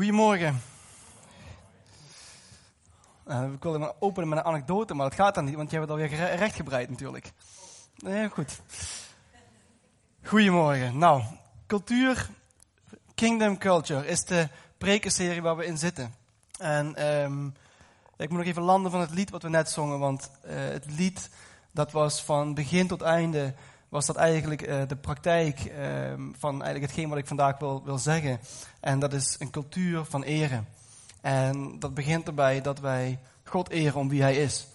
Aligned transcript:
Goedemorgen. 0.00 0.62
Uh, 3.26 3.52
ik 3.52 3.62
wilde 3.62 3.94
openen 3.98 4.28
met 4.28 4.38
een 4.38 4.44
anekdote, 4.44 4.94
maar 4.94 5.08
dat 5.08 5.18
gaat 5.18 5.34
dan 5.34 5.44
niet, 5.44 5.54
want 5.54 5.70
je 5.70 5.76
hebt 5.76 5.90
het 5.90 6.00
alweer 6.00 6.36
rechtgebreid 6.36 6.90
natuurlijk. 6.90 7.32
Nee, 7.96 8.28
goed. 8.28 8.60
Goedemorgen. 10.22 10.98
Nou, 10.98 11.22
cultuur, 11.66 12.28
Kingdom 13.14 13.58
Culture 13.58 14.06
is 14.06 14.24
de 14.24 14.48
prekenserie 14.78 15.42
waar 15.42 15.56
we 15.56 15.66
in 15.66 15.78
zitten. 15.78 16.14
En 16.58 17.06
um, 17.06 17.54
ik 18.16 18.28
moet 18.28 18.38
nog 18.38 18.46
even 18.46 18.62
landen 18.62 18.90
van 18.90 19.00
het 19.00 19.10
lied 19.10 19.30
wat 19.30 19.42
we 19.42 19.48
net 19.48 19.70
zongen, 19.70 19.98
want 19.98 20.30
uh, 20.44 20.52
het 20.54 20.86
lied 20.86 21.30
dat 21.70 21.92
was 21.92 22.22
van 22.22 22.54
begin 22.54 22.86
tot 22.86 23.02
einde 23.02 23.54
was 23.90 24.06
dat 24.06 24.16
eigenlijk 24.16 24.68
uh, 24.68 24.82
de 24.86 24.96
praktijk 24.96 25.60
uh, 25.64 25.74
van 26.38 26.50
eigenlijk 26.50 26.92
hetgeen 26.92 27.08
wat 27.08 27.18
ik 27.18 27.26
vandaag 27.26 27.58
wil, 27.58 27.82
wil 27.84 27.98
zeggen. 27.98 28.40
En 28.80 28.98
dat 28.98 29.12
is 29.12 29.36
een 29.38 29.50
cultuur 29.50 30.04
van 30.04 30.22
eren. 30.22 30.68
En 31.20 31.78
dat 31.78 31.94
begint 31.94 32.26
erbij 32.26 32.60
dat 32.60 32.80
wij 32.80 33.18
God 33.44 33.70
eren 33.70 34.00
om 34.00 34.08
wie 34.08 34.22
Hij 34.22 34.36
is. 34.36 34.66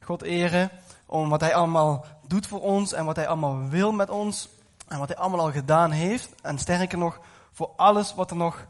God 0.00 0.22
eren 0.22 0.70
om 1.06 1.28
wat 1.28 1.40
Hij 1.40 1.54
allemaal 1.54 2.04
doet 2.26 2.46
voor 2.46 2.60
ons 2.60 2.92
en 2.92 3.04
wat 3.04 3.16
Hij 3.16 3.28
allemaal 3.28 3.68
wil 3.68 3.92
met 3.92 4.10
ons. 4.10 4.48
En 4.88 4.98
wat 4.98 5.08
Hij 5.08 5.16
allemaal 5.16 5.40
al 5.40 5.52
gedaan 5.52 5.90
heeft. 5.90 6.34
En 6.42 6.58
sterker 6.58 6.98
nog, 6.98 7.20
voor 7.52 7.70
alles 7.76 8.14
wat 8.14 8.30
er 8.30 8.36
nog 8.36 8.66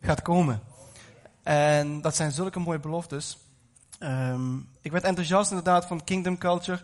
gaat 0.00 0.22
komen. 0.22 0.62
En 1.42 2.00
dat 2.00 2.16
zijn 2.16 2.30
zulke 2.30 2.58
mooie 2.58 2.80
beloftes. 2.80 3.38
Um, 4.00 4.68
ik 4.80 4.92
werd 4.92 5.04
enthousiast 5.04 5.50
inderdaad 5.50 5.86
van 5.86 6.04
Kingdom 6.04 6.38
Culture, 6.38 6.80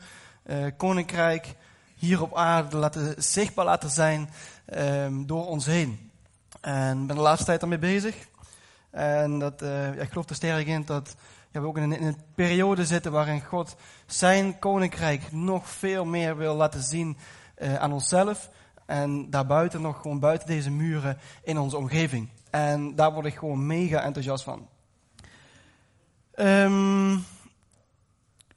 uh, 0.46 0.66
Koninkrijk 0.76 1.54
hier 1.96 2.22
op 2.22 2.36
aarde 2.36 2.76
laten, 2.76 3.22
zichtbaar 3.22 3.64
laten 3.64 3.90
zijn 3.90 4.30
um, 4.74 5.26
door 5.26 5.46
ons 5.46 5.66
heen. 5.66 6.10
En 6.60 7.06
ben 7.06 7.16
de 7.16 7.22
laatste 7.22 7.44
tijd 7.44 7.60
daarmee 7.60 7.78
bezig. 7.78 8.16
En 8.90 9.38
dat, 9.38 9.62
uh, 9.62 9.94
ja, 9.94 10.02
ik 10.02 10.08
geloof 10.08 10.28
er 10.28 10.34
sterk 10.34 10.66
in 10.66 10.84
dat 10.84 11.16
ja, 11.50 11.60
we 11.60 11.66
ook 11.66 11.76
in 11.78 11.92
een, 11.92 12.16
periode 12.34 12.86
zitten 12.86 13.12
waarin 13.12 13.40
God 13.40 13.76
zijn 14.06 14.58
koninkrijk 14.58 15.32
nog 15.32 15.68
veel 15.68 16.04
meer 16.04 16.36
wil 16.36 16.54
laten 16.54 16.82
zien 16.82 17.16
uh, 17.58 17.74
aan 17.74 17.92
onszelf. 17.92 18.50
En 18.86 19.30
daarbuiten 19.30 19.82
nog 19.82 20.00
gewoon 20.00 20.20
buiten 20.20 20.46
deze 20.48 20.70
muren 20.70 21.18
in 21.42 21.58
onze 21.58 21.76
omgeving. 21.76 22.28
En 22.50 22.94
daar 22.94 23.12
word 23.12 23.26
ik 23.26 23.34
gewoon 23.34 23.66
mega 23.66 24.02
enthousiast 24.02 24.44
van. 24.44 24.68
Um, 26.34 27.24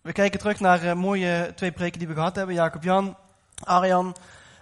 we 0.02 0.12
kijken 0.12 0.40
terug 0.40 0.60
naar 0.60 0.84
uh, 0.84 0.94
mooie 0.94 1.52
twee 1.56 1.72
preken 1.72 2.00
die 2.00 2.08
we 2.08 2.14
gehad 2.14 2.36
hebben. 2.36 2.56
Jacob 2.56 2.84
Jan, 2.84 3.18
Arjan. 3.64 4.16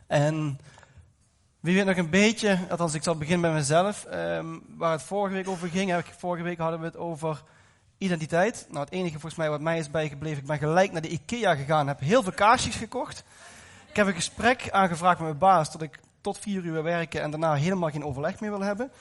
En 0.08 0.60
wie 1.60 1.76
weet 1.76 1.86
nog 1.86 1.98
een 1.98 2.10
beetje, 2.10 2.60
althans 2.70 2.94
ik 2.94 3.04
zal 3.04 3.16
beginnen 3.16 3.42
bij 3.42 3.60
mezelf, 3.60 4.06
um, 4.14 4.64
waar 4.78 4.92
het 4.92 5.04
vorige 5.04 5.36
week 5.36 5.48
over 5.48 5.68
ging. 5.68 6.04
Vorige 6.18 6.44
week 6.44 6.58
hadden 6.58 6.80
we 6.80 6.86
het 6.86 6.98
over 6.98 7.44
identiteit. 7.98 8.66
Nou, 8.70 8.84
het 8.84 8.94
enige 8.94 9.12
volgens 9.12 9.36
mij 9.36 9.50
wat 9.50 9.62
mij 9.62 9.78
is 9.78 9.92
bijgebleven, 9.92 10.40
ik 10.42 10.48
ben 10.48 10.58
gelijk 10.58 10.92
naar 10.92 11.02
de 11.02 11.08
IKEA 11.08 11.56
gegaan, 11.56 11.88
heb 11.88 12.00
heel 12.00 12.24
veel 12.24 12.32
kaarsjes 12.32 12.76
gekocht. 12.76 13.24
Ik 13.90 13.96
heb 13.96 14.08
een 14.08 14.14
gesprek 14.14 14.70
aangevraagd 14.72 15.18
met 15.18 15.28
mijn 15.28 15.40
baas, 15.40 15.72
dat 15.72 15.82
ik 15.82 16.00
tot 16.22 16.40
vier 16.40 16.64
uur 16.64 16.84
werken 16.84 17.22
en 17.22 17.32
daarna 17.32 17.54
helemaal 17.54 17.90
geen 17.90 18.04
overleg 18.04 18.40
meer 18.40 18.50
wil 18.50 18.62
hebben. 18.62 18.92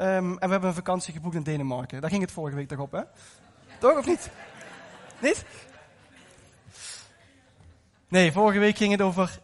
Um, 0.00 0.38
en 0.38 0.38
we 0.38 0.50
hebben 0.50 0.68
een 0.68 0.74
vakantie 0.74 1.12
geboekt 1.12 1.34
in 1.34 1.42
Denemarken. 1.42 2.00
Daar 2.00 2.10
ging 2.10 2.22
het 2.22 2.32
vorige 2.32 2.56
week 2.56 2.68
toch 2.68 2.78
op, 2.78 2.92
hè? 2.92 3.00
Toch 3.78 3.98
of 3.98 4.06
niet? 4.06 4.30
Niet? 5.20 5.44
Nee, 8.12 8.32
vorige 8.32 8.58
week 8.58 8.76
ging 8.76 8.92
het 8.92 9.00
over, 9.00 9.40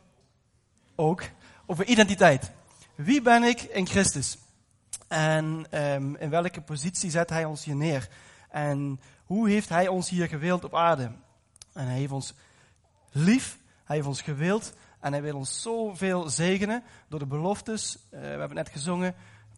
ook, 0.95 1.23
over 1.67 1.85
identiteit. 1.85 2.51
Wie 2.95 3.23
ben 3.23 3.43
ik 3.43 3.63
in 3.63 3.87
Christus? 3.87 4.39
En 5.07 5.67
um, 5.71 6.17
in 6.17 6.31
welke 6.31 6.61
positie 6.61 7.11
zet 7.11 7.31
hij 7.31 7.45
ons 7.45 7.65
hier 7.65 7.77
neer? 7.77 8.09
En 8.51 9.01
hoe 9.25 9.49
heeft 9.49 9.69
hij 9.69 9.89
ons 9.89 10.09
hier 10.09 10.29
gewild 10.29 10.65
op 10.65 10.75
aarde? 10.75 11.11
En 11.73 11.87
hij 11.87 11.99
heeft 11.99 12.13
ons 12.13 12.35
lief, 13.11 13.59
hij 13.85 13.97
heeft 13.97 14.09
ons 14.09 14.23
gewild 14.23 14.73
en 15.01 15.13
hij 15.13 15.23
wil 15.23 15.37
ons 15.37 15.63
zoveel 15.63 16.29
zegenen 16.29 16.83
door 17.09 17.19
de 17.19 17.27
beloftes. 17.27 17.99
Uh, 18.11 18.21
we 18.21 18.27
hebben 18.27 18.55
net 18.55 18.69
gezongen, 18.69 19.15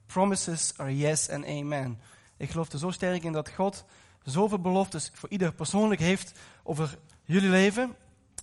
promises 0.06 0.72
are 0.76 0.96
yes 0.96 1.30
and 1.30 1.46
amen. 1.46 2.00
Ik 2.36 2.50
geloof 2.50 2.72
er 2.72 2.78
zo 2.78 2.90
sterk 2.90 3.22
in 3.22 3.32
dat 3.32 3.50
God 3.50 3.84
zoveel 4.22 4.60
beloftes 4.60 5.10
voor 5.14 5.28
ieder 5.28 5.52
persoonlijk 5.52 6.00
heeft 6.00 6.38
over 6.62 6.98
jullie 7.24 7.50
leven. 7.50 7.96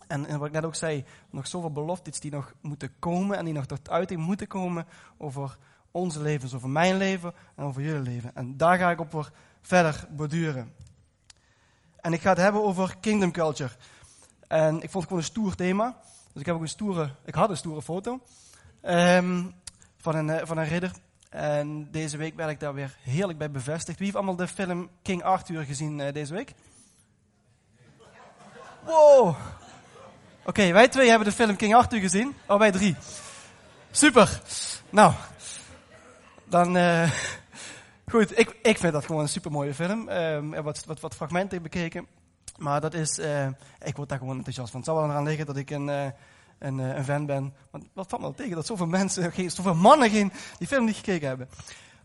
En, 0.08 0.26
en, 0.26 0.40
wat 0.40 0.48
ik 0.48 0.54
net 0.54 0.66
ook 0.66 0.76
zei, 0.76 1.06
nog 1.30 1.48
zoveel 1.48 1.72
beloftes 1.72 2.20
die 2.20 2.32
nog 2.32 2.54
moeten 2.62 2.92
komen 3.00 3.38
en 3.38 3.46
die 3.46 3.54
nog 3.54 3.66
tot 3.66 3.90
uiting 3.90 4.22
moeten 4.22 4.48
komen 4.48 4.86
over 5.18 5.58
onze 5.92 6.22
levens, 6.22 6.54
over 6.54 6.70
mijn 6.70 6.98
leven 6.98 7.34
en 7.56 7.64
over 7.64 7.82
jullie 7.82 8.02
leven. 8.02 8.32
En 8.34 8.58
daar 8.58 8.78
ga 8.78 8.92
ik 8.92 9.00
op 9.00 9.32
verder 9.62 10.08
borduren. 10.10 10.74
En 12.02 12.14
ik 12.14 12.22
ga 12.22 12.30
het 12.30 12.38
hebben 12.38 12.64
over 12.64 12.98
kingdom 13.00 13.32
culture. 13.32 13.72
En 14.48 14.76
ik 14.76 14.90
vond 14.90 14.94
het 14.94 15.04
gewoon 15.04 15.20
een 15.20 15.24
stoer 15.24 15.56
thema. 15.56 15.98
Dus 16.32 16.42
ik 16.42 16.46
heb 16.46 16.56
ook 16.56 16.62
een 16.62 16.68
stoere, 16.68 17.10
ik 17.26 17.36
had 17.36 17.50
een 17.50 17.58
stoere 17.58 17.82
foto 17.82 18.22
um, 18.84 19.54
van, 19.98 20.16
een, 20.16 20.30
eh, 20.30 20.46
van 20.46 20.58
een 20.58 20.68
ridder. 20.68 20.92
En 21.30 21.92
deze 21.92 22.18
week 22.18 22.36
werd 22.36 22.50
ik 22.50 22.60
daar 22.60 22.74
weer 22.74 22.98
heerlijk 23.02 23.38
bij 23.38 23.52
bevestigd. 23.52 23.98
Wie 23.98 24.06
heeft 24.06 24.18
allemaal 24.18 24.36
de 24.36 24.48
film 24.48 24.90
King 25.02 25.24
Arthur 25.24 25.64
gezien 25.64 26.00
uh, 26.00 26.12
deze 26.14 26.34
week? 26.34 26.54
Wow! 28.84 29.36
Oké, 30.48 30.72
wij 30.72 30.88
twee 30.88 31.10
hebben 31.10 31.28
de 31.28 31.34
film 31.34 31.56
King 31.56 31.76
Arthur 31.76 32.00
gezien. 32.00 32.36
Oh, 32.48 32.60
wij 32.60 32.72
drie. 32.72 32.96
Super. 33.92 34.42
Nou, 34.90 35.14
dan. 36.46 36.78
Uh, 36.78 37.12
goed, 38.06 38.40
ik, 38.40 38.56
ik 38.62 38.78
vind 38.78 38.94
dat 38.94 39.06
gewoon 39.06 39.22
een 39.22 39.30
super 39.30 39.52
mooie 39.52 39.74
film. 39.74 40.10
Um, 40.10 40.64
wat, 40.64 40.86
wat, 40.86 41.00
wat 41.00 41.16
fragmenten 41.16 41.62
bekeken. 41.62 42.08
Maar 42.58 42.82
dat 42.82 42.94
is. 42.94 43.20
Uh, 43.20 43.48
ik 43.84 43.96
word 43.96 44.10
daar 44.10 44.18
gewoon 44.18 44.38
enthousiast 44.38 44.72
van. 44.72 44.80
Het 44.80 44.90
zal 44.90 44.98
wel 44.98 45.10
eraan 45.10 45.24
liggen 45.24 45.46
dat 45.46 45.58
ik 45.58 45.70
een. 45.70 45.88
Uh, 45.88 46.06
een, 46.60 46.78
een 46.78 47.04
fan 47.04 47.26
ben. 47.26 47.54
Want 47.72 47.86
wat 47.94 48.10
valt 48.10 48.22
me 48.22 48.34
tegen 48.34 48.56
dat 48.56 48.66
zoveel 48.66 48.88
mensen, 48.88 49.32
zoveel 49.52 49.76
mannen 49.76 50.10
geen, 50.10 50.32
die 50.58 50.68
film 50.68 50.86
niet 50.86 50.96
gekeken 50.96 51.28
hebben. 51.28 51.50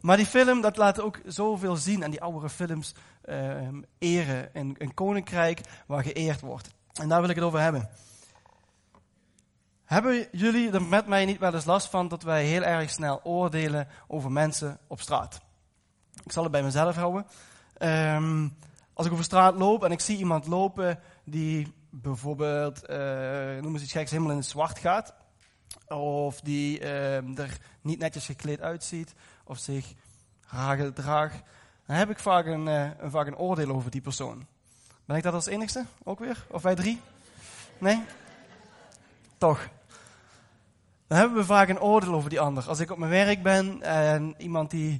Maar 0.01 0.17
die 0.17 0.27
film, 0.27 0.61
dat 0.61 0.77
laat 0.77 1.01
ook 1.01 1.21
zoveel 1.27 1.77
zien. 1.77 2.03
En 2.03 2.11
die 2.11 2.23
oudere 2.23 2.51
films 2.51 2.95
uh, 3.25 3.69
eren. 3.99 4.51
Een 4.53 4.95
koninkrijk 4.95 5.61
waar 5.87 6.03
geëerd 6.03 6.41
wordt. 6.41 6.69
En 6.93 7.09
daar 7.09 7.21
wil 7.21 7.31
ik 7.31 7.37
het 7.37 7.45
over 7.45 7.61
hebben. 7.61 7.89
Hebben 9.93 10.27
jullie 10.31 10.71
er 10.71 10.83
met 10.83 11.07
mij 11.07 11.25
niet 11.25 11.39
wel 11.39 11.55
eens 11.55 11.65
last 11.65 11.89
van 11.89 12.09
dat 12.09 12.23
wij 12.23 12.45
heel 12.45 12.63
erg 12.63 12.91
snel 12.91 13.21
oordelen 13.23 13.89
over 14.07 14.33
mensen 14.33 14.79
op 14.87 15.01
straat? 15.01 15.41
Ik 16.25 16.33
zal 16.33 16.43
het 16.43 16.53
bij 16.53 16.63
mezelf 16.63 16.97
houden. 16.97 17.27
Um, 17.79 18.57
als 18.93 19.07
ik 19.07 19.13
over 19.13 19.25
straat 19.25 19.55
loop 19.55 19.85
en 19.85 19.91
ik 19.91 20.01
zie 20.01 20.19
iemand 20.19 20.47
lopen 20.47 20.99
die 21.25 21.75
bijvoorbeeld, 21.91 22.91
uh, 22.91 22.97
noem 23.61 23.73
eens 23.73 23.83
iets 23.83 23.93
geks, 23.93 24.11
helemaal 24.11 24.33
in 24.33 24.39
het 24.39 24.47
zwart 24.47 24.79
gaat. 24.79 25.15
Of 25.89 26.41
die 26.41 26.81
uh, 26.81 27.39
er 27.39 27.59
niet 27.81 27.99
netjes 27.99 28.27
gekleed 28.27 28.61
uitziet. 28.61 29.15
Of 29.45 29.59
zich 29.59 29.93
raar 30.49 30.77
gedraagt. 30.77 31.43
Dan 31.87 31.97
heb 31.97 32.11
ik 32.11 32.19
vaak 32.19 32.47
een, 32.47 32.67
uh, 32.67 32.91
een, 32.99 33.11
vaak 33.11 33.27
een 33.27 33.39
oordeel 33.39 33.75
over 33.75 33.91
die 33.91 34.01
persoon. 34.01 34.47
Ben 35.05 35.17
ik 35.17 35.23
dat 35.23 35.35
als 35.35 35.47
enigste 35.47 35.85
ook 36.03 36.19
weer? 36.19 36.47
Of 36.51 36.63
wij 36.63 36.75
drie? 36.75 37.01
Nee? 37.79 38.03
Toch. 39.39 39.69
Dan 41.13 41.21
hebben 41.21 41.39
we 41.39 41.45
vaak 41.45 41.69
een 41.69 41.81
oordeel 41.81 42.15
over 42.15 42.31
die 42.31 42.41
ander. 42.41 42.69
Als 42.69 42.81
ik 42.81 42.91
op 42.91 42.99
mijn 42.99 43.11
werk 43.11 43.43
ben 43.43 43.83
en 43.83 44.35
iemand 44.39 44.71
die, 44.71 44.95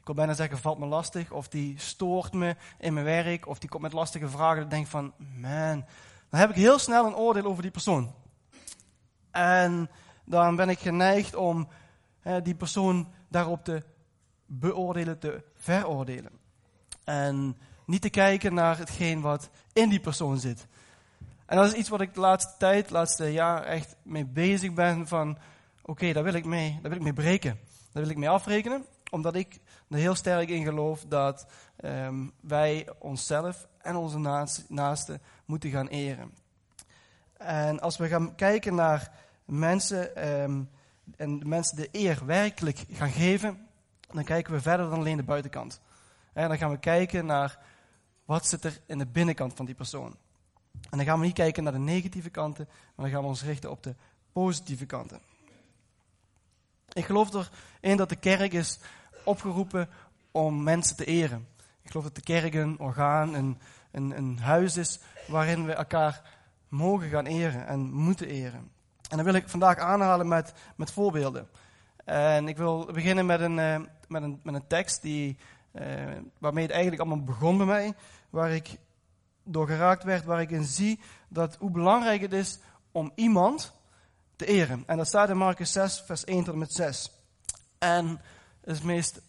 ik 0.00 0.06
wil 0.06 0.14
bijna 0.14 0.34
zeggen, 0.34 0.58
valt 0.58 0.78
me 0.78 0.86
lastig. 0.86 1.30
Of 1.30 1.48
die 1.48 1.78
stoort 1.78 2.32
me 2.32 2.56
in 2.78 2.92
mijn 2.92 3.04
werk. 3.04 3.46
Of 3.46 3.58
die 3.58 3.68
komt 3.68 3.82
met 3.82 3.92
lastige 3.92 4.28
vragen. 4.28 4.60
Dan 4.60 4.68
denk 4.68 4.86
van, 4.86 5.12
man. 5.16 5.84
Dan 6.30 6.40
heb 6.40 6.50
ik 6.50 6.56
heel 6.56 6.78
snel 6.78 7.06
een 7.06 7.14
oordeel 7.14 7.44
over 7.44 7.62
die 7.62 7.70
persoon. 7.70 8.14
En 9.30 9.90
dan 10.24 10.56
ben 10.56 10.68
ik 10.68 10.78
geneigd 10.78 11.34
om 11.34 11.68
die 12.42 12.54
persoon 12.54 13.12
daarop 13.28 13.64
te 13.64 13.82
beoordelen, 14.46 15.18
te 15.18 15.44
veroordelen. 15.54 16.32
En 17.04 17.56
niet 17.86 18.02
te 18.02 18.10
kijken 18.10 18.54
naar 18.54 18.78
hetgeen 18.78 19.20
wat 19.20 19.50
in 19.72 19.88
die 19.88 20.00
persoon 20.00 20.38
zit. 20.38 20.66
En 21.46 21.56
dat 21.56 21.66
is 21.66 21.72
iets 21.72 21.88
wat 21.88 22.00
ik 22.00 22.14
de 22.14 22.20
laatste 22.20 22.54
tijd, 22.58 22.86
de 22.86 22.92
laatste 22.92 23.32
jaar 23.32 23.62
echt 23.62 23.96
mee 24.02 24.24
bezig 24.24 24.72
ben 24.72 25.06
van, 25.06 25.38
oké, 25.86 26.12
daar 26.12 26.24
wil 26.24 26.34
ik 26.34 26.44
mee, 26.44 26.78
wil 26.82 26.90
ik 26.90 27.00
mee 27.00 27.12
breken. 27.12 27.58
Daar 27.92 28.02
wil 28.02 28.12
ik 28.12 28.18
mee 28.18 28.28
afrekenen, 28.28 28.84
omdat 29.10 29.34
ik 29.34 29.60
er 29.88 29.98
heel 29.98 30.14
sterk 30.14 30.48
in 30.48 30.64
geloof 30.64 31.04
dat 31.08 31.46
um, 31.84 32.32
wij 32.40 32.88
onszelf 32.98 33.68
en 33.78 33.96
onze 33.96 34.18
naasten 34.68 35.20
moeten 35.44 35.70
gaan 35.70 35.88
eren. 35.88 36.34
En 37.36 37.80
als 37.80 37.96
we 37.96 38.08
gaan 38.08 38.34
kijken 38.34 38.74
naar 38.74 39.12
mensen 39.44 40.28
um, 40.42 40.70
en 41.16 41.48
mensen 41.48 41.76
de 41.76 41.88
eer 41.92 42.26
werkelijk 42.26 42.84
gaan 42.92 43.10
geven, 43.10 43.66
dan 44.12 44.24
kijken 44.24 44.52
we 44.52 44.60
verder 44.60 44.90
dan 44.90 44.98
alleen 44.98 45.16
de 45.16 45.22
buitenkant. 45.22 45.80
En 46.32 46.48
dan 46.48 46.58
gaan 46.58 46.70
we 46.70 46.78
kijken 46.78 47.26
naar 47.26 47.58
wat 48.24 48.46
zit 48.46 48.64
er 48.64 48.80
in 48.86 48.98
de 48.98 49.06
binnenkant 49.06 49.54
van 49.54 49.64
die 49.64 49.74
persoon. 49.74 50.16
En 50.90 50.98
dan 50.98 51.04
gaan 51.04 51.18
we 51.18 51.26
niet 51.26 51.34
kijken 51.34 51.62
naar 51.62 51.72
de 51.72 51.78
negatieve 51.78 52.30
kanten, 52.30 52.68
maar 52.68 53.04
dan 53.04 53.14
gaan 53.14 53.22
we 53.22 53.28
ons 53.28 53.42
richten 53.42 53.70
op 53.70 53.82
de 53.82 53.94
positieve 54.32 54.86
kanten. 54.86 55.20
Ik 56.96 57.04
geloof 57.04 57.48
erin 57.80 57.96
dat 57.96 58.08
de 58.08 58.16
kerk 58.16 58.52
is 58.52 58.78
opgeroepen 59.24 59.88
om 60.30 60.62
mensen 60.62 60.96
te 60.96 61.04
eren. 61.04 61.48
Ik 61.82 61.90
geloof 61.90 62.04
dat 62.04 62.14
de 62.14 62.20
kerk 62.20 62.54
een 62.54 62.78
orgaan, 62.78 63.34
een, 63.34 63.58
een, 63.90 64.16
een 64.16 64.38
huis 64.38 64.76
is 64.76 65.00
waarin 65.26 65.66
we 65.66 65.72
elkaar 65.72 66.22
mogen 66.68 67.08
gaan 67.08 67.26
eren 67.26 67.66
en 67.66 67.92
moeten 67.92 68.28
eren. 68.28 68.70
En 69.08 69.16
dan 69.16 69.24
wil 69.24 69.34
ik 69.34 69.48
vandaag 69.48 69.78
aanhalen 69.78 70.28
met, 70.28 70.52
met 70.76 70.90
voorbeelden. 70.92 71.48
En 72.04 72.48
ik 72.48 72.56
wil 72.56 72.84
beginnen 72.92 73.26
met 73.26 73.40
een, 73.40 73.58
uh, 73.58 73.80
met 74.08 74.22
een, 74.22 74.40
met 74.42 74.54
een 74.54 74.66
tekst 74.66 75.02
die, 75.02 75.36
uh, 75.72 75.82
waarmee 76.38 76.62
het 76.62 76.72
eigenlijk 76.72 77.02
allemaal 77.02 77.24
begon 77.24 77.56
bij 77.56 77.66
mij. 77.66 77.94
Waar 78.30 78.50
ik 78.50 78.78
door 79.44 79.66
geraakt 79.66 80.04
werd, 80.04 80.24
waar 80.24 80.40
ik 80.40 80.50
in 80.50 80.64
zie 80.64 81.00
dat 81.28 81.56
hoe 81.56 81.70
belangrijk 81.70 82.20
het 82.20 82.32
is 82.32 82.58
om 82.92 83.12
iemand 83.14 83.75
te 84.36 84.46
eren. 84.46 84.82
En 84.86 84.96
dat 84.96 85.06
staat 85.06 85.28
in 85.28 85.36
Marcus 85.36 85.72
6, 85.72 86.02
vers 86.06 86.24
1 86.24 86.44
tot 86.44 86.52
en 86.52 86.58
met 86.58 86.72
6. 86.72 87.10
En 87.78 88.20
het 88.60 88.82
meest 88.82 89.20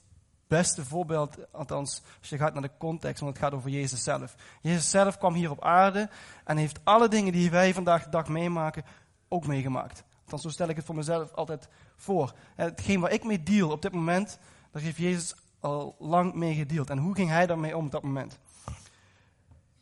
beste 0.48 0.86
voorbeeld, 0.86 1.54
althans 1.54 2.02
als 2.20 2.30
je 2.30 2.38
gaat 2.38 2.54
naar 2.54 2.62
de 2.62 2.78
context, 2.78 3.22
want 3.22 3.34
het 3.34 3.44
gaat 3.44 3.54
over 3.54 3.70
Jezus 3.70 4.04
zelf. 4.04 4.36
Jezus 4.62 4.90
zelf 4.90 5.18
kwam 5.18 5.34
hier 5.34 5.52
op 5.52 5.64
aarde 5.64 6.10
en 6.44 6.58
heeft 6.58 6.80
alle 6.84 7.08
dingen 7.08 7.34
die 7.34 7.52
wij 7.52 7.74
vandaag 7.74 8.04
de 8.04 8.10
dag 8.10 8.28
meemaken 8.28 8.84
ook 9.28 9.48
meegemaakt. 9.48 10.04
Althans, 10.22 10.42
zo 10.42 10.50
stel 10.50 10.68
ik 10.68 10.76
het 10.76 10.86
voor 10.86 10.96
mezelf 10.96 11.34
altijd 11.34 11.70
voor. 11.96 12.34
Hetgeen 12.56 13.00
waar 13.00 13.12
ik 13.12 13.24
mee 13.24 13.44
deal 13.44 13.72
op 13.72 13.82
dit 13.82 13.92
moment, 13.92 14.40
daar 14.72 14.82
heeft 14.82 14.98
Jezus 14.98 15.36
al 15.60 15.96
lang 16.00 16.34
mee 16.34 16.56
gedeeld. 16.56 16.90
En 16.90 16.98
hoe 16.98 17.16
ging 17.16 17.30
hij 17.30 17.46
daarmee 17.46 17.78
om 17.78 17.86
op 17.86 17.92
dat 17.92 18.04
moment? 18.04 18.40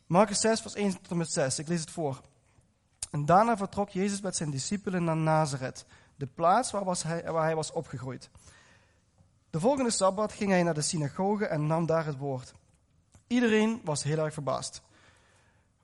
Marcus 0.06 0.40
6, 0.40 0.60
vers 0.60 0.74
1 0.74 0.92
tot 0.92 1.10
en 1.10 1.16
met 1.16 1.32
6. 1.32 1.58
Ik 1.58 1.68
lees 1.68 1.80
het 1.80 1.90
voor. 1.90 2.20
En 3.16 3.24
daarna 3.24 3.56
vertrok 3.56 3.88
Jezus 3.88 4.20
met 4.20 4.36
zijn 4.36 4.50
discipelen 4.50 5.04
naar 5.04 5.16
Nazareth, 5.16 5.84
de 6.16 6.26
plaats 6.26 6.70
waar, 6.70 6.84
was 6.84 7.02
hij, 7.02 7.32
waar 7.32 7.44
hij 7.44 7.54
was 7.54 7.72
opgegroeid. 7.72 8.30
De 9.50 9.60
volgende 9.60 9.90
sabbat 9.90 10.32
ging 10.32 10.50
hij 10.50 10.62
naar 10.62 10.74
de 10.74 10.82
synagoge 10.82 11.46
en 11.46 11.66
nam 11.66 11.86
daar 11.86 12.06
het 12.06 12.16
woord. 12.16 12.54
Iedereen 13.26 13.80
was 13.84 14.02
heel 14.02 14.18
erg 14.18 14.32
verbaasd. 14.32 14.82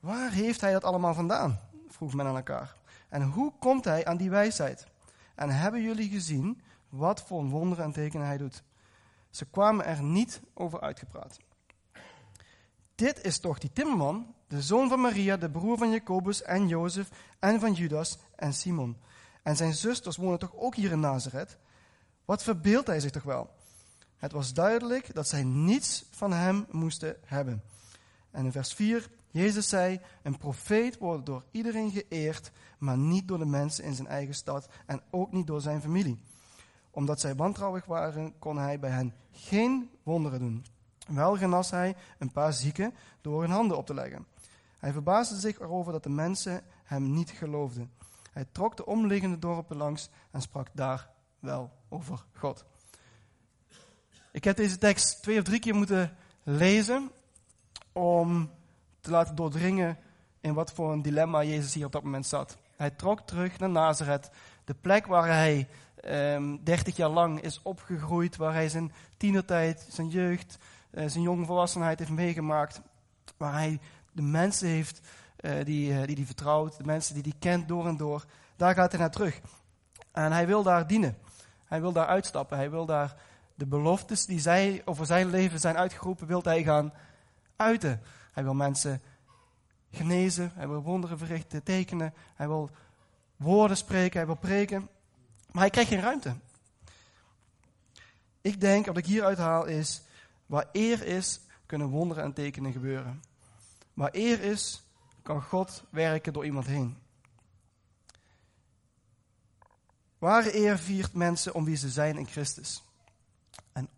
Waar 0.00 0.30
heeft 0.30 0.60
hij 0.60 0.72
dat 0.72 0.84
allemaal 0.84 1.14
vandaan? 1.14 1.60
vroeg 1.88 2.14
men 2.14 2.26
aan 2.26 2.36
elkaar. 2.36 2.76
En 3.08 3.22
hoe 3.22 3.52
komt 3.58 3.84
hij 3.84 4.04
aan 4.04 4.16
die 4.16 4.30
wijsheid? 4.30 4.86
En 5.34 5.50
hebben 5.50 5.82
jullie 5.82 6.08
gezien 6.08 6.62
wat 6.88 7.22
voor 7.22 7.44
wonderen 7.44 7.84
en 7.84 7.92
tekenen 7.92 8.26
hij 8.26 8.38
doet? 8.38 8.62
Ze 9.30 9.44
kwamen 9.44 9.84
er 9.84 10.02
niet 10.02 10.40
over 10.54 10.80
uitgepraat. 10.80 11.38
Dit 12.94 13.24
is 13.24 13.38
toch 13.38 13.58
die 13.58 13.72
timmerman, 13.72 14.34
de 14.52 14.62
zoon 14.62 14.88
van 14.88 15.00
Maria, 15.00 15.36
de 15.36 15.50
broer 15.50 15.78
van 15.78 15.90
Jacobus 15.90 16.42
en 16.42 16.68
Jozef 16.68 17.08
en 17.38 17.60
van 17.60 17.72
Judas 17.72 18.18
en 18.36 18.54
Simon. 18.54 18.96
En 19.42 19.56
zijn 19.56 19.74
zusters 19.74 20.16
wonen 20.16 20.38
toch 20.38 20.56
ook 20.56 20.74
hier 20.74 20.90
in 20.92 21.00
Nazareth? 21.00 21.58
Wat 22.24 22.42
verbeeldt 22.42 22.86
hij 22.86 23.00
zich 23.00 23.10
toch 23.10 23.22
wel? 23.22 23.50
Het 24.16 24.32
was 24.32 24.52
duidelijk 24.52 25.14
dat 25.14 25.28
zij 25.28 25.42
niets 25.44 26.04
van 26.10 26.32
hem 26.32 26.66
moesten 26.70 27.16
hebben. 27.24 27.62
En 28.30 28.44
in 28.44 28.52
vers 28.52 28.72
4, 28.74 29.10
Jezus 29.30 29.68
zei, 29.68 30.00
een 30.22 30.38
profeet 30.38 30.98
wordt 30.98 31.26
door 31.26 31.44
iedereen 31.50 31.90
geëerd, 31.90 32.50
maar 32.78 32.98
niet 32.98 33.28
door 33.28 33.38
de 33.38 33.46
mensen 33.46 33.84
in 33.84 33.94
zijn 33.94 34.08
eigen 34.08 34.34
stad 34.34 34.68
en 34.86 35.02
ook 35.10 35.32
niet 35.32 35.46
door 35.46 35.60
zijn 35.60 35.80
familie. 35.80 36.22
Omdat 36.90 37.20
zij 37.20 37.34
wantrouwig 37.34 37.84
waren, 37.84 38.38
kon 38.38 38.58
hij 38.58 38.78
bij 38.78 38.90
hen 38.90 39.14
geen 39.30 39.90
wonderen 40.02 40.38
doen. 40.38 40.64
Wel 41.08 41.36
genas 41.36 41.70
hij 41.70 41.96
een 42.18 42.32
paar 42.32 42.52
zieken 42.52 42.94
door 43.20 43.40
hun 43.40 43.50
handen 43.50 43.76
op 43.76 43.86
te 43.86 43.94
leggen. 43.94 44.26
Hij 44.82 44.92
verbaasde 44.92 45.36
zich 45.36 45.60
erover 45.60 45.92
dat 45.92 46.02
de 46.02 46.08
mensen 46.08 46.62
hem 46.84 47.12
niet 47.12 47.30
geloofden. 47.30 47.92
Hij 48.32 48.46
trok 48.52 48.76
de 48.76 48.86
omliggende 48.86 49.38
dorpen 49.38 49.76
langs 49.76 50.10
en 50.30 50.42
sprak 50.42 50.68
daar 50.72 51.08
wel 51.38 51.70
over 51.88 52.24
God. 52.32 52.64
Ik 54.32 54.44
heb 54.44 54.56
deze 54.56 54.78
tekst 54.78 55.22
twee 55.22 55.38
of 55.38 55.44
drie 55.44 55.60
keer 55.60 55.74
moeten 55.74 56.16
lezen 56.42 57.10
om 57.92 58.50
te 59.00 59.10
laten 59.10 59.34
doordringen 59.34 59.98
in 60.40 60.54
wat 60.54 60.72
voor 60.72 60.92
een 60.92 61.02
dilemma 61.02 61.42
Jezus 61.42 61.74
hier 61.74 61.86
op 61.86 61.92
dat 61.92 62.02
moment 62.02 62.26
zat. 62.26 62.58
Hij 62.76 62.90
trok 62.90 63.20
terug 63.20 63.58
naar 63.58 63.70
Nazareth, 63.70 64.30
de 64.64 64.74
plek 64.74 65.06
waar 65.06 65.26
hij 65.26 65.68
um, 66.34 66.64
30 66.64 66.96
jaar 66.96 67.10
lang 67.10 67.40
is 67.40 67.62
opgegroeid, 67.62 68.36
waar 68.36 68.54
hij 68.54 68.68
zijn 68.68 68.92
tienertijd, 69.16 69.86
zijn 69.90 70.08
jeugd, 70.08 70.58
zijn 70.90 71.22
jonge 71.22 71.46
volwassenheid 71.46 71.98
heeft 71.98 72.10
meegemaakt, 72.10 72.80
waar 73.36 73.52
hij 73.52 73.80
de 74.12 74.22
mensen 74.22 74.68
heeft 74.68 75.00
uh, 75.40 75.64
die, 75.64 75.92
uh, 75.92 76.06
die 76.06 76.16
die 76.16 76.26
vertrouwt, 76.26 76.76
de 76.76 76.84
mensen 76.84 77.14
die 77.14 77.22
hij 77.22 77.34
kent 77.38 77.68
door 77.68 77.86
en 77.86 77.96
door. 77.96 78.24
Daar 78.56 78.74
gaat 78.74 78.90
hij 78.90 79.00
naar 79.00 79.10
terug. 79.10 79.40
En 80.12 80.32
hij 80.32 80.46
wil 80.46 80.62
daar 80.62 80.86
dienen. 80.86 81.18
Hij 81.64 81.80
wil 81.80 81.92
daar 81.92 82.06
uitstappen. 82.06 82.56
Hij 82.56 82.70
wil 82.70 82.86
daar 82.86 83.16
de 83.54 83.66
beloftes 83.66 84.26
die 84.26 84.40
zij 84.40 84.82
over 84.84 85.06
zijn 85.06 85.30
leven 85.30 85.60
zijn 85.60 85.76
uitgeroepen, 85.76 86.26
wil 86.26 86.42
hij 86.42 86.62
gaan 86.62 86.92
uiten. 87.56 88.00
Hij 88.32 88.42
wil 88.42 88.54
mensen 88.54 89.02
genezen, 89.90 90.52
hij 90.54 90.68
wil 90.68 90.82
wonderen 90.82 91.18
verrichten, 91.18 91.62
tekenen, 91.62 92.14
hij 92.34 92.46
wil 92.46 92.70
woorden 93.36 93.76
spreken, 93.76 94.16
hij 94.16 94.26
wil 94.26 94.36
preken. 94.36 94.88
Maar 95.50 95.62
hij 95.62 95.70
krijgt 95.70 95.90
geen 95.90 96.00
ruimte. 96.00 96.34
Ik 98.40 98.60
denk, 98.60 98.86
wat 98.86 98.96
ik 98.96 99.06
hieruit 99.06 99.38
haal 99.38 99.64
is, 99.64 100.02
waar 100.46 100.68
eer 100.72 101.06
is, 101.06 101.40
kunnen 101.66 101.88
wonderen 101.88 102.24
en 102.24 102.32
tekenen 102.32 102.72
gebeuren. 102.72 103.22
Waar 103.94 104.10
eer 104.12 104.40
is, 104.40 104.82
kan 105.22 105.42
God 105.42 105.84
werken 105.90 106.32
door 106.32 106.44
iemand 106.44 106.66
heen. 106.66 106.96
Ware 110.18 110.56
eer 110.56 110.78
viert 110.78 111.12
mensen 111.12 111.54
om 111.54 111.64
wie 111.64 111.76
ze 111.76 111.90
zijn 111.90 112.16
in 112.16 112.26
Christus. 112.26 112.84
En 113.72 113.88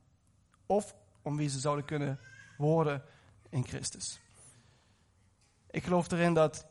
of 0.67 0.95
om 1.23 1.37
wie 1.37 1.49
ze 1.49 1.59
zouden 1.59 1.85
kunnen 1.85 2.19
worden 2.57 3.03
in 3.49 3.67
Christus. 3.67 4.21
Ik 5.71 5.85
geloof 5.85 6.11
erin 6.11 6.35
dat 6.35 6.67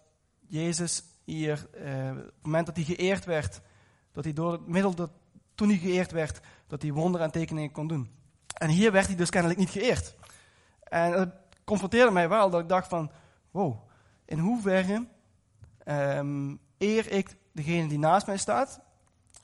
Jezus 0.48 1.04
hier, 1.24 1.68
eh, 1.74 2.10
op 2.10 2.16
het 2.16 2.34
moment 2.42 2.66
dat 2.66 2.76
hij 2.76 2.86
geëerd 2.86 3.26
werd, 3.26 3.62
dat 4.12 4.24
hij 4.24 4.34
door 4.34 4.52
het 4.52 4.68
middel 4.68 4.96
dat 4.96 5.12
toen 5.56 5.70
hij 5.70 5.78
geëerd 5.78 6.12
werd, 6.12 6.40
dat 6.68 6.82
hij 6.82 6.92
wonderen 6.92 7.26
en 7.26 7.32
tekeningen 7.32 7.72
kon 7.72 7.88
doen. 7.88 8.12
En 8.54 8.70
hier 8.70 8.92
werd 8.92 9.08
hij 9.08 9.16
dus 9.16 9.30
kennelijk 9.30 9.60
niet 9.60 9.70
geëerd. 9.70 10.16
En 10.84 11.34
confronteerde 11.64 12.12
mij 12.12 12.30
wel, 12.30 12.50
dat 12.50 12.62
ik 12.62 12.70
dacht 12.70 12.88
van, 12.88 13.12
wow, 13.52 13.76
in 14.26 14.40
hoeverre 14.40 15.08
um, 15.86 16.60
eer 16.78 17.12
ik 17.12 17.36
degene 17.52 17.88
die 17.88 18.00
naast 18.00 18.28
mij 18.28 18.38
staat 18.38 18.82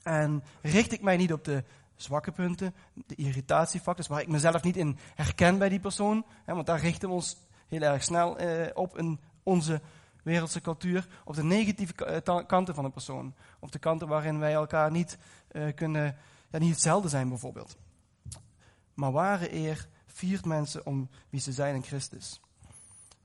en 0.02 0.42
richt 0.62 0.92
ik 0.92 1.02
mij 1.02 1.16
niet 1.16 1.32
op 1.32 1.44
de 1.44 1.64
zwakke 1.94 2.32
punten, 2.32 2.74
de 2.94 3.14
irritatiefactors, 3.14 4.08
waar 4.08 4.20
ik 4.20 4.28
mezelf 4.28 4.62
niet 4.62 4.76
in 4.76 4.98
herken 5.14 5.58
bij 5.58 5.68
die 5.68 5.80
persoon, 5.80 6.24
want 6.46 6.66
daar 6.66 6.80
richten 6.80 7.08
we 7.08 7.14
ons 7.14 7.36
heel 7.68 7.80
erg 7.80 8.02
snel 8.02 8.38
eh, 8.38 8.70
op 8.74 8.98
in 8.98 9.20
onze 9.42 9.80
wereldse 10.22 10.60
cultuur, 10.60 11.08
op 11.24 11.34
de 11.34 11.44
negatieve 11.44 12.04
eh, 12.04 12.46
kanten 12.46 12.74
van 12.74 12.84
een 12.84 12.92
persoon, 12.92 13.34
op 13.58 13.72
de 13.72 13.78
kanten 13.78 14.08
waarin 14.08 14.38
wij 14.38 14.52
elkaar 14.52 14.90
niet 14.90 15.18
uh, 15.52 15.74
kunnen, 15.74 16.16
ja, 16.50 16.58
niet 16.58 16.70
hetzelfde 16.70 17.08
zijn 17.08 17.28
bijvoorbeeld. 17.28 17.76
Maar 18.94 19.12
ware 19.12 19.54
eer 19.54 19.88
viert 20.12 20.44
mensen 20.44 20.86
om 20.86 21.08
wie 21.30 21.40
ze 21.40 21.52
zijn 21.52 21.74
in 21.74 21.82
Christus. 21.82 22.40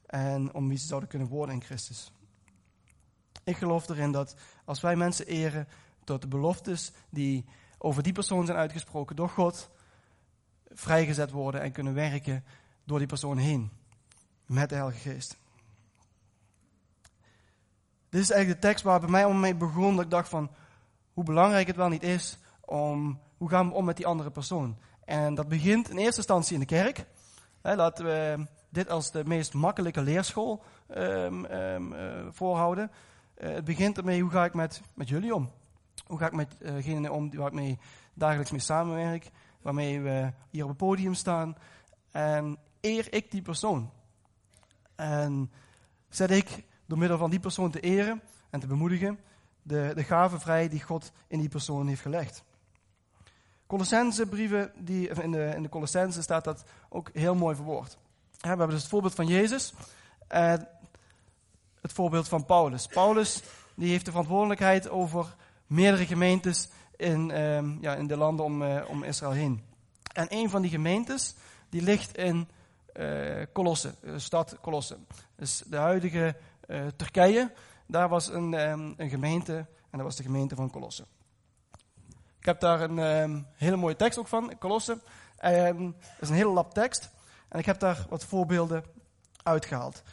En 0.06 0.54
om 0.54 0.68
wie 0.68 0.77
ze 0.77 0.86
zouden 0.88 1.10
kunnen 1.10 1.27
worden 1.27 1.56
in 1.56 1.62
Christus. 1.62 2.12
Ik 3.44 3.58
geloof 3.58 3.89
erin 3.89 4.12
dat 4.12 4.36
als 4.65 4.82
wij 4.82 4.96
mensen 4.96 5.27
eren 5.27 5.68
tot 6.04 6.22
de 6.22 6.27
beloftes 6.27 6.92
die 7.10 7.46
over 7.77 8.04
die 8.04 8.13
persoon 8.13 8.46
zijn 8.46 8.58
uitgesproken 8.58 9.15
door 9.15 9.30
God, 9.30 9.70
vrijgezet 10.70 11.32
worden 11.32 11.62
en 11.62 11.72
kunnen 11.72 11.94
werken 11.94 12.44
door 12.84 12.98
die 12.98 13.08
persoon 13.08 13.38
heen. 13.38 13.72
Met 14.46 14.70
de 14.70 14.75
Heilige 14.75 15.10
Geest. 15.10 15.38
Dit 18.10 18.22
is 18.22 18.30
eigenlijk 18.30 18.62
de 18.62 18.68
tekst 18.68 18.84
waar 18.84 19.00
bij 19.00 19.10
mij 19.10 19.25
om 19.25 19.39
mee 19.39 19.56
begon. 19.56 19.96
Dat 19.96 20.06
ik 20.06 20.12
dacht 20.12 20.30
van 20.30 20.50
hoe 21.13 21.24
belangrijk 21.24 21.68
het 21.68 21.75
wel 21.75 21.89
niet 21.89 22.04
is 22.04 22.38
om 22.62 23.20
hoe 23.38 23.50
gaan 23.50 23.68
we 23.68 23.74
om 23.74 23.86
met 23.86 23.98
die 23.98 24.08
andere 24.08 24.32
persoon. 24.32 24.77
En 25.06 25.36
dat 25.36 25.48
begint 25.48 25.90
in 25.90 25.98
eerste 25.98 26.18
instantie 26.18 26.54
in 26.54 26.60
de 26.60 26.66
kerk. 26.66 27.06
laten 27.62 28.06
we 28.06 28.46
dit 28.70 28.90
als 28.90 29.12
de 29.12 29.26
meest 29.26 29.54
makkelijke 29.54 30.02
leerschool 30.02 30.64
um, 30.98 31.46
um, 31.46 31.94
uh, 31.94 32.28
voorhouden. 32.30 32.92
Uh, 33.38 33.54
het 33.54 33.66
begint 33.66 33.98
ermee 33.98 34.22
hoe 34.22 34.32
ga 34.32 34.46
ik 34.46 34.54
met, 34.54 34.82
met 34.94 35.10
jullie 35.10 35.36
om. 35.36 35.52
Hoe 36.06 36.18
ga 36.18 36.26
ik 36.26 36.34
met 36.34 36.56
degenen 36.60 37.12
om 37.12 37.36
waar 37.36 37.54
ik 37.54 37.78
dagelijks 38.14 38.52
mee 38.52 38.60
samenwerk. 38.60 39.32
Waarmee 39.62 40.02
we 40.02 40.34
hier 40.50 40.64
op 40.64 40.70
het 40.70 40.78
podium 40.78 41.14
staan. 41.14 41.56
En 42.12 42.58
eer 42.82 43.14
ik 43.14 43.32
die 43.32 43.42
persoon. 43.42 43.92
En 44.96 45.52
zet 46.10 46.32
ik 46.32 46.64
door 46.86 46.98
middel 46.98 47.18
van 47.18 47.30
die 47.30 47.40
persoon 47.40 47.72
te 47.72 47.80
eren 47.80 48.22
en 48.50 48.60
te 48.60 48.68
bemoedigen 48.68 49.20
de, 49.62 49.92
de 49.96 50.04
gaven 50.04 50.40
vrij 50.40 50.70
die 50.70 50.82
God 50.82 51.12
in 51.28 51.40
die 51.40 51.50
persoon 51.50 51.88
heeft 51.88 52.02
gelegd. 52.02 52.44
Colossense 53.68 54.26
brieven, 54.26 54.72
die, 54.76 55.10
in 55.10 55.32
de, 55.32 55.54
in 55.56 55.64
de 55.64 55.70
Colossense 55.70 56.22
staat 56.22 56.44
dat 56.44 56.64
ook 56.90 57.10
heel 57.14 57.36
mooi 57.36 57.56
verwoord. 57.56 57.98
We 58.40 58.48
hebben 58.48 58.70
dus 58.70 58.80
het 58.82 58.90
voorbeeld 58.90 59.16
van 59.16 59.28
Jezus 59.28 59.74
en 60.28 60.68
het 61.82 61.94
voorbeeld 61.94 62.28
van 62.28 62.46
Paulus. 62.46 62.88
Paulus 62.88 63.44
die 63.76 63.90
heeft 63.90 64.06
de 64.06 64.12
verantwoordelijkheid 64.12 64.90
over 64.90 65.36
meerdere 65.68 66.06
gemeentes 66.06 66.70
in, 66.96 67.42
um, 67.42 67.78
ja, 67.82 67.96
in 67.96 68.08
de 68.08 68.18
landen 68.18 68.46
om, 68.46 68.62
uh, 68.62 68.90
om 68.90 69.04
Israël 69.04 69.32
heen. 69.32 69.64
En 70.14 70.28
een 70.30 70.50
van 70.50 70.62
die 70.62 70.72
gemeentes 70.72 71.36
die 71.70 71.82
ligt 71.82 72.18
in 72.18 72.48
uh, 72.94 73.42
Colosse, 73.54 73.94
de 74.02 74.20
stad 74.20 74.58
Colosse. 74.62 74.98
Dus 75.36 75.64
de 75.68 75.78
huidige 75.78 76.36
Turkije, 76.96 77.52
daar 77.86 78.10
was 78.10 78.28
een, 78.28 78.54
um, 78.54 78.94
een 78.98 79.10
gemeente 79.10 79.54
en 79.90 79.98
dat 79.98 80.02
was 80.02 80.16
de 80.16 80.24
gemeente 80.24 80.56
van 80.56 80.70
Colosse. 80.70 81.06
Ik 82.46 82.52
heb 82.52 82.60
daar 82.60 82.82
een 82.82 82.98
um, 82.98 83.48
hele 83.56 83.75
mooie 83.75 83.96
tekst 83.96 84.20
ook 84.20 84.28
van, 84.28 84.58
Colosse. 84.60 84.92
Um, 85.46 85.96
dat 86.00 86.22
is 86.22 86.30
een 86.30 86.36
hele 86.36 86.50
lap 86.50 86.74
tekst. 86.74 87.10
En 87.50 87.60
ik 87.60 87.66
heb 87.66 87.80
daar 87.80 88.06
wat 88.10 88.25
voorbeelden 88.25 88.84
uitgehaald. 89.44 90.04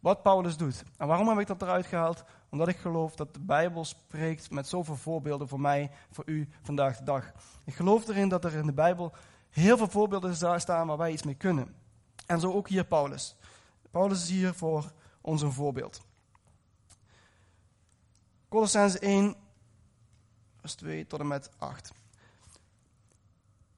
Wat 0.00 0.22
Paulus 0.22 0.56
doet. 0.56 0.82
En 0.96 1.06
waarom 1.06 1.28
heb 1.28 1.38
ik 1.38 1.46
dat 1.46 1.62
eruit 1.62 1.86
gehaald? 1.86 2.24
Omdat 2.50 2.68
ik 2.68 2.76
geloof 2.76 3.14
dat 3.14 3.34
de 3.34 3.40
Bijbel 3.40 3.84
spreekt 3.84 4.50
met 4.50 4.68
zoveel 4.68 4.96
voorbeelden 4.96 5.48
voor 5.48 5.60
mij, 5.60 5.90
voor 6.10 6.24
u 6.26 6.48
vandaag 6.62 6.96
de 6.96 7.04
dag. 7.04 7.32
Ik 7.64 7.74
geloof 7.74 8.08
erin 8.08 8.28
dat 8.28 8.44
er 8.44 8.54
in 8.54 8.66
de 8.66 8.72
Bijbel 8.72 9.12
heel 9.50 9.76
veel 9.76 9.88
voorbeelden 9.88 10.60
staan 10.60 10.86
waar 10.86 10.98
wij 10.98 11.12
iets 11.12 11.22
mee 11.22 11.34
kunnen. 11.34 11.74
En 12.26 12.40
zo 12.40 12.52
ook 12.52 12.68
hier 12.68 12.84
Paulus. 12.84 13.36
Paulus 13.90 14.22
is 14.22 14.30
hier 14.30 14.54
voor 14.54 14.92
ons 15.20 15.42
een 15.42 15.52
voorbeeld. 15.52 16.02
Colossens 18.48 18.98
1, 18.98 19.36
vers 20.62 20.74
2 20.74 21.06
tot 21.06 21.20
en 21.20 21.26
met 21.26 21.50
8. 21.58 21.92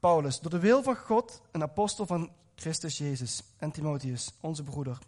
Paulus, 0.01 0.41
door 0.41 0.51
de 0.51 0.59
wil 0.59 0.83
van 0.83 0.97
God, 0.97 1.43
een 1.53 1.63
apostel 1.63 2.07
van 2.07 2.31
Christus 2.55 2.99
Jezus 2.99 3.43
en 3.57 3.71
Timotheus, 3.71 4.33
onze 4.41 4.63
broeder 4.63 4.99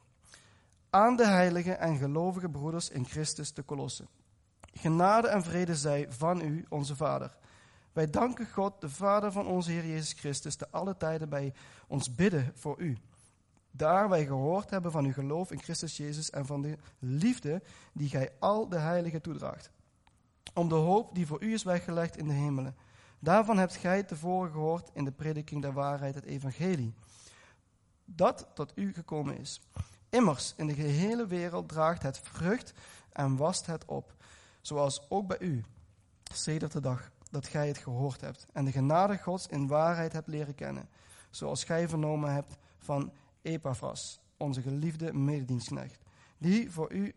aan 0.96 1.16
de 1.16 1.26
heilige 1.26 1.72
en 1.72 1.96
gelovige 1.96 2.48
broeders 2.48 2.88
in 2.88 3.04
Christus 3.04 3.50
te 3.50 3.62
Kolossen. 3.62 4.08
Genade 4.72 5.28
en 5.28 5.42
vrede 5.42 5.76
zij 5.76 6.06
van 6.08 6.40
u, 6.40 6.64
onze 6.68 6.96
Vader. 6.96 7.36
Wij 7.92 8.10
danken 8.10 8.48
God, 8.50 8.80
de 8.80 8.88
Vader 8.88 9.32
van 9.32 9.46
onze 9.46 9.70
Heer 9.70 9.86
Jezus 9.86 10.12
Christus, 10.12 10.56
te 10.56 10.70
alle 10.70 10.96
tijden 10.96 11.28
bij 11.28 11.54
ons 11.86 12.14
bidden 12.14 12.52
voor 12.54 12.80
u. 12.80 12.98
Daar 13.70 14.08
wij 14.08 14.26
gehoord 14.26 14.70
hebben 14.70 14.92
van 14.92 15.04
uw 15.04 15.12
geloof 15.12 15.50
in 15.50 15.62
Christus 15.62 15.96
Jezus 15.96 16.30
en 16.30 16.46
van 16.46 16.62
de 16.62 16.78
liefde 16.98 17.62
die 17.92 18.08
gij 18.08 18.32
al 18.38 18.68
de 18.68 18.78
heiligen 18.78 19.22
toedraagt. 19.22 19.70
Om 20.56 20.68
de 20.68 20.74
hoop 20.74 21.14
die 21.14 21.26
voor 21.26 21.42
u 21.42 21.52
is 21.52 21.62
weggelegd 21.62 22.16
in 22.16 22.28
de 22.28 22.34
hemelen. 22.34 22.76
Daarvan 23.18 23.58
hebt 23.58 23.76
gij 23.76 24.02
tevoren 24.02 24.50
gehoord 24.50 24.90
in 24.92 25.04
de 25.04 25.12
prediking 25.12 25.62
der 25.62 25.72
waarheid, 25.72 26.14
het 26.14 26.24
evangelie. 26.24 26.94
Dat 28.04 28.46
tot 28.54 28.72
u 28.74 28.92
gekomen 28.92 29.38
is 29.38 29.60
Immers, 30.08 30.54
in 30.56 30.66
de 30.66 30.74
gehele 30.74 31.26
wereld 31.26 31.68
draagt 31.68 32.02
het 32.02 32.18
vrucht 32.18 32.72
en 33.12 33.36
wast 33.36 33.66
het 33.66 33.84
op, 33.84 34.14
zoals 34.60 35.06
ook 35.08 35.26
bij 35.26 35.38
u, 35.40 35.64
sedert 36.32 36.72
de 36.72 36.80
dag 36.80 37.10
dat 37.30 37.46
gij 37.46 37.68
het 37.68 37.78
gehoord 37.78 38.20
hebt 38.20 38.46
en 38.52 38.64
de 38.64 38.72
genade 38.72 39.18
Gods 39.18 39.46
in 39.46 39.66
waarheid 39.66 40.12
hebt 40.12 40.26
leren 40.26 40.54
kennen, 40.54 40.88
zoals 41.30 41.64
gij 41.64 41.88
vernomen 41.88 42.32
hebt 42.32 42.56
van 42.78 43.12
Epaphras, 43.42 44.20
onze 44.36 44.62
geliefde 44.62 45.12
mededienstknecht, 45.12 45.98
die 46.38 46.70
voor 46.70 46.92
u 46.92 47.14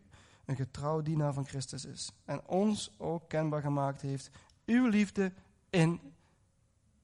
een 0.50 0.56
getrouw 0.56 1.02
dienaar 1.02 1.32
van 1.32 1.46
Christus 1.46 1.84
is 1.84 2.12
en 2.24 2.46
ons 2.46 2.94
ook 2.98 3.28
kenbaar 3.28 3.60
gemaakt 3.60 4.00
heeft 4.00 4.30
uw 4.66 4.86
liefde 4.86 5.32
in 5.70 6.00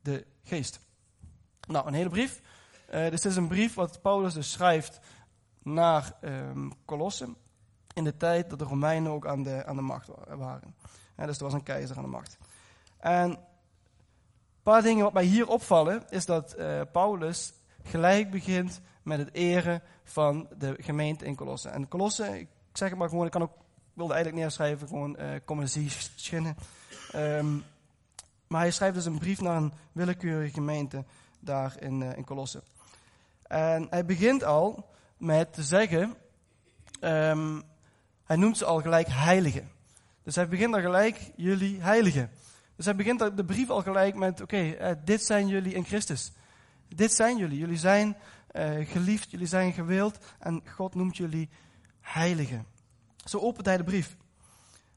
de 0.01 0.27
geest. 0.43 0.81
Nou, 1.69 1.87
een 1.87 1.95
hele 1.95 2.09
brief. 2.09 2.43
Uh, 2.95 3.11
dit 3.11 3.25
is 3.25 3.37
een 3.37 3.49
brief 3.49 3.75
wat 3.75 4.03
Paulus 4.03 4.35
dus 4.35 4.51
schrijft 4.51 5.01
naar 5.63 6.17
um, 6.21 6.73
Colosse 6.85 7.35
in 7.95 8.05
de 8.05 8.17
tijd 8.17 8.51
dat 8.51 8.59
de 8.59 8.65
Romeinen 8.65 9.13
ook 9.13 9.27
aan 9.27 9.43
de, 9.43 9.65
aan 9.65 9.77
de 9.77 9.83
macht 9.83 10.09
waren. 10.29 10.75
dus 11.17 11.37
er 11.37 11.45
was 11.45 11.53
een 11.53 11.63
keizer 11.63 11.97
aan 11.97 12.03
de 12.03 12.09
macht. 12.09 12.39
En 12.97 13.31
een 13.31 13.39
paar 14.63 14.83
dingen 14.83 15.05
wat 15.05 15.13
mij 15.13 15.25
hier 15.25 15.49
opvallen 15.49 16.05
is 16.09 16.27
dat 16.27 16.59
uh, 16.59 16.81
Paulus 16.93 17.53
gelijk 17.83 18.31
begint 18.31 18.81
met 19.03 19.19
het 19.19 19.33
eren 19.33 19.83
van 20.05 20.49
de 20.59 20.77
gemeente 20.79 21.25
in 21.25 21.37
Colosse. 21.37 21.69
En 21.69 21.89
Colosse, 21.89 22.47
zeg 22.77 22.89
het 22.89 22.99
maar 22.99 23.09
gewoon, 23.09 23.25
ik 23.25 23.31
kan 23.31 23.43
ook, 23.43 23.53
wilde 23.93 24.15
eigenlijk 24.15 24.43
neerschrijven, 24.43 24.89
gewoon 24.89 25.17
uh, 25.49 25.67
schinnen. 26.17 26.57
Um, 27.15 27.65
maar 28.47 28.61
hij 28.61 28.71
schrijft 28.71 28.95
dus 28.95 29.05
een 29.05 29.19
brief 29.19 29.41
naar 29.41 29.57
een 29.57 29.73
willekeurige 29.93 30.53
gemeente 30.53 31.05
daar 31.41 31.77
in, 31.81 32.01
uh, 32.01 32.17
in 32.17 32.25
Colosse. 32.25 32.63
En 33.43 33.87
hij 33.91 34.05
begint 34.05 34.45
al 34.45 34.89
met 35.17 35.53
te 35.53 35.63
zeggen, 35.63 36.15
um, 37.01 37.63
hij 38.25 38.37
noemt 38.37 38.59
ze 38.59 38.65
al 38.65 38.81
gelijk 38.81 39.07
heiligen. 39.09 39.71
Dus 40.23 40.35
hij 40.35 40.49
begint 40.49 40.75
al 40.75 40.81
gelijk, 40.81 41.31
jullie 41.37 41.81
heiligen. 41.81 42.31
Dus 42.77 42.85
hij 42.85 42.97
begint 42.97 43.37
de 43.37 43.45
brief 43.45 43.71
al 43.71 43.83
gelijk 43.83 44.15
met, 44.15 44.41
oké, 44.41 44.57
uh, 44.57 44.91
dit 45.05 45.23
zijn 45.23 45.49
jullie 45.49 45.75
in 45.75 45.85
Christus. 45.85 46.33
Dit 46.89 47.13
zijn 47.13 47.37
jullie. 47.37 47.59
Jullie 47.59 47.79
zijn 47.79 48.17
geliefd, 48.85 49.31
jullie 49.31 49.47
zijn 49.47 49.73
gewild 49.73 50.19
en 50.39 50.63
God 50.69 50.95
noemt 50.95 51.17
jullie 51.17 51.49
heiligen. 52.07 52.67
Zo 53.25 53.39
opent 53.39 53.67
hij 53.67 53.77
de 53.77 53.85
brief. 53.85 54.17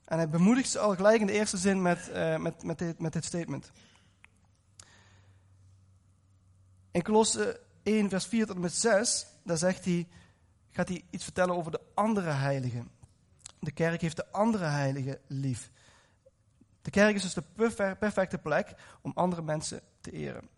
En 0.06 0.18
hij 0.18 0.30
bemoedigt 0.30 0.70
ze 0.70 0.80
al 0.80 0.96
gelijk 0.96 1.20
in 1.20 1.28
de 1.28 1.34
eerste 1.34 1.58
zin 1.58 1.82
met, 1.82 2.10
uh, 2.14 2.38
met, 2.38 2.64
met, 2.64 2.78
dit, 2.78 3.00
met 3.00 3.14
dit 3.14 3.26
statement. 3.26 3.72
In 6.92 7.02
Kolosse 7.02 7.60
1, 7.84 8.10
vers 8.10 8.26
4 8.26 8.46
tot 8.46 8.56
en 8.56 8.62
met 8.62 8.74
6 8.74 9.28
daar 9.44 9.58
zegt 9.58 9.86
hij, 9.86 10.08
gaat 10.72 10.88
hij 10.88 11.04
iets 11.10 11.24
vertellen 11.24 11.56
over 11.56 11.72
de 11.72 11.82
andere 11.94 12.30
heiligen. 12.30 12.92
De 13.60 13.72
kerk 13.72 14.02
heeft 14.02 14.16
de 14.16 14.32
andere 14.32 14.66
heiligen 14.66 15.20
lief. 15.28 15.72
De 16.82 16.90
kerk 16.90 17.16
is 17.16 17.22
dus 17.22 17.34
de 17.34 17.96
perfecte 18.00 18.38
plek 18.38 18.74
om 19.02 19.12
andere 19.16 19.42
mensen 19.42 19.82
te 20.02 20.12
eren. 20.12 20.50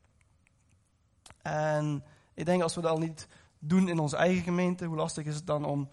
En 1.42 2.04
ik 2.34 2.46
denk 2.46 2.62
als 2.62 2.76
we 2.76 2.82
dat 2.82 2.92
al 2.92 2.98
niet 2.98 3.28
doen 3.60 3.88
in 3.88 4.00
onze 4.00 4.16
eigen 4.16 4.44
gemeente, 4.44 4.86
hoe 4.86 4.96
lastig 4.96 5.26
is 5.26 5.36
het 5.36 5.48
dan 5.48 5.66
om 5.66 5.90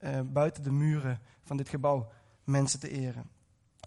uh, 0.00 0.20
buiten 0.24 0.62
de 0.62 0.70
muren 0.72 1.20
van 1.44 1.56
dit 1.56 1.68
gebouw 1.68 2.10
mensen 2.44 2.80
te 2.80 2.90
eren. 2.90 3.30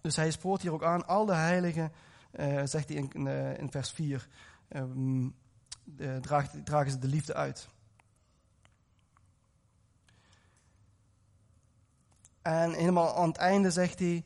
Dus 0.01 0.15
hij 0.15 0.31
spoort 0.31 0.61
hier 0.61 0.73
ook 0.73 0.83
aan, 0.83 1.07
al 1.07 1.25
de 1.25 1.33
heiligen, 1.33 1.91
uh, 2.31 2.61
zegt 2.63 2.89
hij 2.89 2.97
in, 2.97 3.11
in, 3.11 3.27
in 3.57 3.71
vers 3.71 3.91
4, 3.91 4.27
um, 4.69 5.35
draagt, 6.21 6.65
dragen 6.65 6.91
ze 6.91 6.99
de 6.99 7.07
liefde 7.07 7.33
uit. 7.33 7.67
En 12.41 12.73
helemaal 12.73 13.15
aan 13.15 13.27
het 13.27 13.37
einde 13.37 13.71
zegt 13.71 13.99
hij 13.99 14.25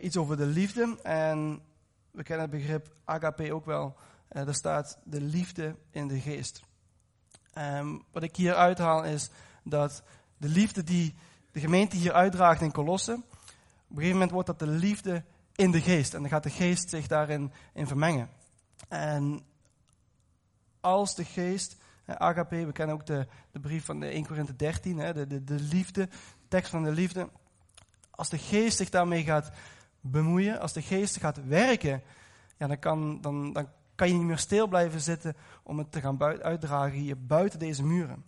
iets 0.00 0.16
over 0.16 0.36
de 0.36 0.46
liefde. 0.46 0.98
En 1.02 1.62
we 2.10 2.22
kennen 2.22 2.50
het 2.50 2.58
begrip 2.58 2.92
agape 3.04 3.54
ook 3.54 3.64
wel. 3.64 3.96
Uh, 4.32 4.46
er 4.46 4.54
staat 4.54 4.98
de 5.04 5.20
liefde 5.20 5.76
in 5.90 6.08
de 6.08 6.20
geest. 6.20 6.60
Um, 7.58 8.04
wat 8.12 8.22
ik 8.22 8.36
hier 8.36 8.54
uithaal 8.54 9.04
is 9.04 9.30
dat 9.64 10.02
de 10.36 10.48
liefde 10.48 10.84
die 10.84 11.14
de 11.52 11.60
gemeente 11.60 11.96
hier 11.96 12.12
uitdraagt 12.12 12.60
in 12.60 12.72
Kolossen, 12.72 13.16
op 13.16 13.22
een 13.88 13.96
gegeven 13.96 14.12
moment 14.12 14.30
wordt 14.30 14.46
dat 14.46 14.58
de 14.58 14.66
liefde 14.66 15.24
in 15.54 15.70
de 15.70 15.80
geest. 15.80 16.14
En 16.14 16.20
dan 16.20 16.30
gaat 16.30 16.42
de 16.42 16.50
geest 16.50 16.90
zich 16.90 17.06
daarin 17.06 17.52
in 17.72 17.86
vermengen. 17.86 18.28
En 18.88 19.44
als 20.80 21.14
de 21.14 21.24
geest, 21.24 21.76
agape, 22.06 22.66
we 22.66 22.72
kennen 22.72 22.94
ook 22.94 23.06
de, 23.06 23.26
de 23.52 23.60
brief 23.60 23.84
van 23.84 24.00
de 24.00 24.06
1 24.06 24.26
Korinthe 24.26 24.56
13, 24.56 24.98
hè, 24.98 25.12
de, 25.12 25.26
de, 25.26 25.44
de 25.44 25.60
liefde 25.60 26.08
tekst 26.48 26.70
van 26.70 26.82
de 26.82 26.92
liefde. 26.92 27.28
Als 28.10 28.28
de 28.28 28.38
geest 28.38 28.76
zich 28.76 28.90
daarmee 28.90 29.24
gaat 29.24 29.50
bemoeien, 30.00 30.60
als 30.60 30.72
de 30.72 30.82
geest 30.82 31.16
gaat 31.16 31.44
werken, 31.46 32.02
ja, 32.56 32.66
dan, 32.66 32.78
kan, 32.78 33.20
dan, 33.20 33.52
dan 33.52 33.68
kan 33.94 34.08
je 34.08 34.14
niet 34.14 34.26
meer 34.26 34.38
stil 34.38 34.66
blijven 34.66 35.00
zitten 35.00 35.36
om 35.62 35.78
het 35.78 35.92
te 35.92 36.00
gaan 36.00 36.22
uitdragen 36.22 36.98
hier 36.98 37.26
buiten 37.26 37.58
deze 37.58 37.84
muren. 37.84 38.24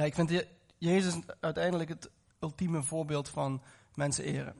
Ja, 0.00 0.06
ik 0.06 0.14
vind 0.14 0.44
Jezus 0.78 1.14
uiteindelijk 1.40 1.88
het 1.88 2.10
ultieme 2.38 2.82
voorbeeld 2.82 3.28
van 3.28 3.62
mensen 3.94 4.24
eren. 4.24 4.54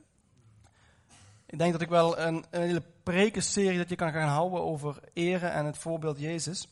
Ik 1.45 1.57
denk 1.57 1.71
dat 1.71 1.81
ik 1.81 1.89
wel 1.89 2.19
een, 2.19 2.45
een 2.49 2.61
hele 2.61 2.83
prekenserie 3.03 3.77
dat 3.77 3.89
je 3.89 3.95
kan 3.95 4.11
gaan 4.11 4.27
houden 4.27 4.61
over 4.61 4.99
eren 5.13 5.51
en 5.51 5.65
het 5.65 5.77
voorbeeld 5.77 6.19
Jezus. 6.19 6.67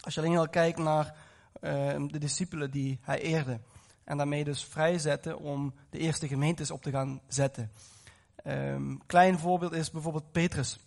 Als 0.00 0.14
je 0.14 0.20
alleen 0.20 0.36
al 0.36 0.48
kijkt 0.48 0.78
naar 0.78 1.16
uh, 1.60 1.70
de 2.08 2.18
discipelen 2.18 2.70
die 2.70 2.98
hij 3.02 3.20
eerde. 3.20 3.60
En 4.04 4.16
daarmee 4.16 4.44
dus 4.44 4.64
vrijzetten 4.64 5.38
om 5.38 5.74
de 5.90 5.98
eerste 5.98 6.28
gemeentes 6.28 6.70
op 6.70 6.82
te 6.82 6.90
gaan 6.90 7.20
zetten. 7.28 7.70
Um, 8.44 9.06
klein 9.06 9.38
voorbeeld 9.38 9.72
is 9.72 9.90
bijvoorbeeld 9.90 10.32
Petrus. 10.32 10.78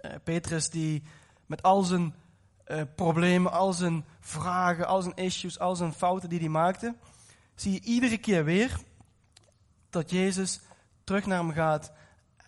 Uh, 0.00 0.12
Petrus 0.24 0.70
die 0.70 1.02
met 1.46 1.62
al 1.62 1.82
zijn 1.82 2.14
uh, 2.66 2.82
problemen, 2.94 3.52
al 3.52 3.72
zijn 3.72 4.04
vragen, 4.20 4.86
al 4.86 5.02
zijn 5.02 5.14
issues, 5.14 5.58
al 5.58 5.76
zijn 5.76 5.92
fouten 5.92 6.28
die 6.28 6.38
hij 6.38 6.48
maakte, 6.48 6.94
zie 7.54 7.72
je 7.72 7.80
iedere 7.80 8.18
keer 8.18 8.44
weer 8.44 8.80
dat 9.90 10.10
Jezus 10.10 10.60
terug 11.04 11.26
naar 11.26 11.38
hem 11.38 11.52
gaat 11.52 11.92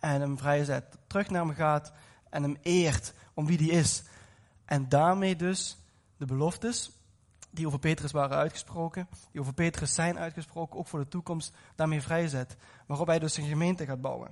en 0.01 0.21
hem 0.21 0.39
vrijzet. 0.39 0.99
Terug 1.07 1.31
naar 1.31 1.45
hem 1.45 1.55
gaat 1.55 1.93
en 2.31 2.43
hem 2.43 2.57
eert 2.63 3.15
om 3.35 3.47
wie 3.47 3.59
hij 3.59 3.79
is. 3.79 4.03
En 4.65 4.89
daarmee 4.89 5.37
dus 5.37 5.79
de 6.17 6.27
beloftes 6.27 6.91
die 7.51 7.67
over 7.67 7.79
Petrus 7.79 8.13
waren 8.13 8.37
uitgesproken, 8.37 9.09
die 9.33 9.41
over 9.41 9.55
Petrus 9.55 9.95
zijn 9.95 10.19
uitgesproken, 10.19 10.79
ook 10.79 10.87
voor 10.87 10.99
de 10.99 11.09
toekomst, 11.09 11.53
daarmee 11.75 12.03
vrijzet. 12.03 12.57
Waarop 12.87 13.07
hij 13.07 13.19
dus 13.19 13.37
een 13.37 13.49
gemeente 13.49 13.87
gaat 13.87 14.01
bouwen. 14.01 14.31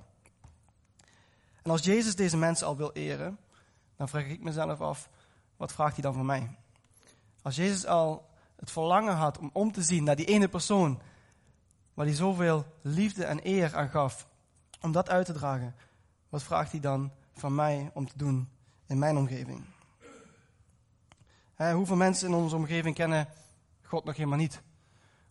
En 1.63 1.71
als 1.71 1.83
Jezus 1.83 2.15
deze 2.15 2.37
mensen 2.37 2.67
al 2.67 2.77
wil 2.77 2.91
eren, 2.91 3.37
dan 3.95 4.09
vraag 4.09 4.25
ik 4.25 4.43
mezelf 4.43 4.81
af, 4.81 5.09
wat 5.57 5.73
vraagt 5.73 5.93
hij 5.93 6.03
dan 6.03 6.13
van 6.13 6.25
mij? 6.25 6.57
Als 7.41 7.55
Jezus 7.55 7.85
al 7.85 8.29
het 8.55 8.71
verlangen 8.71 9.15
had 9.15 9.37
om 9.37 9.49
om 9.53 9.71
te 9.71 9.81
zien 9.81 10.03
naar 10.03 10.15
die 10.15 10.25
ene 10.25 10.47
persoon, 10.47 11.01
waar 11.93 12.05
hij 12.05 12.15
zoveel 12.15 12.65
liefde 12.81 13.25
en 13.25 13.39
eer 13.43 13.75
aan 13.75 13.89
gaf, 13.89 14.27
om 14.81 14.91
dat 14.91 15.09
uit 15.09 15.25
te 15.25 15.33
dragen, 15.33 15.75
wat 16.29 16.43
vraagt 16.43 16.71
hij 16.71 16.79
dan 16.79 17.11
van 17.33 17.55
mij 17.55 17.91
om 17.93 18.07
te 18.07 18.17
doen 18.17 18.49
in 18.85 18.99
mijn 18.99 19.17
omgeving? 19.17 19.65
hoeveel 21.73 21.95
mensen 21.95 22.27
in 22.27 22.33
onze 22.33 22.55
omgeving 22.55 22.95
kennen 22.95 23.27
God 23.81 24.03
nog 24.03 24.15
helemaal 24.15 24.37
niet? 24.37 24.61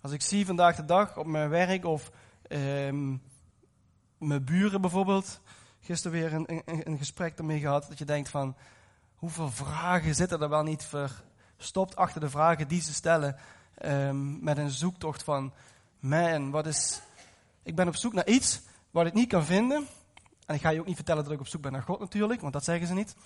Als 0.01 0.13
ik 0.13 0.23
zie 0.23 0.47
vandaag 0.47 0.77
de 0.77 0.85
dag 0.85 1.17
op 1.17 1.27
mijn 1.27 1.49
werk 1.49 1.85
of 1.85 2.11
ehm, 2.43 3.17
mijn 4.19 4.45
buren 4.45 4.81
bijvoorbeeld, 4.81 5.41
gisteren 5.81 6.21
weer 6.21 6.33
een, 6.33 6.63
een, 6.65 6.91
een 6.91 6.99
gesprek 6.99 7.39
ermee 7.39 7.61
gehad, 7.61 7.87
dat 7.89 7.99
je 7.99 8.05
denkt 8.05 8.29
van, 8.29 8.57
hoeveel 9.27 9.51
vragen 9.51 10.15
zitten 10.15 10.41
er 10.41 10.49
wel 10.49 10.63
niet 10.63 10.89
verstopt 11.57 11.97
achter 11.97 12.21
de 12.21 12.31
vragen 12.31 12.69
die 12.69 12.81
ze 12.81 12.93
stellen, 12.93 13.37
um, 13.85 14.45
met 14.45 14.59
een 14.59 14.71
zoektocht 14.71 15.23
van, 15.23 15.53
man, 16.01 16.51
wat 16.51 16.67
is, 16.67 17.01
ik 17.63 17.75
ben 17.75 17.89
op 17.89 17.97
zoek 17.97 18.13
naar 18.13 18.27
iets 18.27 18.61
wat 18.91 19.07
ik 19.07 19.13
niet 19.13 19.29
kan 19.29 19.45
vinden. 19.45 19.87
En 20.47 20.55
ik 20.55 20.61
ga 20.61 20.71
je 20.71 20.81
ook 20.81 20.87
niet 20.87 20.97
vertellen 20.97 21.25
dat 21.25 21.33
ik 21.33 21.41
op 21.41 21.47
zoek 21.47 21.63
ben 21.63 21.73
naar 21.73 21.83
God 21.83 22.01
natuurlijk, 22.01 22.41
want 22.41 22.53
dat 22.53 22.65
zeggen 22.65 22.87
ze 22.87 22.95
niet. 22.95 23.17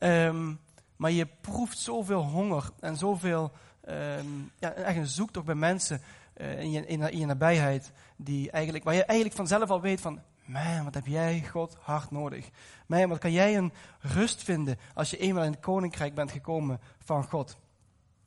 Um, 0.00 0.60
maar 0.96 1.10
je 1.10 1.26
proeft 1.40 1.78
zoveel 1.78 2.22
honger 2.22 2.70
en 2.80 2.96
zoveel, 2.96 3.52
um, 3.88 4.50
ja, 4.58 4.72
echt 4.72 4.96
een 4.96 5.06
zoektocht 5.06 5.46
bij 5.46 5.54
mensen 5.54 6.02
uh, 6.36 6.60
in, 6.60 6.70
je, 6.70 6.86
in, 6.86 7.00
in, 7.00 7.18
je 7.18 7.26
nabijheid, 7.26 7.92
die 8.16 8.50
eigenlijk, 8.50 8.84
waar 8.84 8.94
je 8.94 9.04
eigenlijk 9.04 9.36
vanzelf 9.36 9.70
al 9.70 9.80
weet 9.80 10.00
van, 10.00 10.20
man, 10.44 10.84
wat 10.84 10.94
heb 10.94 11.06
jij 11.06 11.46
God 11.50 11.76
hard 11.80 12.10
nodig. 12.10 12.48
Man, 12.86 13.08
wat 13.08 13.18
kan 13.18 13.32
jij 13.32 13.56
een 13.56 13.72
rust 14.00 14.42
vinden 14.42 14.78
als 14.94 15.10
je 15.10 15.16
eenmaal 15.18 15.44
in 15.44 15.50
het 15.50 15.60
koninkrijk 15.60 16.14
bent 16.14 16.30
gekomen 16.30 16.80
van 17.04 17.24
God. 17.24 17.56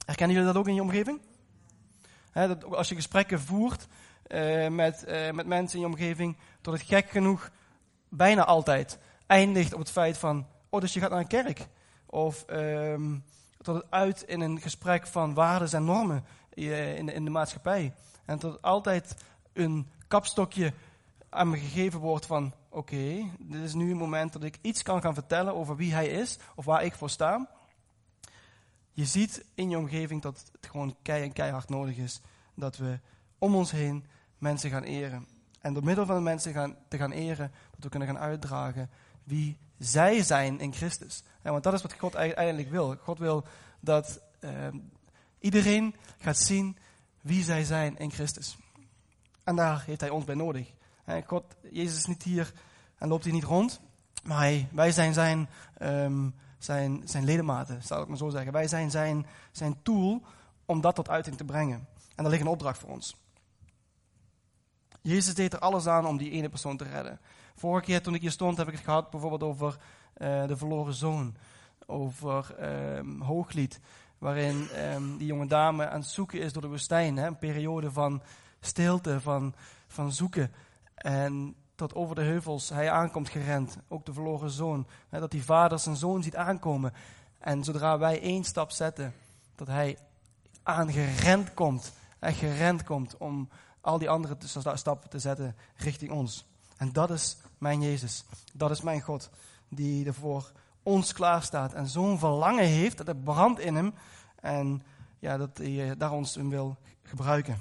Herkennen 0.06 0.36
jullie 0.36 0.52
dat 0.52 0.62
ook 0.62 0.68
in 0.68 0.76
je 0.76 0.82
omgeving? 0.82 1.22
dat 2.34 2.64
als 2.64 2.90
je 2.90 2.96
gesprekken 2.96 3.40
voert 3.40 3.88
uh, 4.28 4.68
met, 4.68 5.06
uh, 5.08 5.32
met 5.32 5.46
mensen 5.48 5.80
in 5.80 5.86
je 5.86 5.92
omgeving, 5.92 6.38
tot 6.62 6.74
het 6.74 6.88
gek 6.88 7.10
genoeg 7.10 7.52
bijna 8.10 8.46
altijd 8.46 9.00
eindigt 9.28 9.74
op 9.74 9.80
het 9.80 9.92
feit 9.92 10.18
van, 10.18 10.48
oh, 10.70 10.82
dus 10.82 10.94
je 10.94 11.00
gaat 11.00 11.10
naar 11.10 11.20
een 11.20 11.28
kerk. 11.28 11.68
Of 12.06 12.46
tot 13.62 13.76
het 13.76 13.86
uit 13.90 14.22
in 14.22 14.42
een 14.42 14.62
gesprek 14.62 15.08
van 15.08 15.34
waarden 15.34 15.72
en 15.72 15.86
normen 15.86 16.26
in 16.54 17.06
de, 17.06 17.14
in 17.14 17.24
de 17.24 17.32
maatschappij. 17.32 17.94
En 18.26 18.40
tot 18.40 18.62
altijd 18.62 19.16
een 19.54 19.90
kapstokje 20.08 20.74
aan 21.36 21.50
me 21.50 21.58
gegeven 21.58 22.00
wordt 22.00 22.26
van, 22.26 22.54
oké, 22.70 23.30
dit 23.40 23.62
is 23.62 23.74
nu 23.74 23.92
een 23.92 23.98
moment 23.98 24.34
dat 24.34 24.44
ik 24.44 24.58
iets 24.62 24.84
kan 24.84 25.02
gaan 25.02 25.14
vertellen 25.14 25.56
over 25.56 25.76
wie 25.76 25.94
hij 25.94 26.08
is, 26.08 26.38
of 26.56 26.66
waar 26.66 26.84
ik 26.84 26.94
voor 26.94 27.10
sta. 27.10 27.50
Je 28.92 29.06
ziet 29.06 29.46
in 29.54 29.70
je 29.70 29.78
omgeving 29.78 30.22
dat 30.22 30.50
het 30.52 30.68
gewoon 30.68 30.96
en 31.04 31.34
keihard 31.34 31.70
nodig 31.70 31.98
is 31.98 32.22
dat 32.54 32.78
we 32.78 33.00
om 33.38 33.56
ons 33.56 33.72
heen 33.72 34.06
mensen 34.38 34.70
gaan 34.70 34.84
eren. 34.84 35.28
En 35.62 35.74
door 35.74 35.84
middel 35.84 36.06
van 36.06 36.16
de 36.16 36.22
mensen 36.22 36.54
gaan, 36.54 36.76
te 36.88 36.98
gaan 36.98 37.12
eren, 37.12 37.52
dat 37.72 37.84
we 37.84 37.90
kunnen 37.90 38.08
gaan 38.08 38.18
uitdragen 38.18 38.90
wie 39.24 39.58
zij 39.78 40.24
zijn 40.24 40.60
in 40.60 40.74
Christus. 40.74 41.24
Want 41.42 41.64
dat 41.64 41.74
is 41.74 41.82
wat 41.82 41.94
God 41.94 42.14
eigenlijk 42.14 42.70
wil. 42.70 42.96
God 42.96 43.20
wil 43.20 43.46
dat 43.80 44.22
uh, 44.40 44.52
iedereen 45.40 45.96
gaat 46.18 46.38
zien 46.38 46.78
wie 47.22 47.44
zij 47.44 47.64
zijn 47.64 47.98
in 47.98 48.12
Christus. 48.12 48.58
En 49.44 49.56
daar 49.56 49.84
heeft 49.86 50.02
hij 50.02 50.10
ons 50.10 50.26
bij 50.26 50.36
nodig. 50.36 50.74
God, 51.26 51.56
Jezus 51.72 51.98
is 51.98 52.06
niet 52.06 52.24
hier 52.24 52.54
en 52.98 53.08
loopt 53.08 53.24
hier 53.24 53.34
niet 53.34 53.44
rond, 53.44 53.82
maar 54.24 54.38
hij, 54.38 54.68
wij 54.72 54.92
zijn 54.92 55.14
zijn, 55.14 55.50
um, 55.82 56.36
zijn, 56.58 57.02
zijn 57.06 57.24
ledematen, 57.24 57.84
zal 57.84 58.02
ik 58.02 58.08
maar 58.08 58.18
zo 58.18 58.30
zeggen. 58.30 58.52
Wij 58.52 58.68
zijn 58.68 58.92
zijn, 58.92 59.26
zijn 59.52 59.82
tool 59.82 60.22
om 60.66 60.82
dat 60.82 60.96
tot 60.96 61.10
uiting 61.10 61.38
te 61.38 61.46
brengen. 61.46 61.88
En 62.16 62.24
daar 62.24 62.32
ligt 62.32 62.44
een 62.44 62.50
opdracht 62.50 62.80
voor 62.80 62.90
ons. 62.90 63.16
Jezus 65.02 65.34
deed 65.34 65.54
er 65.54 65.60
alles 65.60 65.88
aan 65.88 66.06
om 66.06 66.18
die 66.18 66.32
ene 66.32 66.50
persoon 66.50 66.78
te 66.78 66.84
redden. 66.84 67.20
Vorige 67.56 67.86
keer 67.86 68.02
toen 68.02 68.14
ik 68.14 68.22
hier 68.22 68.32
stond 68.32 68.58
heb 68.58 68.68
ik 68.68 68.74
het 68.74 68.84
gehad 68.84 69.10
bijvoorbeeld 69.10 69.44
over 69.44 69.78
uh, 70.18 70.48
de 70.48 70.58
verloren 70.58 70.94
zoon. 70.94 71.36
Over 71.86 72.64
um, 72.98 73.22
Hooglied, 73.22 73.80
waarin 74.18 74.68
um, 74.94 75.18
die 75.18 75.28
jonge 75.28 75.48
dame 75.48 75.90
aan 75.90 76.00
het 76.00 76.10
zoeken 76.10 76.40
is 76.40 76.54
door 76.54 76.62
de 76.62 76.68
woestijn. 76.68 77.18
Hè, 77.18 77.28
een 77.28 77.38
periode 77.38 77.92
van 77.92 78.22
stilte, 78.60 79.22
van, 79.22 79.54
van 79.88 80.12
zoeken. 80.12 80.54
En 80.96 81.56
tot 81.76 81.96
over 81.96 82.16
de 82.16 82.22
heuvels 82.22 82.70
hij 82.70 82.92
aankomt 82.92 83.30
gerend. 83.30 83.78
Ook 83.88 84.06
de 84.06 84.14
verloren 84.14 84.50
zoon. 84.50 84.88
Hè, 85.10 85.20
dat 85.20 85.32
die 85.32 85.44
vader 85.44 85.80
zijn 85.80 85.96
zoon 85.96 86.24
ziet 86.24 86.36
aankomen. 86.36 86.94
En 87.40 87.64
zodra 87.64 87.98
wij 87.98 88.22
één 88.22 88.44
stap 88.44 88.72
zetten, 88.72 89.14
dat 89.56 89.68
hij 89.68 89.98
aangerend 90.64 91.54
komt. 91.54 91.94
Echt 92.20 92.38
gerend 92.38 92.84
komt 92.84 93.18
om 93.18 93.50
al 93.82 93.98
die 93.98 94.10
andere 94.10 94.38
stappen 94.74 95.10
te 95.10 95.20
zetten 95.20 95.56
richting 95.76 96.12
ons. 96.12 96.46
En 96.78 96.92
dat 96.92 97.12
is 97.12 97.38
mijn 97.58 97.82
Jezus. 97.82 98.26
Dat 98.54 98.72
is 98.72 98.82
mijn 98.82 99.02
God. 99.02 99.30
Die 99.70 100.06
er 100.06 100.14
voor 100.14 100.52
ons 100.84 101.14
klaar 101.14 101.44
staat. 101.44 101.74
En 101.74 101.88
zo'n 101.88 102.20
verlangen 102.20 102.66
heeft. 102.66 102.98
Dat 102.98 103.08
er 103.08 103.16
brandt 103.16 103.60
in 103.60 103.76
hem. 103.76 103.94
En 104.36 104.84
ja, 105.20 105.38
dat 105.38 105.58
hij 105.58 105.90
eh, 105.90 105.98
daar 105.98 106.12
ons 106.12 106.38
in 106.38 106.50
wil 106.50 106.78
gebruiken. 107.04 107.58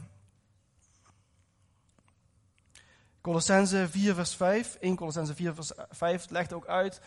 Colossense 3.25 3.89
4 3.89 4.15
vers 4.15 4.35
5. 4.35 4.77
1 4.81 4.97
Colossense 4.97 5.35
4 5.35 5.55
vers 5.55 5.73
5 5.91 6.31
legt 6.31 6.53
ook 6.53 6.67
uit 6.67 7.01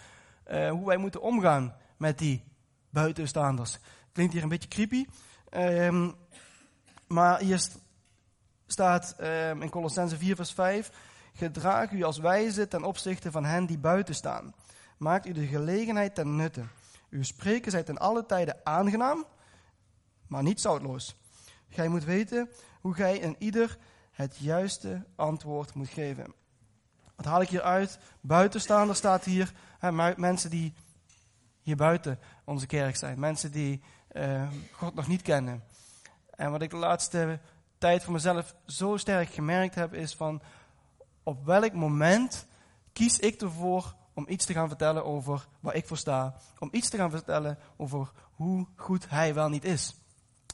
uh, 0.52 0.70
hoe 0.70 0.86
wij 0.86 0.98
moeten 0.98 1.22
omgaan 1.22 1.76
met 1.98 2.18
die 2.18 2.44
buitenstaanders. 2.90 3.78
Klinkt 4.12 4.34
hier 4.34 4.44
een 4.44 4.50
beetje 4.50 4.68
creepy. 4.68 5.06
Um, 5.50 6.16
maar 7.08 7.40
hier 7.40 7.68
staat 8.66 9.16
um, 9.20 9.62
in 9.62 9.70
Colossense 9.70 10.18
4 10.18 10.36
vers 10.36 10.52
5. 10.52 10.92
Gedraag 11.34 11.92
u 11.92 12.04
als 12.04 12.18
wijze 12.18 12.68
ten 12.68 12.84
opzichte 12.84 13.32
van 13.32 13.46
hen 13.46 13.66
die 13.66 13.78
buiten 13.78 14.16
staan. 14.16 14.54
Maakt 14.98 15.26
u 15.26 15.32
de 15.32 15.48
gelegenheid 15.48 16.16
ten 16.16 16.36
nutte. 16.36 16.64
Uw 17.10 17.24
spreken 17.24 17.72
zijt 17.72 17.90
in 17.90 17.98
alle 17.98 18.26
tijden 18.26 18.60
aangenaam, 18.64 19.26
maar 20.28 20.44
niet 20.44 20.62
zoutloos. 20.62 21.16
Gij 21.70 21.88
moet 21.88 22.04
weten 22.04 22.50
hoe 22.82 22.94
gij 22.94 23.18
in 23.18 23.36
ieder 23.40 23.78
het 24.18 24.38
juiste 24.38 25.06
antwoord 25.16 25.74
moet 25.74 25.90
geven. 25.90 26.34
Wat 27.16 27.26
haal 27.26 27.42
ik 27.42 27.50
hier 27.50 27.62
uit? 27.62 28.00
Buitenstaander 28.22 28.96
staat 28.96 29.24
hier. 29.24 29.54
Hè, 29.80 30.16
mensen 30.16 30.50
die 30.50 30.74
hier 31.62 31.76
buiten 31.76 32.20
onze 32.44 32.66
kerk 32.66 32.96
zijn. 32.96 33.20
Mensen 33.20 33.52
die 33.52 33.82
uh, 34.12 34.48
God 34.72 34.94
nog 34.96 35.08
niet 35.08 35.22
kennen. 35.22 35.64
En 36.30 36.52
wat 36.52 36.62
ik 36.62 36.70
de 36.70 36.76
laatste 36.76 37.40
tijd 37.78 38.04
voor 38.04 38.14
mezelf 38.14 38.56
zo 38.66 38.98
sterk 38.98 39.30
gemerkt 39.30 39.76
heb, 39.76 39.94
is 39.94 40.16
van 40.16 40.42
op 41.24 41.46
welk 41.46 41.74
moment 41.74 42.46
kies 42.94 43.20
ik 43.20 43.42
ervoor 43.42 43.96
om 44.14 44.26
iets 44.28 44.46
te 44.46 44.54
gaan 44.54 44.68
vertellen 44.68 45.06
over 45.06 45.48
waar 45.60 45.76
ik 45.76 45.88
voor 45.88 45.98
sta. 45.98 46.36
Om 46.60 46.70
iets 46.72 46.90
te 46.90 46.98
gaan 46.98 47.12
vertellen 47.12 47.58
over 47.76 48.12
hoe 48.34 48.68
goed 48.76 49.10
hij 49.10 49.34
wel 49.34 49.50
niet 49.50 49.66
is. 49.66 49.96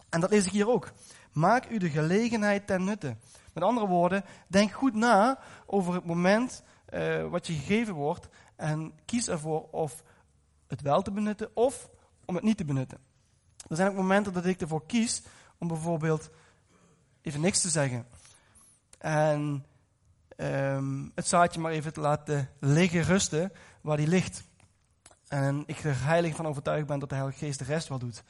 En 0.10 0.20
dat 0.20 0.30
lees 0.30 0.46
ik 0.46 0.52
hier 0.52 0.70
ook. 0.70 0.92
Maak 1.32 1.70
u 1.70 1.78
de 1.78 1.90
gelegenheid 1.90 2.68
ten 2.68 2.84
nutte. 2.84 3.18
Met 3.54 3.64
andere 3.64 3.88
woorden, 3.88 4.24
denk 4.48 4.72
goed 4.72 4.94
na 4.94 5.40
over 5.66 5.94
het 5.94 6.06
moment 6.06 6.64
uh, 6.94 7.28
wat 7.30 7.48
je 7.48 7.54
gegeven 7.54 7.94
wordt 7.94 8.28
en 8.56 8.94
kies 9.06 9.28
ervoor 9.28 9.68
of 9.72 10.04
het 10.68 10.82
wel 10.82 11.02
te 11.02 11.12
benutten 11.12 11.50
of 11.54 11.90
om 12.26 12.36
het 12.36 12.44
niet 12.44 12.58
te 12.58 12.66
benutten. 12.66 12.98
Er 13.68 13.76
zijn 13.76 13.90
ook 13.90 13.96
momenten 13.96 14.34
dat 14.34 14.46
ik 14.46 14.62
ervoor 14.62 14.86
kies 14.86 15.22
om 15.58 15.68
bijvoorbeeld 15.68 16.30
even 17.22 17.42
niks 17.42 17.62
te 17.62 17.70
zeggen. 17.70 18.06
En 18.98 19.66
um, 20.38 21.12
het 21.16 21.28
zaadje 21.28 21.60
maar 21.60 21.72
even 21.72 21.94
te 21.94 22.00
laten 22.00 22.50
liggen, 22.60 23.02
rusten, 23.02 23.52
waar 23.82 23.98
die 23.98 24.08
ligt. 24.08 24.44
En 25.28 25.64
ik 25.66 25.84
er 25.84 26.04
heilig 26.04 26.36
van 26.36 26.48
overtuigd 26.48 26.88
ben 26.88 27.00
dat 27.00 27.10
de 27.10 27.16
Heilige 27.16 27.46
Geest 27.46 27.60
de 27.60 27.66
rest 27.66 27.88
wel 27.88 28.00
doet. 28.00 28.24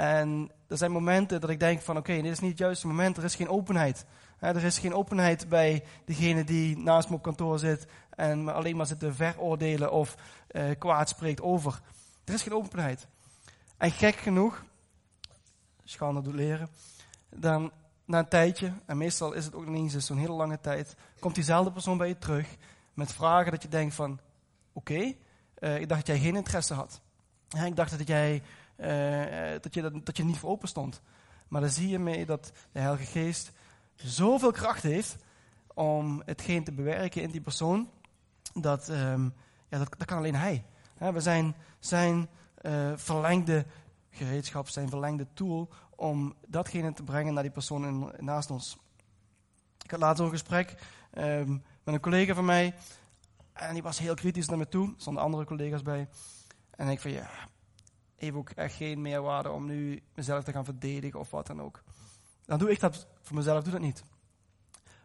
En 0.00 0.50
er 0.68 0.76
zijn 0.76 0.92
momenten 0.92 1.40
dat 1.40 1.50
ik 1.50 1.60
denk 1.60 1.80
van 1.80 1.96
oké, 1.96 2.22
dit 2.22 2.32
is 2.32 2.40
niet 2.40 2.50
het 2.50 2.58
juiste 2.58 2.86
moment, 2.86 3.16
er 3.16 3.24
is 3.24 3.34
geen 3.34 3.48
openheid. 3.48 4.04
er 4.38 4.64
is 4.64 4.78
geen 4.78 4.94
openheid 4.94 5.48
bij 5.48 5.84
degene 6.04 6.44
die 6.44 6.78
naast 6.78 7.08
me 7.08 7.14
op 7.14 7.22
kantoor 7.22 7.58
zit 7.58 7.86
en 8.10 8.44
me 8.44 8.52
alleen 8.52 8.76
maar 8.76 8.86
zit 8.86 8.98
te 8.98 9.14
veroordelen 9.14 9.92
of 9.92 10.16
uh, 10.50 10.70
kwaad 10.78 11.08
spreekt 11.08 11.42
over. 11.42 11.80
Er 12.24 12.34
is 12.34 12.42
geen 12.42 12.54
openheid. 12.54 13.06
En 13.76 13.90
gek 13.90 14.14
genoeg, 14.16 14.64
schande 15.84 16.22
doet 16.22 16.34
leren, 16.34 16.68
dan 17.28 17.70
na 18.04 18.18
een 18.18 18.28
tijdje, 18.28 18.72
en 18.86 18.96
meestal 18.96 19.32
is 19.32 19.44
het 19.44 19.54
ook 19.54 19.66
niet 19.66 19.94
eens 19.94 20.06
zo'n 20.06 20.18
hele 20.18 20.32
lange 20.32 20.60
tijd, 20.60 20.96
komt 21.18 21.34
diezelfde 21.34 21.72
persoon 21.72 21.98
bij 21.98 22.08
je 22.08 22.18
terug 22.18 22.56
met 22.94 23.12
vragen 23.12 23.50
dat 23.50 23.62
je 23.62 23.68
denkt 23.68 23.94
van, 23.94 24.20
oké, 24.72 25.14
uh, 25.58 25.80
ik 25.80 25.88
dacht 25.88 26.06
dat 26.06 26.16
jij 26.16 26.18
geen 26.18 26.36
interesse 26.36 26.74
had. 26.74 27.00
ik 27.64 27.76
dacht 27.76 27.98
dat 27.98 28.08
jij 28.08 28.42
eh, 28.80 29.60
dat, 29.60 29.74
je 29.74 29.82
dat, 29.82 30.06
dat 30.06 30.16
je 30.16 30.24
niet 30.24 30.38
voor 30.38 30.50
open 30.50 30.68
stond. 30.68 31.00
Maar 31.48 31.60
dan 31.60 31.70
zie 31.70 31.88
je 31.88 31.98
mee 31.98 32.26
dat 32.26 32.52
de 32.72 32.78
Heilige 32.78 33.04
Geest 33.04 33.52
zoveel 33.94 34.50
kracht 34.50 34.82
heeft 34.82 35.16
om 35.74 36.22
hetgeen 36.24 36.64
te 36.64 36.72
bewerken 36.72 37.22
in 37.22 37.30
die 37.30 37.40
persoon, 37.40 37.90
dat, 38.54 38.88
ehm, 38.88 39.24
ja, 39.68 39.78
dat, 39.78 39.88
dat 39.98 40.04
kan 40.04 40.18
alleen 40.18 40.34
hij. 40.34 40.64
we 40.98 41.20
zijn 41.20 41.54
zijn 41.78 42.28
uh, 42.62 42.92
verlengde 42.96 43.66
gereedschap, 44.10 44.68
zijn 44.68 44.88
verlengde 44.88 45.26
tool 45.34 45.68
om 45.96 46.34
datgene 46.46 46.92
te 46.92 47.02
brengen 47.02 47.34
naar 47.34 47.42
die 47.42 47.52
persoon 47.52 48.12
naast 48.18 48.50
ons. 48.50 48.78
Ik 49.84 49.90
had 49.90 50.00
laatst 50.00 50.22
een 50.22 50.30
gesprek 50.30 50.74
um, 51.18 51.62
met 51.82 51.94
een 51.94 52.00
collega 52.00 52.34
van 52.34 52.44
mij 52.44 52.74
en 53.52 53.72
die 53.72 53.82
was 53.82 53.98
heel 53.98 54.14
kritisch 54.14 54.48
naar 54.48 54.58
me 54.58 54.68
toe, 54.68 54.86
er 54.86 54.94
stonden 54.96 55.22
andere 55.22 55.44
collega's 55.44 55.82
bij. 55.82 56.08
En 56.70 56.88
ik 56.88 57.00
van 57.00 57.10
ja, 57.10 57.30
heeft 58.20 58.36
ook 58.36 58.50
echt 58.50 58.74
geen 58.74 59.02
meerwaarde 59.02 59.50
om 59.50 59.66
nu 59.66 60.02
mezelf 60.14 60.44
te 60.44 60.52
gaan 60.52 60.64
verdedigen 60.64 61.20
of 61.20 61.30
wat 61.30 61.46
dan 61.46 61.62
ook. 61.62 61.82
Dan 62.46 62.58
doe 62.58 62.70
ik 62.70 62.80
dat 62.80 63.06
voor 63.20 63.36
mezelf, 63.36 63.62
doe 63.62 63.72
dat 63.72 63.80
niet. 63.80 64.02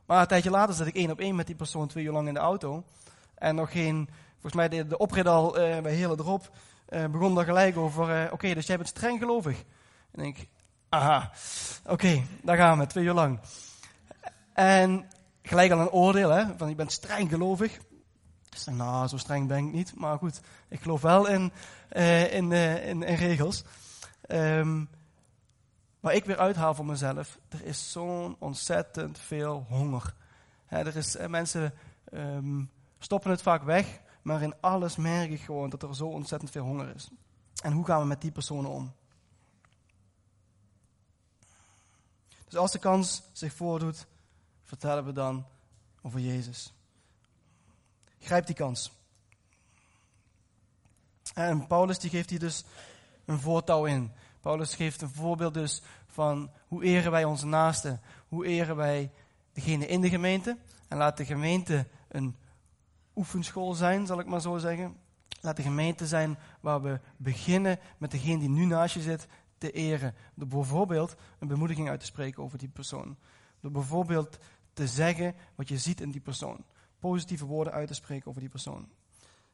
Maar 0.05 0.21
een 0.21 0.27
tijdje 0.27 0.49
later 0.49 0.75
zat 0.75 0.87
ik 0.87 0.95
één 0.95 1.11
op 1.11 1.19
één 1.19 1.35
met 1.35 1.47
die 1.47 1.55
persoon 1.55 1.87
twee 1.87 2.03
uur 2.03 2.11
lang 2.11 2.27
in 2.27 2.33
de 2.33 2.39
auto. 2.39 2.83
En 3.35 3.55
nog 3.55 3.71
geen, 3.71 4.09
volgens 4.31 4.53
mij 4.53 4.69
de, 4.69 4.87
de 4.87 4.97
oprit 4.97 5.27
al 5.27 5.59
uh, 5.59 5.79
bij 5.79 5.93
hele 5.93 6.15
erop, 6.19 6.51
uh, 6.89 7.05
begon 7.05 7.37
er 7.37 7.45
gelijk 7.45 7.77
over, 7.77 8.23
uh, 8.23 8.33
oké, 8.33 8.53
dus 8.53 8.67
jij 8.67 8.77
bent 8.77 8.89
streng 8.89 9.19
gelovig. 9.19 9.63
En 10.11 10.23
ik, 10.23 10.47
aha, 10.89 11.31
oké, 11.85 12.23
daar 12.41 12.57
gaan 12.57 12.79
we, 12.79 12.87
twee 12.87 13.03
uur 13.03 13.13
lang. 13.13 13.39
En 14.53 15.07
gelijk 15.41 15.71
al 15.71 15.79
een 15.79 15.89
oordeel, 15.89 16.29
hè, 16.29 16.45
van 16.57 16.69
je 16.69 16.75
bent 16.75 16.91
streng 16.91 17.29
gelovig. 17.29 17.79
Zeg, 18.57 18.73
nou, 18.73 19.07
zo 19.07 19.17
streng 19.17 19.47
ben 19.47 19.57
ik 19.57 19.73
niet, 19.73 19.95
maar 19.95 20.17
goed, 20.17 20.41
ik 20.67 20.81
geloof 20.81 21.01
wel 21.01 21.27
in, 21.27 21.51
uh, 21.91 22.33
in, 22.33 22.51
in, 22.51 23.03
in, 23.03 23.15
regels. 23.15 23.63
Um, 24.27 24.89
ik 26.01 26.25
weer 26.25 26.37
uithaal 26.37 26.73
voor 26.73 26.85
mezelf, 26.85 27.39
er 27.49 27.63
is 27.63 27.91
zo'n 27.91 28.35
ontzettend 28.39 29.19
veel 29.19 29.65
honger. 29.69 30.15
er 30.67 30.95
is, 30.95 31.15
eh, 31.15 31.27
mensen 31.27 31.73
um, 32.13 32.71
stoppen 32.99 33.31
het 33.31 33.41
vaak 33.41 33.63
weg, 33.63 34.01
maar 34.21 34.41
in 34.41 34.53
alles 34.59 34.95
merk 34.95 35.31
ik 35.31 35.41
gewoon 35.41 35.69
dat 35.69 35.83
er 35.83 35.95
zo 35.95 36.05
ontzettend 36.05 36.51
veel 36.51 36.63
honger 36.63 36.95
is. 36.95 37.09
En 37.63 37.71
hoe 37.71 37.85
gaan 37.85 37.99
we 37.99 38.05
met 38.05 38.21
die 38.21 38.31
personen 38.31 38.69
om? 38.69 38.93
Dus 42.45 42.55
als 42.55 42.71
de 42.71 42.79
kans 42.79 43.21
zich 43.31 43.53
voordoet, 43.53 44.07
vertellen 44.63 45.05
we 45.05 45.11
dan 45.11 45.45
over 46.01 46.19
Jezus. 46.19 46.73
Grijp 48.25 48.45
die 48.45 48.55
kans. 48.55 48.91
En 51.33 51.67
Paulus 51.67 51.99
die 51.99 52.09
geeft 52.09 52.29
hier 52.29 52.39
dus 52.39 52.63
een 53.25 53.39
voortouw 53.39 53.85
in. 53.85 54.11
Paulus 54.41 54.75
geeft 54.75 55.01
een 55.01 55.09
voorbeeld 55.09 55.53
dus 55.53 55.81
van 56.07 56.51
hoe 56.67 56.83
eren 56.83 57.11
wij 57.11 57.23
onze 57.23 57.45
naasten, 57.45 58.01
hoe 58.27 58.45
eren 58.45 58.75
wij 58.75 59.11
degene 59.53 59.87
in 59.87 60.01
de 60.01 60.09
gemeente. 60.09 60.57
En 60.87 60.97
laat 60.97 61.17
de 61.17 61.25
gemeente 61.25 61.87
een 62.07 62.35
oefenschool 63.15 63.73
zijn, 63.73 64.05
zal 64.05 64.19
ik 64.19 64.25
maar 64.25 64.41
zo 64.41 64.57
zeggen. 64.57 64.95
Laat 65.41 65.55
de 65.55 65.63
gemeente 65.63 66.07
zijn 66.07 66.37
waar 66.59 66.81
we 66.81 66.99
beginnen 67.17 67.79
met 67.97 68.11
degene 68.11 68.39
die 68.39 68.49
nu 68.49 68.65
naast 68.65 68.93
je 68.93 69.01
zit 69.01 69.27
te 69.57 69.71
eren. 69.71 70.15
Door 70.33 70.47
bijvoorbeeld 70.47 71.15
een 71.39 71.47
bemoediging 71.47 71.89
uit 71.89 71.99
te 71.99 72.05
spreken 72.05 72.43
over 72.43 72.57
die 72.57 72.69
persoon. 72.69 73.17
Door 73.59 73.71
bijvoorbeeld 73.71 74.37
te 74.73 74.87
zeggen 74.87 75.35
wat 75.55 75.67
je 75.67 75.77
ziet 75.77 76.01
in 76.01 76.11
die 76.11 76.21
persoon. 76.21 76.63
Positieve 77.05 77.45
woorden 77.45 77.73
uit 77.73 77.87
te 77.87 77.93
spreken 77.93 78.27
over 78.27 78.41
die 78.41 78.49
persoon. 78.49 78.89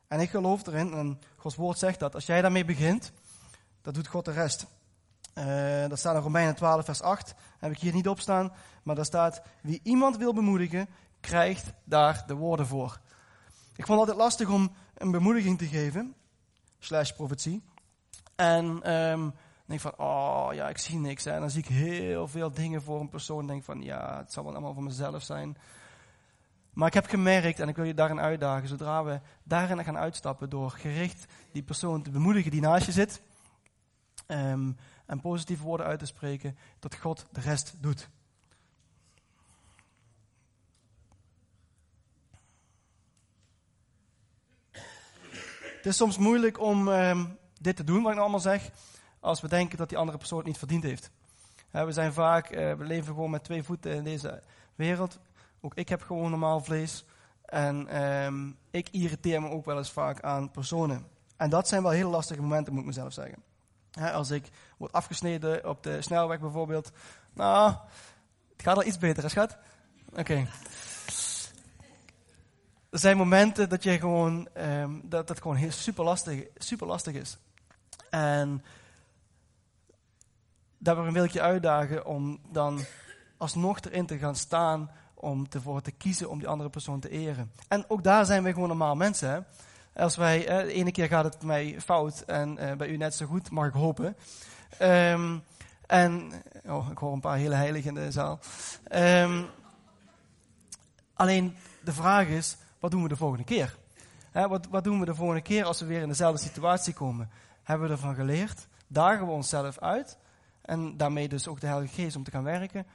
En 0.07 0.19
ik 0.19 0.29
geloof 0.29 0.67
erin, 0.67 0.93
en 0.93 1.21
Gods 1.37 1.55
woord 1.55 1.77
zegt 1.77 1.99
dat, 1.99 2.15
als 2.15 2.25
jij 2.25 2.41
daarmee 2.41 2.65
begint, 2.65 3.11
dat 3.81 3.93
doet 3.93 4.07
God 4.07 4.25
de 4.25 4.31
rest. 4.31 4.65
Uh, 5.35 5.87
dat 5.87 5.99
staat 5.99 6.15
in 6.15 6.21
Romeinen 6.21 6.55
12, 6.55 6.85
vers 6.85 7.01
8. 7.01 7.35
Heb 7.59 7.71
ik 7.71 7.77
hier 7.77 7.93
niet 7.93 8.07
op 8.07 8.19
staan. 8.19 8.51
Maar 8.83 8.95
daar 8.95 9.05
staat: 9.05 9.41
Wie 9.61 9.79
iemand 9.83 10.17
wil 10.17 10.33
bemoedigen, 10.33 10.87
krijgt 11.19 11.73
daar 11.83 12.23
de 12.27 12.33
woorden 12.33 12.67
voor. 12.67 12.99
Ik 13.75 13.85
vond 13.85 13.99
altijd 13.99 14.17
lastig 14.17 14.49
om 14.49 14.71
een 14.93 15.11
bemoediging 15.11 15.57
te 15.57 15.67
geven, 15.67 16.15
slash 16.79 17.11
profetie. 17.11 17.63
En 18.35 18.91
um, 18.93 19.33
denk 19.65 19.81
van, 19.81 19.93
oh 19.97 20.49
ja, 20.53 20.69
ik 20.69 20.77
zie 20.77 20.97
niks. 20.97 21.25
En 21.25 21.39
dan 21.39 21.49
zie 21.49 21.63
ik 21.63 21.69
heel 21.69 22.27
veel 22.27 22.51
dingen 22.51 22.81
voor 22.81 22.99
een 22.99 23.09
persoon. 23.09 23.47
denk 23.47 23.63
van, 23.63 23.81
ja, 23.81 24.17
het 24.17 24.31
zal 24.33 24.43
wel 24.43 24.53
allemaal 24.53 24.73
voor 24.73 24.83
mezelf 24.83 25.23
zijn. 25.23 25.57
Maar 26.73 26.87
ik 26.87 26.93
heb 26.93 27.05
gemerkt, 27.05 27.59
en 27.59 27.69
ik 27.69 27.75
wil 27.75 27.85
je 27.85 27.93
daarin 27.93 28.19
uitdagen, 28.19 28.67
zodra 28.67 29.03
we 29.03 29.19
daarin 29.43 29.83
gaan 29.83 29.97
uitstappen 29.97 30.49
door 30.49 30.71
gericht 30.71 31.25
die 31.51 31.63
persoon 31.63 32.01
te 32.01 32.09
bemoedigen 32.09 32.51
die 32.51 32.61
naast 32.61 32.85
je 32.85 32.91
zit. 32.91 33.21
Um, 34.27 34.77
en 35.05 35.19
positieve 35.19 35.63
woorden 35.63 35.85
uit 35.85 35.99
te 35.99 36.05
spreken, 36.05 36.57
dat 36.79 36.95
God 36.95 37.25
de 37.31 37.41
rest 37.41 37.73
doet. 37.79 38.09
Het 45.81 45.85
is 45.85 45.97
soms 45.97 46.17
moeilijk 46.17 46.59
om 46.59 46.87
uh, 46.87 47.25
dit 47.61 47.75
te 47.75 47.83
doen, 47.83 48.01
wat 48.01 48.11
ik 48.11 48.17
nou 48.17 48.19
allemaal 48.19 48.39
zeg, 48.39 48.69
als 49.19 49.41
we 49.41 49.47
denken 49.47 49.77
dat 49.77 49.89
die 49.89 49.97
andere 49.97 50.17
persoon 50.17 50.37
het 50.37 50.47
niet 50.47 50.57
verdiend 50.57 50.83
heeft. 50.83 51.11
we 51.71 51.91
zijn 51.91 52.13
vaak, 52.13 52.51
uh, 52.51 52.73
we 52.73 52.83
leven 52.83 53.13
gewoon 53.13 53.29
met 53.29 53.43
twee 53.43 53.63
voeten 53.63 53.93
in 53.93 54.03
deze 54.03 54.43
wereld. 54.75 55.19
Ook 55.61 55.75
ik 55.75 55.89
heb 55.89 56.01
gewoon 56.01 56.29
normaal 56.29 56.59
vlees. 56.59 57.05
En 57.45 58.03
um, 58.03 58.57
ik 58.71 58.89
irriteer 58.89 59.41
me 59.41 59.49
ook 59.49 59.65
wel 59.65 59.77
eens 59.77 59.91
vaak 59.91 60.21
aan 60.21 60.51
personen. 60.51 61.07
En 61.37 61.49
dat 61.49 61.67
zijn 61.67 61.81
wel 61.81 61.91
hele 61.91 62.09
lastige 62.09 62.41
momenten, 62.41 62.73
moet 62.73 62.81
ik 62.81 62.87
mezelf 62.87 63.13
zeggen 63.13 63.43
als 63.99 64.31
ik 64.31 64.49
word 64.77 64.91
afgesneden 64.91 65.69
op 65.69 65.83
de 65.83 66.01
snelweg 66.01 66.39
bijvoorbeeld. 66.39 66.91
Nou, 67.33 67.75
het 68.51 68.61
gaat 68.61 68.75
al 68.75 68.85
iets 68.85 68.97
beter, 68.97 69.23
hè 69.23 69.29
schat? 69.29 69.57
Oké. 70.15 70.47
Er 72.89 72.99
zijn 72.99 73.17
momenten 73.17 73.69
dat 73.69 73.83
je 73.83 73.99
gewoon, 73.99 74.47
um, 74.57 75.01
dat 75.03 75.29
het 75.29 75.41
gewoon 75.41 75.57
heel 75.57 75.71
super 75.71 76.03
lastig, 76.03 76.43
super 76.55 76.87
lastig 76.87 77.13
is. 77.13 77.37
En 78.09 78.63
daar 80.77 81.11
wil 81.11 81.23
ik 81.23 81.31
je 81.31 81.41
uitdagen 81.41 82.05
om 82.05 82.39
dan 82.49 82.79
alsnog 83.37 83.79
erin 83.81 84.05
te 84.05 84.17
gaan 84.17 84.35
staan 84.35 84.91
om 85.21 85.45
ervoor 85.49 85.81
te 85.81 85.91
kiezen 85.91 86.29
om 86.29 86.39
die 86.39 86.47
andere 86.47 86.69
persoon 86.69 86.99
te 86.99 87.09
eren. 87.09 87.51
En 87.67 87.85
ook 87.87 88.03
daar 88.03 88.25
zijn 88.25 88.43
we 88.43 88.53
gewoon 88.53 88.67
normaal 88.67 88.95
mensen. 88.95 89.29
Hè? 89.29 89.39
Als 90.03 90.15
wij, 90.15 90.45
de 90.45 90.73
ene 90.73 90.91
keer 90.91 91.07
gaat 91.07 91.23
het 91.23 91.43
mij 91.43 91.81
fout 91.81 92.21
en 92.21 92.57
eh, 92.57 92.75
bij 92.75 92.87
u 92.87 92.97
net 92.97 93.15
zo 93.15 93.25
goed, 93.25 93.51
mag 93.51 93.67
ik 93.67 93.73
hopen. 93.73 94.15
Um, 94.81 95.43
en, 95.87 96.31
oh, 96.65 96.89
ik 96.91 96.97
hoor 96.97 97.13
een 97.13 97.19
paar 97.19 97.37
hele 97.37 97.55
heiligen 97.55 97.97
in 97.97 98.03
de 98.03 98.11
zaal. 98.11 98.39
Um, 98.95 99.45
alleen 101.13 101.55
de 101.83 101.93
vraag 101.93 102.27
is, 102.27 102.57
wat 102.79 102.91
doen 102.91 103.03
we 103.03 103.09
de 103.09 103.15
volgende 103.15 103.43
keer? 103.43 103.77
wat, 104.31 104.67
wat 104.69 104.83
doen 104.83 104.99
we 104.99 105.05
de 105.05 105.15
volgende 105.15 105.41
keer 105.41 105.63
als 105.63 105.79
we 105.79 105.85
weer 105.85 106.01
in 106.01 106.07
dezelfde 106.07 106.41
situatie 106.41 106.93
komen? 106.93 107.29
Hebben 107.63 107.87
we 107.87 107.93
ervan 107.93 108.15
geleerd? 108.15 108.67
Dagen 108.87 109.25
we 109.25 109.31
onszelf 109.31 109.79
uit? 109.79 110.17
En 110.61 110.97
daarmee 110.97 111.27
dus 111.27 111.47
ook 111.47 111.59
de 111.59 111.67
Heilige 111.67 111.93
Geest 111.93 112.15
om 112.15 112.23
te 112.23 112.31
gaan 112.31 112.43
werken? 112.43 112.85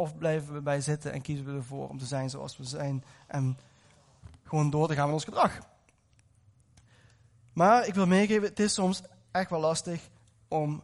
Of 0.00 0.18
blijven 0.18 0.54
we 0.54 0.60
bij 0.60 0.80
zitten 0.80 1.12
en 1.12 1.20
kiezen 1.20 1.44
we 1.44 1.52
ervoor 1.52 1.88
om 1.88 1.98
te 1.98 2.06
zijn 2.06 2.30
zoals 2.30 2.56
we 2.56 2.64
zijn 2.64 3.04
en 3.26 3.58
gewoon 4.42 4.70
door 4.70 4.88
te 4.88 4.94
gaan 4.94 5.04
met 5.04 5.14
ons 5.14 5.24
gedrag? 5.24 5.58
Maar 7.52 7.86
ik 7.86 7.94
wil 7.94 8.06
meegeven, 8.06 8.48
het 8.48 8.60
is 8.60 8.74
soms 8.74 9.02
echt 9.30 9.50
wel 9.50 9.60
lastig 9.60 10.08
om 10.48 10.82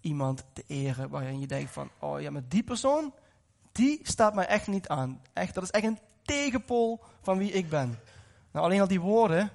iemand 0.00 0.44
te 0.52 0.64
eren 0.66 1.08
waarin 1.08 1.40
je 1.40 1.46
denkt 1.46 1.70
van, 1.70 1.90
oh 1.98 2.20
ja, 2.20 2.30
maar 2.30 2.48
die 2.48 2.62
persoon, 2.62 3.14
die 3.72 4.00
staat 4.02 4.34
mij 4.34 4.46
echt 4.46 4.66
niet 4.66 4.88
aan. 4.88 5.20
Echt, 5.32 5.54
dat 5.54 5.62
is 5.62 5.70
echt 5.70 5.84
een 5.84 5.98
tegenpol 6.22 7.00
van 7.22 7.38
wie 7.38 7.52
ik 7.52 7.68
ben. 7.68 7.98
Nou, 8.50 8.64
alleen 8.64 8.80
al 8.80 8.88
die 8.88 9.00
woorden, 9.00 9.50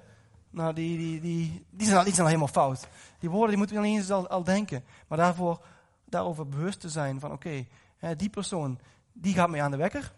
nou, 0.50 0.74
die, 0.74 0.98
die, 0.98 1.20
die, 1.20 1.64
die, 1.70 1.86
zijn, 1.86 1.98
al, 1.98 2.04
die 2.04 2.12
zijn 2.12 2.26
al 2.26 2.32
helemaal 2.32 2.52
fout. 2.52 2.88
Die 3.18 3.30
woorden 3.30 3.48
die 3.48 3.58
moeten 3.58 3.76
we 3.76 3.82
alleen 3.82 3.96
eens 3.96 4.10
al, 4.10 4.28
al 4.28 4.44
denken. 4.44 4.84
Maar 5.08 5.18
daarvoor, 5.18 5.64
daarover 6.04 6.48
bewust 6.48 6.80
te 6.80 6.88
zijn 6.88 7.20
van, 7.20 7.32
oké, 7.32 7.66
die 8.16 8.30
persoon, 8.30 8.78
die 9.12 9.34
gaat 9.34 9.50
mij 9.50 9.62
aan 9.62 9.70
de 9.70 9.76
wekker. 9.76 10.12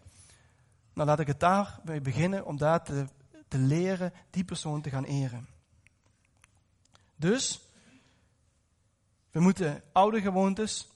Nou, 0.92 1.08
laat 1.08 1.20
ik 1.20 1.26
het 1.26 1.40
daar 1.40 1.80
mee 1.84 2.00
beginnen 2.00 2.46
om 2.46 2.56
daar 2.56 2.84
te, 2.84 3.06
te 3.48 3.58
leren 3.58 4.12
die 4.30 4.44
persoon 4.44 4.80
te 4.80 4.90
gaan 4.90 5.04
eren. 5.04 5.48
Dus, 7.16 7.68
we 9.30 9.40
moeten 9.40 9.82
oude 9.92 10.20
gewoontes, 10.20 10.88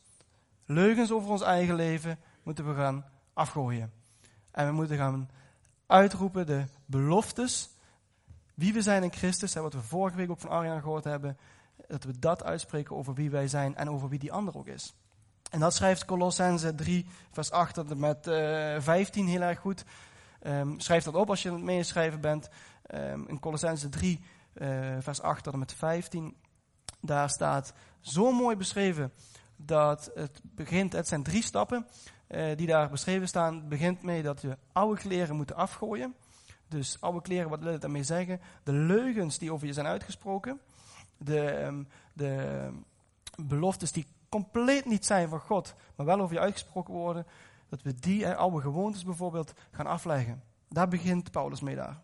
leugens 0.65 1.11
over 1.11 1.31
ons 1.31 1.43
eigen 1.43 1.75
leven, 1.75 2.19
moeten 2.43 2.69
we 2.69 2.75
gaan 2.75 3.05
afgooien. 3.33 3.93
En 4.51 4.67
we 4.67 4.73
moeten 4.73 4.97
gaan 4.97 5.31
uitroepen 5.87 6.47
de 6.47 6.65
beloftes, 6.87 7.71
wie 8.55 8.73
we 8.73 8.83
zijn 8.83 9.03
in 9.03 9.13
Christus, 9.13 9.55
wat 9.55 9.73
we 9.73 9.83
vorige 9.83 10.17
week 10.17 10.31
ook 10.31 10.41
van 10.41 10.51
Arjan 10.51 10.81
gehoord 10.81 11.05
hebben, 11.05 11.39
dat 11.87 12.05
we 12.05 12.19
dat 12.19 12.45
uitspreken 12.45 12.97
over 12.97 13.15
wie 13.15 13.31
wij 13.31 13.49
zijn 13.49 13.77
en 13.77 13.91
over 13.91 14.09
wie 14.09 14.19
die 14.19 14.33
ander 14.33 14.57
ook 14.57 14.67
is. 14.67 14.95
En 15.51 15.61
dat 15.61 15.75
schrijft 15.75 16.05
Colossense 16.05 16.75
3, 16.75 17.07
vers 17.31 17.51
8 17.51 17.75
tot 17.75 17.99
met 17.99 18.27
uh, 18.27 18.77
eh, 18.77 18.83
15 18.83 19.27
heel 19.27 19.41
erg 19.41 19.59
goed. 19.59 19.85
Um, 20.43 20.81
schrijf 20.81 21.05
dat 21.05 21.15
op 21.15 21.31
als 21.31 21.43
je 21.43 21.53
het 21.53 21.63
meeschrijven 21.63 22.21
bent. 22.21 22.49
Um, 22.95 23.29
in 23.29 23.41
Colossense 23.41 23.89
3, 23.89 24.21
uh, 24.55 24.69
vers 24.99 25.21
8 25.21 25.43
tot 25.43 25.53
en 25.53 25.59
met 25.59 25.73
15. 25.73 26.37
Daar 27.01 27.31
staat 27.31 27.73
zo 28.01 28.33
mooi 28.33 28.57
beschreven 28.57 29.13
dat 29.57 30.11
het 30.15 30.41
begint, 30.43 30.93
het 30.93 31.09
zijn 31.09 31.23
drie 31.23 31.43
stappen 31.43 31.87
uh, 32.29 32.57
die 32.57 32.67
daar 32.67 32.91
beschreven 32.91 33.29
staan. 33.29 33.55
Het 33.55 33.69
begint 33.69 34.03
mee 34.03 34.23
dat 34.23 34.41
je 34.41 34.59
oude 34.73 35.01
kleren 35.01 35.37
moeten 35.37 35.57
afgooien. 35.57 36.15
Dus 36.69 36.97
oude 37.01 37.23
kleren, 37.23 37.51
wat 37.51 37.63
wil 37.63 37.73
het 37.73 37.81
daarmee 37.81 38.03
zeggen? 38.03 38.41
De 38.63 38.73
leugens 38.73 39.39
die 39.39 39.53
over 39.53 39.67
je 39.67 39.73
zijn 39.73 39.87
uitgesproken. 39.87 40.61
De, 41.17 41.63
um, 41.63 41.89
de 42.13 42.69
beloftes 43.37 43.93
die 43.93 44.07
compleet 44.29 44.85
niet 44.85 45.07
zijn 45.07 45.29
van 45.29 45.41
God, 45.41 45.75
maar 45.97 46.07
wel 46.07 46.21
over 46.21 46.35
je 46.35 46.41
uitgesproken 46.41 46.95
worden. 46.95 47.27
Dat 47.69 47.83
we 47.83 47.95
die 47.95 48.29
oude 48.29 48.61
gewoontes 48.61 49.05
bijvoorbeeld 49.05 49.53
gaan 49.71 49.87
afleggen. 49.87 50.43
Daar 50.69 50.89
begint 50.89 51.31
Paulus 51.31 51.61
mee 51.61 51.75
daar. 51.75 52.01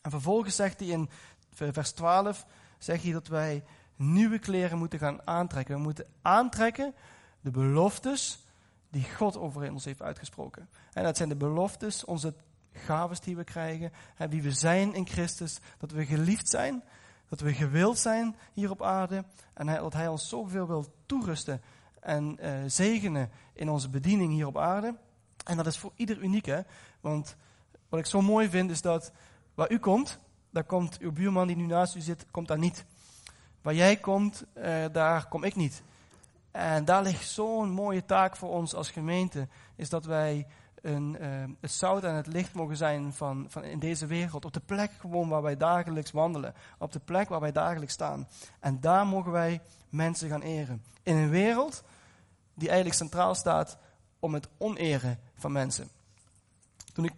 En 0.00 0.10
vervolgens 0.10 0.56
zegt 0.56 0.80
hij 0.80 0.88
in 0.88 1.10
vers 1.50 1.92
12, 1.92 2.46
zegt 2.78 3.02
hij 3.02 3.12
dat 3.12 3.26
wij 3.26 3.64
nieuwe 3.96 4.38
kleren 4.38 4.78
moeten 4.78 4.98
gaan 4.98 5.26
aantrekken. 5.26 5.74
We 5.74 5.80
moeten 5.80 6.06
aantrekken 6.22 6.94
de 7.40 7.50
beloftes 7.50 8.44
die 8.90 9.04
God 9.14 9.36
over 9.36 9.72
ons 9.72 9.84
heeft 9.84 10.02
uitgesproken. 10.02 10.68
En 10.92 11.02
dat 11.02 11.16
zijn 11.16 11.28
de 11.28 11.36
beloftes, 11.36 12.04
onze 12.04 12.34
gaves 12.72 13.20
die 13.20 13.36
we 13.36 13.44
krijgen, 13.44 13.92
en 14.16 14.30
wie 14.30 14.42
we 14.42 14.52
zijn 14.52 14.94
in 14.94 15.06
Christus, 15.06 15.58
dat 15.78 15.90
we 15.90 16.06
geliefd 16.06 16.48
zijn, 16.48 16.82
dat 17.30 17.40
we 17.40 17.54
gewild 17.54 17.98
zijn 17.98 18.36
hier 18.52 18.70
op 18.70 18.82
aarde 18.82 19.24
en 19.54 19.66
dat 19.66 19.92
Hij 19.92 20.08
ons 20.08 20.28
zoveel 20.28 20.66
wil 20.66 20.86
toerusten 21.06 21.62
en 22.00 22.38
uh, 22.40 22.50
zegenen 22.66 23.30
in 23.52 23.68
onze 23.68 23.88
bediening 23.88 24.32
hier 24.32 24.46
op 24.46 24.58
aarde. 24.58 24.94
En 25.44 25.56
dat 25.56 25.66
is 25.66 25.78
voor 25.78 25.92
ieder 25.94 26.18
uniek, 26.18 26.46
hè? 26.46 26.60
want 27.00 27.36
wat 27.88 28.00
ik 28.00 28.06
zo 28.06 28.20
mooi 28.20 28.48
vind 28.48 28.70
is 28.70 28.80
dat 28.80 29.12
waar 29.54 29.70
u 29.70 29.78
komt, 29.78 30.18
daar 30.50 30.64
komt 30.64 30.98
uw 30.98 31.12
buurman 31.12 31.46
die 31.46 31.56
nu 31.56 31.66
naast 31.66 31.94
u 31.94 32.00
zit, 32.00 32.26
komt 32.30 32.48
daar 32.48 32.58
niet. 32.58 32.84
Waar 33.62 33.74
jij 33.74 33.96
komt, 33.96 34.44
uh, 34.54 34.84
daar 34.92 35.28
kom 35.28 35.44
ik 35.44 35.56
niet. 35.56 35.82
En 36.50 36.84
daar 36.84 37.02
ligt 37.02 37.28
zo'n 37.28 37.70
mooie 37.70 38.04
taak 38.04 38.36
voor 38.36 38.50
ons 38.50 38.74
als 38.74 38.90
gemeente, 38.90 39.48
is 39.76 39.88
dat 39.88 40.04
wij 40.04 40.46
uh, 40.82 41.44
het 41.60 41.70
zout 41.70 42.04
en 42.04 42.14
het 42.14 42.26
licht 42.26 42.54
mogen 42.54 42.76
zijn 42.76 43.12
van, 43.12 43.46
van 43.48 43.64
in 43.64 43.78
deze 43.78 44.06
wereld. 44.06 44.44
Op 44.44 44.52
de 44.52 44.60
plek 44.60 44.90
gewoon 44.98 45.28
waar 45.28 45.42
wij 45.42 45.56
dagelijks 45.56 46.10
wandelen. 46.10 46.54
Op 46.78 46.92
de 46.92 47.00
plek 47.00 47.28
waar 47.28 47.40
wij 47.40 47.52
dagelijks 47.52 47.92
staan. 47.92 48.28
En 48.60 48.80
daar 48.80 49.06
mogen 49.06 49.32
wij 49.32 49.60
mensen 49.88 50.28
gaan 50.28 50.42
eren. 50.42 50.82
In 51.02 51.16
een 51.16 51.30
wereld 51.30 51.82
die 52.54 52.68
eigenlijk 52.68 52.98
centraal 52.98 53.34
staat 53.34 53.78
om 54.18 54.34
het 54.34 54.48
oneren 54.58 55.18
van 55.34 55.52
mensen. 55.52 55.88
Toen 56.92 57.04
ik 57.04 57.12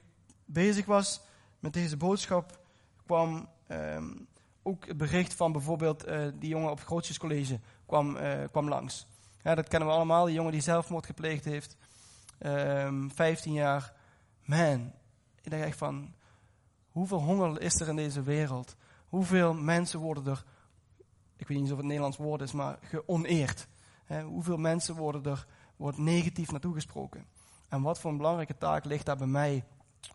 bezig 0.44 0.86
was 0.86 1.20
met 1.58 1.72
deze 1.72 1.96
boodschap, 1.96 2.60
kwam 3.06 3.48
um, 3.68 4.26
ook 4.62 4.86
het 4.86 4.96
bericht 4.96 5.34
van 5.34 5.52
bijvoorbeeld 5.52 6.08
uh, 6.08 6.26
die 6.34 6.48
jongen 6.48 6.70
op 6.70 6.78
het 6.78 6.86
Grootjescollege 6.86 7.60
kwam, 7.86 8.16
uh, 8.16 8.32
kwam 8.50 8.68
langs. 8.68 9.06
Ja, 9.42 9.54
dat 9.54 9.68
kennen 9.68 9.88
we 9.88 9.94
allemaal, 9.94 10.24
die 10.24 10.34
jongen 10.34 10.52
die 10.52 10.60
zelfmoord 10.60 11.06
gepleegd 11.06 11.44
heeft. 11.44 11.76
Um, 12.44 12.50
ehm, 12.50 13.08
15 13.08 13.52
jaar. 13.52 13.92
Man, 14.44 14.92
ik 15.42 15.50
denk 15.50 15.64
echt 15.64 15.78
van, 15.78 16.14
hoeveel 16.90 17.20
honger 17.20 17.60
is 17.60 17.80
er 17.80 17.88
in 17.88 17.96
deze 17.96 18.22
wereld? 18.22 18.76
Hoeveel 19.08 19.54
mensen 19.54 20.00
worden 20.00 20.26
er, 20.26 20.44
ik 21.36 21.48
weet 21.48 21.60
niet 21.60 21.70
of 21.70 21.76
het 21.76 21.86
Nederlands 21.86 22.16
woord 22.16 22.40
is, 22.40 22.52
maar 22.52 22.78
geoneerd. 22.80 23.68
Hoeveel 24.24 24.56
mensen 24.56 24.94
worden 24.94 25.32
er, 25.32 25.46
wordt 25.76 25.98
negatief 25.98 26.50
naartoe 26.50 26.74
gesproken? 26.74 27.26
En 27.68 27.82
wat 27.82 28.00
voor 28.00 28.10
een 28.10 28.16
belangrijke 28.16 28.58
taak 28.58 28.84
ligt 28.84 29.06
daar 29.06 29.16
bij 29.16 29.26
mij 29.26 29.64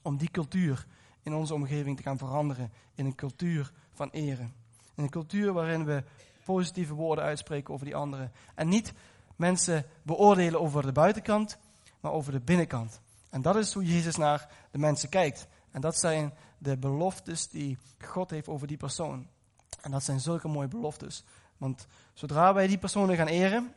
om 0.01 0.17
die 0.17 0.31
cultuur 0.31 0.85
in 1.23 1.33
onze 1.33 1.53
omgeving 1.53 1.97
te 1.97 2.03
gaan 2.03 2.17
veranderen 2.17 2.71
in 2.95 3.05
een 3.05 3.15
cultuur 3.15 3.71
van 3.93 4.09
eren. 4.09 4.53
In 4.95 5.03
een 5.03 5.09
cultuur 5.09 5.53
waarin 5.53 5.85
we 5.85 6.03
positieve 6.45 6.93
woorden 6.93 7.23
uitspreken 7.23 7.73
over 7.73 7.85
die 7.85 7.95
anderen. 7.95 8.31
En 8.55 8.67
niet 8.67 8.93
mensen 9.35 9.85
beoordelen 10.03 10.61
over 10.61 10.81
de 10.81 10.91
buitenkant, 10.91 11.57
over 12.11 12.31
de 12.31 12.39
binnenkant. 12.39 13.01
En 13.29 13.41
dat 13.41 13.55
is 13.55 13.73
hoe 13.73 13.85
Jezus 13.85 14.15
naar 14.15 14.49
de 14.71 14.77
mensen 14.77 15.09
kijkt. 15.09 15.47
En 15.71 15.81
dat 15.81 15.99
zijn 15.99 16.33
de 16.57 16.77
beloftes 16.77 17.49
die 17.49 17.77
God 17.99 18.29
heeft 18.29 18.47
over 18.47 18.67
die 18.67 18.77
persoon. 18.77 19.27
En 19.81 19.91
dat 19.91 20.03
zijn 20.03 20.19
zulke 20.19 20.47
mooie 20.47 20.67
beloftes. 20.67 21.23
Want 21.57 21.87
zodra 22.13 22.53
wij 22.53 22.67
die 22.67 22.77
personen 22.77 23.15
gaan 23.15 23.27
eren, 23.27 23.73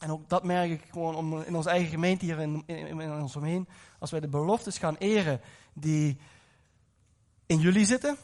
en 0.00 0.10
ook 0.10 0.28
dat 0.28 0.44
merk 0.44 0.70
ik 0.70 0.84
gewoon 0.90 1.44
in 1.44 1.56
onze 1.56 1.70
eigen 1.70 1.90
gemeente 1.90 2.24
hier 2.24 2.38
in, 2.38 2.62
in, 2.66 3.00
in 3.00 3.12
ons 3.12 3.36
omheen, 3.36 3.68
als 3.98 4.10
wij 4.10 4.20
de 4.20 4.28
beloftes 4.28 4.78
gaan 4.78 4.96
eren 4.96 5.40
die 5.72 6.20
in 7.46 7.58
jullie 7.58 7.84
zitten, 7.84 8.16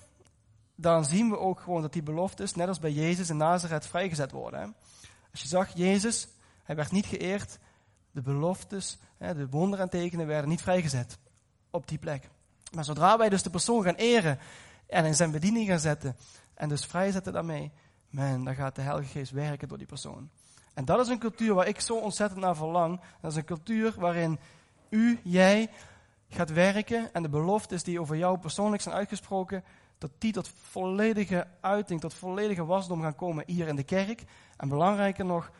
dan 0.75 1.05
zien 1.05 1.31
we 1.31 1.39
ook 1.39 1.61
gewoon 1.61 1.83
dat 1.83 1.93
die 1.93 2.03
beloftes, 2.03 2.55
net 2.55 2.69
als 2.69 2.79
bij 2.79 2.93
Jezus 2.93 3.31
in 3.31 3.37
Nazareth, 3.37 3.87
vrijgezet 3.87 4.31
worden. 4.31 4.61
Hè? 4.61 4.67
Als 5.31 5.43
je 5.43 5.49
zag, 5.49 5.77
Jezus, 5.77 6.29
hij 6.63 6.77
werd 6.77 6.93
niet 6.93 7.07
geëerd, 7.07 7.59
de 8.15 8.23
beloftes, 8.23 8.99
de 9.19 9.49
wonderen 9.49 9.85
en 9.85 9.91
tekenen 9.91 10.27
werden 10.27 10.49
niet 10.49 10.63
vrijgezet 10.63 11.19
op 11.71 11.89
die 11.89 11.99
plek. 11.99 12.31
Maar 12.75 12.85
zodra 12.85 13.19
wij 13.19 13.29
dus 13.29 13.43
de 13.43 13.51
persoon 13.51 13.83
gaan 13.83 13.95
eren 13.95 14.39
en 14.87 15.05
in 15.05 15.15
zijn 15.15 15.31
bediening 15.31 15.69
gaan 15.69 15.79
zetten 15.79 16.17
en 16.55 16.69
dus 16.69 16.85
vrijzetten 16.85 17.33
daarmee, 17.33 17.73
man, 18.09 18.45
dan 18.45 18.55
gaat 18.55 18.75
de 18.75 18.83
Heilige 18.83 19.11
Geest 19.11 19.33
werken 19.33 19.69
door 19.69 19.79
die 19.79 19.87
persoon. 19.87 20.31
En 20.75 20.85
dat 20.85 21.01
is 21.01 21.09
een 21.09 21.19
cultuur 21.19 21.55
waar 21.55 21.69
ik 21.69 21.81
zo 21.81 21.97
ontzettend 21.97 22.41
naar 22.41 22.57
verlang. 22.57 23.01
Dat 23.21 23.31
is 23.31 23.37
een 23.37 23.45
cultuur 23.45 23.95
waarin 23.97 24.39
u, 24.89 25.21
jij, 25.23 25.71
gaat 26.29 26.53
werken 26.53 27.13
en 27.13 27.23
de 27.23 27.29
beloftes 27.29 27.83
die 27.83 28.01
over 28.01 28.17
jou 28.17 28.39
persoonlijk 28.39 28.83
zijn 28.83 28.95
uitgesproken, 28.95 29.65
dat 29.99 30.11
die 30.19 30.33
tot 30.33 30.49
volledige 30.49 31.47
uiting, 31.61 32.01
tot 32.01 32.15
volledige 32.15 32.65
wasdom 32.65 33.03
gaan 33.03 33.15
komen 33.15 33.45
hier 33.47 33.69
in 33.69 33.77
de 33.77 33.83
kerk. 33.83 34.25
En 34.57 34.69
belangrijker 34.69 35.25
nog, 35.25 35.51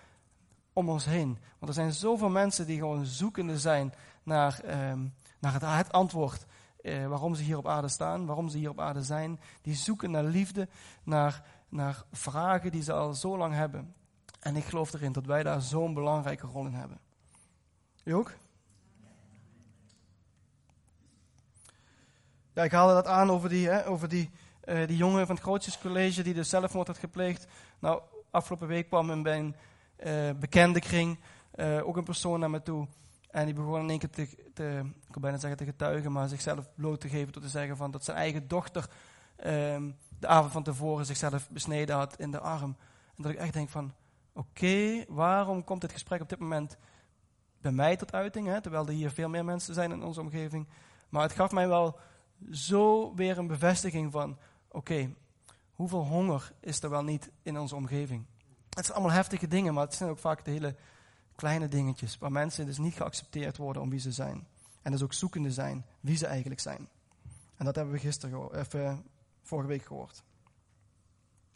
om 0.75 0.89
ons 0.89 1.05
heen. 1.05 1.39
Want 1.59 1.69
er 1.69 1.83
zijn 1.83 1.93
zoveel 1.93 2.29
mensen 2.29 2.67
die 2.67 2.79
gewoon 2.79 3.07
zoekende 3.07 3.59
zijn 3.59 3.95
naar, 4.23 4.61
um, 4.91 5.15
naar 5.39 5.53
het, 5.53 5.63
het, 5.63 5.93
antwoord. 5.93 6.47
Uh, 6.83 7.07
waarom 7.07 7.35
ze 7.35 7.43
hier 7.43 7.57
op 7.57 7.69
aarde 7.69 7.89
staan, 7.89 8.27
waarom 8.27 8.49
ze 8.49 8.59
hier 8.59 8.71
op 8.71 8.81
aarde 8.81 9.03
zijn. 9.03 9.41
Die 9.63 9.75
zoeken 9.75 10.11
naar 10.11 10.25
liefde, 10.25 10.69
naar, 11.03 11.43
naar 11.69 12.05
vragen 12.13 12.73
die 12.73 12.83
ze 12.83 12.93
al 12.93 13.15
zo 13.15 13.37
lang 13.37 13.55
hebben. 13.55 13.95
En 14.41 14.57
ik 14.57 14.65
geloof 14.65 14.93
erin 14.93 15.13
dat 15.13 15.27
wij 15.27 15.43
daar 15.43 15.63
zo'n 15.63 15.95
belangrijke 15.95 16.47
rol 16.47 16.67
in 16.67 16.75
hebben. 16.75 17.01
U 18.05 18.13
ook? 18.13 18.33
Ja, 22.53 22.63
ik 22.63 22.73
haalde 22.73 22.95
dat 22.95 23.07
aan 23.07 23.31
over 23.31 23.49
die, 23.49 23.69
hè, 23.69 23.87
over 23.87 24.09
die, 24.09 24.31
uh, 24.65 24.87
die 24.87 24.97
jongen 24.97 25.27
van 25.27 25.35
het 25.35 25.45
Grootjescollege 25.45 26.23
die 26.23 26.35
dus 26.35 26.49
zelfmoord 26.49 26.87
had 26.87 26.99
gepleegd. 26.99 27.47
Nou, 27.79 28.03
afgelopen 28.31 28.69
week 28.69 28.89
kwam 28.89 29.11
in 29.11 29.23
mijn 29.23 29.57
uh, 30.05 30.31
bekende 30.39 30.81
kring 30.81 31.19
uh, 31.55 31.87
ook 31.87 31.97
een 31.97 32.05
persoon 32.05 32.41
naar 32.41 32.51
me 32.51 32.63
toe. 32.63 32.87
En 33.31 33.45
die 33.45 33.55
begon 33.55 33.81
in 33.81 33.91
één 33.91 33.99
keer 33.99 34.11
te, 34.11 34.29
te, 34.55 34.91
bijna 35.21 35.39
zeggen 35.39 35.59
te 35.59 35.65
getuigen, 35.65 36.13
maar 36.13 36.29
zichzelf 36.29 36.69
bloot 36.75 37.01
te 37.01 37.09
geven 37.09 37.33
door 37.33 37.43
te 37.43 37.49
zeggen 37.49 37.77
van 37.77 37.91
dat 37.91 38.05
zijn 38.05 38.17
eigen 38.17 38.49
dochter 38.49 38.91
um, 39.47 39.97
de 40.19 40.27
avond 40.27 40.53
van 40.53 40.63
tevoren 40.63 41.07
zichzelf 41.07 41.51
besneden 41.51 41.97
had 41.97 42.19
in 42.19 42.31
de 42.31 42.41
arm. 42.41 42.77
En 43.17 43.23
dat 43.23 43.33
ik 43.33 43.39
echt 43.39 43.53
denk 43.53 43.69
van, 43.69 43.93
oké, 44.33 45.05
waarom 45.09 45.65
komt 45.65 45.81
dit 45.81 45.93
gesprek 45.93 46.21
op 46.21 46.29
dit 46.29 46.39
moment 46.39 46.77
bij 47.61 47.73
mij 47.73 47.97
tot 47.97 48.13
uiting, 48.13 48.47
hè, 48.47 48.61
terwijl 48.61 48.87
er 48.87 48.93
hier 48.93 49.11
veel 49.11 49.29
meer 49.29 49.45
mensen 49.45 49.75
zijn 49.75 49.93
in 49.93 50.03
onze 50.03 50.21
omgeving. 50.21 50.69
Maar 51.09 51.23
het 51.23 51.33
gaf 51.33 51.53
mij 51.53 51.69
wel 51.69 51.99
zo 52.51 53.15
weer 53.15 53.39
een 53.39 53.47
bevestiging 53.47 54.13
van, 54.13 54.39
oké, 54.69 55.15
hoeveel 55.71 56.05
honger 56.05 56.53
is 56.61 56.83
er 56.83 56.91
wel 56.91 57.05
niet 57.05 57.31
in 57.43 57.59
onze 57.59 57.77
omgeving? 57.77 58.27
Het 58.75 58.85
zijn 58.85 58.99
allemaal 58.99 59.17
heftige 59.17 59.49
dingen, 59.49 59.75
maar 59.75 59.85
het 59.85 59.95
zijn 59.95 60.11
ook 60.11 60.19
vaak 60.19 60.45
de 60.45 60.51
hele 60.51 60.77
kleine 61.35 61.69
dingetjes, 61.69 62.19
waar 62.19 62.33
mensen 62.33 62.67
dus 62.67 62.79
niet 62.79 62.95
geaccepteerd 62.95 63.57
worden 63.57 63.83
om 63.83 63.91
wie 63.91 64.01
ze 64.01 64.13
zijn. 64.13 64.47
En 64.83 64.93
dus 64.93 65.03
ook 65.03 65.13
zoekende 65.13 65.53
zijn 65.53 65.87
wie 66.01 66.17
ze 66.17 66.27
eigenlijk 66.27 66.61
zijn. 66.61 66.89
En 67.57 67.65
dat 67.65 67.75
hebben 67.75 67.95
we 67.95 68.01
gisteren, 68.01 68.59
even, 68.59 69.05
vorige 69.43 69.69
week 69.69 69.85
gehoord. 69.85 70.23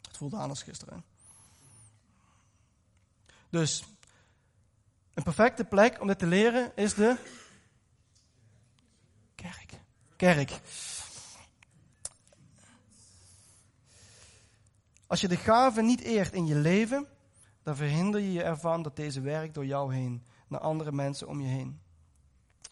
Het 0.01 0.17
voelde 0.17 0.37
aan 0.37 0.49
als 0.49 0.63
gisteren. 0.63 1.03
Dus, 3.49 3.83
een 5.13 5.23
perfecte 5.23 5.63
plek 5.63 6.01
om 6.01 6.07
dit 6.07 6.19
te 6.19 6.27
leren 6.27 6.75
is 6.75 6.93
de 6.93 7.17
kerk. 9.35 9.79
Kerk. 10.15 10.59
Als 15.09 15.21
je 15.21 15.27
de 15.27 15.37
gave 15.37 15.81
niet 15.81 16.01
eert 16.01 16.33
in 16.33 16.45
je 16.45 16.55
leven, 16.55 17.07
dan 17.63 17.75
verhinder 17.75 18.21
je 18.21 18.31
je 18.31 18.43
ervan 18.43 18.81
dat 18.81 18.95
deze 18.95 19.21
werkt 19.21 19.53
door 19.53 19.65
jou 19.65 19.93
heen, 19.93 20.23
naar 20.47 20.59
andere 20.59 20.91
mensen 20.91 21.27
om 21.27 21.41
je 21.41 21.47
heen. 21.47 21.79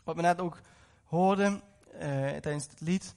Wat 0.03 0.15
we 0.15 0.21
net 0.21 0.41
ook 0.41 0.59
hoorden 1.03 1.61
eh, 1.91 2.09
tijdens 2.35 2.63
het 2.63 2.81
lied, 2.81 3.15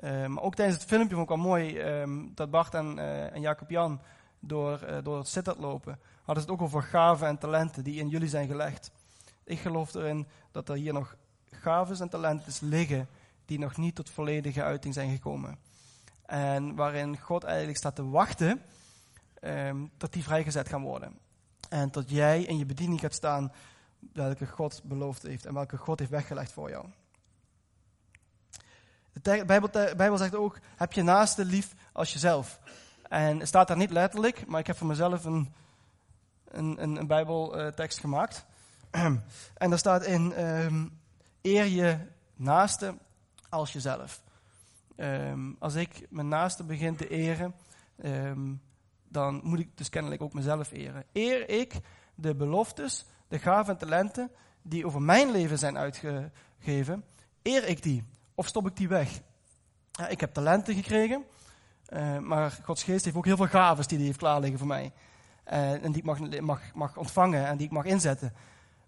uh, 0.00 0.26
maar 0.26 0.42
ook 0.42 0.54
tijdens 0.54 0.78
het 0.78 0.88
filmpje 0.88 1.14
vond 1.14 1.30
ik 1.30 1.36
wel 1.36 1.44
mooi 1.44 2.00
uh, 2.02 2.24
dat 2.34 2.50
Bart 2.50 2.74
en, 2.74 2.96
uh, 2.96 3.34
en 3.34 3.40
Jacob 3.40 3.70
Jan 3.70 4.00
door, 4.40 5.02
door 5.02 5.18
het 5.18 5.28
sittard 5.28 5.58
lopen, 5.58 5.98
hadden 6.22 6.44
ze 6.44 6.50
het 6.50 6.60
ook 6.60 6.66
over 6.66 6.82
gaven 6.82 7.26
en 7.26 7.38
talenten 7.38 7.84
die 7.84 8.00
in 8.00 8.08
jullie 8.08 8.28
zijn 8.28 8.48
gelegd. 8.48 8.90
Ik 9.44 9.58
geloof 9.58 9.94
erin 9.94 10.26
dat 10.50 10.68
er 10.68 10.76
hier 10.76 10.92
nog 10.92 11.16
gaven 11.50 12.00
en 12.00 12.08
talenten 12.08 12.68
liggen 12.68 13.08
die 13.44 13.58
nog 13.58 13.76
niet 13.76 13.94
tot 13.94 14.10
volledige 14.10 14.62
uiting 14.62 14.94
zijn 14.94 15.10
gekomen. 15.10 15.65
En 16.26 16.74
waarin 16.74 17.20
God 17.20 17.44
eigenlijk 17.44 17.78
staat 17.78 17.94
te 17.94 18.08
wachten 18.08 18.62
ehm, 19.40 19.86
dat 19.96 20.12
die 20.12 20.22
vrijgezet 20.22 20.68
gaan 20.68 20.82
worden. 20.82 21.18
En 21.68 21.90
dat 21.90 22.10
jij 22.10 22.42
in 22.42 22.58
je 22.58 22.66
bediening 22.66 23.00
gaat 23.00 23.14
staan 23.14 23.52
welke 24.12 24.46
God 24.46 24.80
beloofd 24.84 25.22
heeft 25.22 25.46
en 25.46 25.54
welke 25.54 25.76
God 25.76 25.98
heeft 25.98 26.10
weggelegd 26.10 26.52
voor 26.52 26.70
jou. 26.70 26.86
De 29.12 29.44
Bijbel, 29.46 29.68
Bijbel 29.96 30.16
zegt 30.16 30.34
ook, 30.34 30.58
heb 30.76 30.92
je 30.92 31.02
naaste 31.02 31.44
lief 31.44 31.74
als 31.92 32.12
jezelf. 32.12 32.60
En 33.08 33.38
het 33.38 33.48
staat 33.48 33.68
daar 33.68 33.76
niet 33.76 33.90
letterlijk, 33.90 34.46
maar 34.46 34.60
ik 34.60 34.66
heb 34.66 34.76
voor 34.76 34.86
mezelf 34.86 35.24
een, 35.24 35.54
een, 36.44 36.82
een, 36.82 36.96
een 36.96 37.06
Bijbeltekst 37.06 37.98
gemaakt. 37.98 38.44
en 38.90 39.70
daar 39.70 39.78
staat 39.78 40.04
in, 40.04 40.44
um, 40.44 40.98
eer 41.42 41.64
je 41.64 41.98
naaste 42.34 42.94
als 43.48 43.72
jezelf. 43.72 44.22
Um, 44.96 45.56
als 45.58 45.74
ik 45.74 46.06
mijn 46.10 46.28
naaste 46.28 46.64
begin 46.64 46.96
te 46.96 47.08
eren, 47.08 47.54
um, 48.04 48.62
dan 49.08 49.40
moet 49.44 49.58
ik 49.58 49.68
dus 49.74 49.88
kennelijk 49.88 50.22
ook 50.22 50.32
mezelf 50.32 50.72
eren. 50.72 51.04
Eer 51.12 51.48
ik 51.48 51.74
de 52.14 52.34
beloftes, 52.34 53.04
de 53.28 53.38
gaven 53.38 53.72
en 53.72 53.78
talenten 53.78 54.30
die 54.62 54.86
over 54.86 55.02
mijn 55.02 55.30
leven 55.30 55.58
zijn 55.58 55.78
uitgegeven, 55.78 57.04
eer 57.42 57.68
ik 57.68 57.82
die 57.82 58.04
of 58.34 58.46
stop 58.46 58.66
ik 58.66 58.76
die 58.76 58.88
weg? 58.88 59.20
Ja, 59.92 60.08
ik 60.08 60.20
heb 60.20 60.32
talenten 60.32 60.74
gekregen, 60.74 61.24
uh, 61.88 62.18
maar 62.18 62.58
Gods 62.62 62.82
geest 62.82 63.04
heeft 63.04 63.16
ook 63.16 63.24
heel 63.24 63.36
veel 63.36 63.46
gaven 63.46 63.88
die 63.88 63.96
hij 63.96 64.06
heeft 64.06 64.18
klaarliggen 64.18 64.58
voor 64.58 64.68
mij. 64.68 64.92
Uh, 65.52 65.84
en 65.84 65.92
die 65.92 66.02
ik 66.02 66.04
mag, 66.04 66.40
mag, 66.40 66.74
mag 66.74 66.96
ontvangen 66.96 67.46
en 67.46 67.56
die 67.56 67.66
ik 67.66 67.72
mag 67.72 67.84
inzetten. 67.84 68.32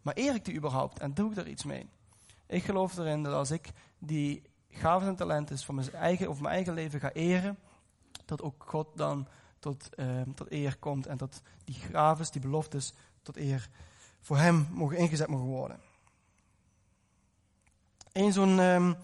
Maar 0.02 0.16
eer 0.16 0.34
ik 0.34 0.44
die 0.44 0.54
überhaupt 0.54 0.98
en 0.98 1.14
doe 1.14 1.30
ik 1.30 1.36
daar 1.36 1.48
iets 1.48 1.64
mee? 1.64 1.88
Ik 2.46 2.64
geloof 2.64 2.96
erin 2.96 3.22
dat 3.22 3.32
als 3.32 3.50
ik 3.50 3.70
die 3.98 4.42
gaven 4.78 5.08
en 5.08 5.16
talenten 5.16 5.58
van 5.58 5.74
mijn 5.74 5.92
eigen, 5.92 6.28
of 6.28 6.40
mijn 6.40 6.54
eigen 6.54 6.74
leven 6.74 7.00
ga 7.00 7.12
eren, 7.12 7.58
dat 8.24 8.42
ook 8.42 8.64
God 8.66 8.86
dan 8.94 9.28
tot, 9.58 9.88
uh, 9.96 10.20
tot 10.34 10.52
eer 10.52 10.76
komt 10.76 11.06
en 11.06 11.16
dat 11.16 11.42
die 11.64 11.74
gaven, 11.74 12.32
die 12.32 12.40
beloftes, 12.40 12.94
tot 13.22 13.36
eer 13.36 13.68
voor 14.20 14.36
hem 14.36 14.68
mogen 14.70 14.96
ingezet 14.96 15.28
mogen 15.28 15.46
worden. 15.46 15.80
Eén 18.12 18.32
zo'n 18.32 18.58
um, 18.58 18.96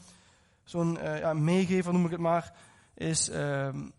zo'n 0.64 0.96
uh, 0.96 1.18
ja, 1.18 1.32
meegever, 1.32 1.92
noem 1.92 2.04
ik 2.04 2.10
het 2.10 2.20
maar, 2.20 2.54
is 2.94 3.28
um, 3.28 3.92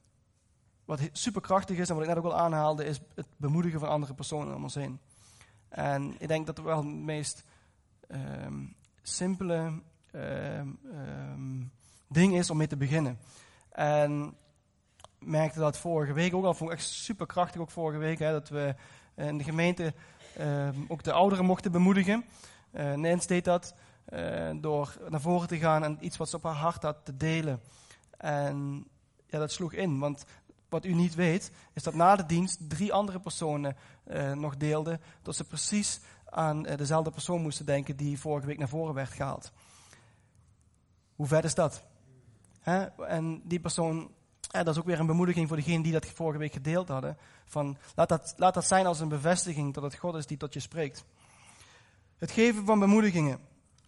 wat 0.85 0.99
superkrachtig 1.11 1.77
is 1.77 1.89
en 1.89 1.95
wat 1.95 2.03
ik 2.03 2.09
net 2.09 2.17
ook 2.17 2.31
al 2.31 2.37
aanhaalde, 2.37 2.85
is 2.85 2.99
het 3.15 3.27
bemoedigen 3.37 3.79
van 3.79 3.89
andere 3.89 4.13
personen 4.13 4.55
om 4.55 4.63
ons 4.63 4.75
heen. 4.75 4.99
En 5.69 6.15
ik 6.19 6.27
denk 6.27 6.45
dat 6.45 6.57
het 6.57 6.65
wel 6.65 6.77
het 6.77 6.85
meest 6.85 7.43
simpele 9.01 9.81
ding 12.07 12.35
is 12.35 12.49
om 12.49 12.57
mee 12.57 12.67
te 12.67 12.77
beginnen. 12.77 13.19
En 13.71 14.35
merkte 15.19 15.59
dat 15.59 15.77
vorige 15.77 16.13
week 16.13 16.33
ook 16.33 16.45
al, 16.45 16.53
vond 16.53 16.71
ik 16.71 16.77
echt 16.77 16.87
super 16.87 17.25
krachtig 17.25 17.61
ook 17.61 17.71
vorige 17.71 17.99
week, 17.99 18.19
hè, 18.19 18.31
dat 18.31 18.49
we 18.49 18.75
in 19.15 19.37
de 19.37 19.43
gemeente 19.43 19.93
uh, 20.39 20.69
ook 20.87 21.03
de 21.03 21.11
ouderen 21.11 21.45
mochten 21.45 21.71
bemoedigen. 21.71 22.25
Uh, 22.71 22.93
Nens 22.93 23.27
deed 23.27 23.45
dat 23.45 23.75
uh, 24.13 24.49
door 24.55 24.97
naar 25.09 25.21
voren 25.21 25.47
te 25.47 25.57
gaan 25.57 25.83
en 25.83 25.97
iets 25.99 26.17
wat 26.17 26.29
ze 26.29 26.35
op 26.35 26.43
haar 26.43 26.53
hart 26.53 26.83
had 26.83 27.05
te 27.05 27.17
delen. 27.17 27.61
En 28.17 28.87
ja, 29.27 29.39
dat 29.39 29.51
sloeg 29.51 29.73
in, 29.73 29.99
want 29.99 30.25
wat 30.69 30.85
u 30.85 30.93
niet 30.93 31.15
weet, 31.15 31.51
is 31.73 31.83
dat 31.83 31.93
na 31.93 32.15
de 32.15 32.25
dienst 32.25 32.69
drie 32.69 32.93
andere 32.93 33.19
personen 33.19 33.75
nog 34.33 34.57
deelden, 34.57 35.01
dat 35.21 35.35
ze 35.35 35.43
precies 35.43 35.99
aan 36.25 36.61
dezelfde 36.61 37.11
persoon 37.11 37.41
moesten 37.41 37.65
denken 37.65 37.95
die 37.95 38.19
vorige 38.19 38.47
week 38.47 38.57
naar 38.57 38.69
voren 38.69 38.93
werd 38.93 39.09
gehaald. 39.09 39.51
Hoe 41.15 41.27
vet 41.27 41.43
is 41.43 41.55
dat? 41.55 41.83
En 42.97 43.41
die 43.43 43.59
persoon 43.59 44.11
dat 44.63 44.67
is 44.67 44.77
ook 44.77 44.85
weer 44.85 44.99
een 44.99 45.05
bemoediging 45.05 45.47
voor 45.47 45.57
degenen 45.57 45.81
die 45.81 45.91
dat 45.91 46.05
vorige 46.05 46.39
week 46.39 46.53
gedeeld 46.53 46.87
hadden. 46.87 47.17
Van, 47.45 47.77
laat, 47.95 48.09
dat, 48.09 48.33
laat 48.37 48.53
dat 48.53 48.65
zijn 48.65 48.85
als 48.85 48.99
een 48.99 49.07
bevestiging 49.07 49.73
dat 49.73 49.83
het 49.83 49.95
God 49.95 50.15
is 50.15 50.25
die 50.25 50.37
tot 50.37 50.53
je 50.53 50.59
spreekt. 50.59 51.05
Het 52.17 52.31
geven 52.31 52.65
van 52.65 52.79
bemoedigingen. 52.79 53.39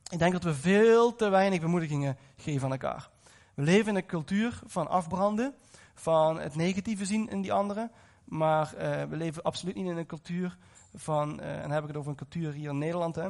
Ik 0.10 0.20
denk 0.20 0.32
dat 0.32 0.44
we 0.44 0.54
veel 0.54 1.16
te 1.16 1.30
weinig 1.30 1.62
bemoedigingen 1.62 2.18
geven 2.38 2.64
aan 2.64 2.72
elkaar. 2.72 3.10
We 3.54 3.64
leven 3.64 3.90
in 3.90 3.96
een 3.96 4.06
cultuur 4.06 4.60
van 4.66 4.88
afbranden, 4.88 5.54
van 5.94 6.40
het 6.40 6.56
negatieve 6.56 7.06
zien 7.06 7.30
in 7.30 7.42
die 7.42 7.54
anderen. 7.54 7.92
Maar 8.24 8.74
uh, 8.76 9.04
we 9.04 9.16
leven 9.16 9.44
absoluut 9.44 9.76
niet 9.76 9.86
in 9.86 9.98
een 9.98 10.06
cultuur 10.06 10.58
van, 10.96 11.40
uh, 11.40 11.56
en 11.56 11.62
dan 11.62 11.72
heb 11.72 11.82
ik 11.82 11.88
het 11.88 11.98
over 11.98 12.10
een 12.10 12.18
cultuur 12.18 12.52
hier 12.54 12.70
in 12.70 12.78
Nederland. 12.78 13.16
Hè. 13.16 13.24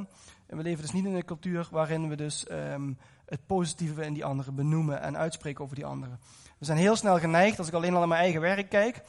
En 0.45 0.57
we 0.57 0.63
leven 0.63 0.81
dus 0.81 0.91
niet 0.91 1.05
in 1.05 1.15
een 1.15 1.25
cultuur 1.25 1.67
waarin 1.71 2.09
we 2.09 2.15
dus 2.15 2.45
um, 2.51 2.97
het 3.27 3.45
positieve 3.45 4.03
in 4.03 4.13
die 4.13 4.25
anderen 4.25 4.55
benoemen 4.55 5.01
en 5.01 5.17
uitspreken 5.17 5.63
over 5.63 5.75
die 5.75 5.85
anderen. 5.85 6.19
We 6.57 6.65
zijn 6.65 6.77
heel 6.77 6.95
snel 6.95 7.19
geneigd, 7.19 7.57
als 7.57 7.67
ik 7.67 7.73
alleen 7.73 7.93
al 7.93 7.99
naar 7.99 8.07
mijn 8.07 8.21
eigen 8.21 8.41
werk 8.41 8.69
kijk, 8.69 9.03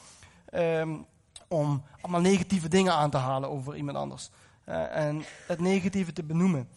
um, 0.55 1.07
om 1.49 1.83
allemaal 2.01 2.21
negatieve 2.21 2.69
dingen 2.69 2.93
aan 2.93 3.11
te 3.11 3.17
halen 3.17 3.49
over 3.49 3.77
iemand 3.77 3.97
anders. 3.97 4.31
Uh, 4.67 4.97
en 4.97 5.25
het 5.47 5.61
negatieve 5.61 6.13
te 6.13 6.25
benoemen. 6.25 6.69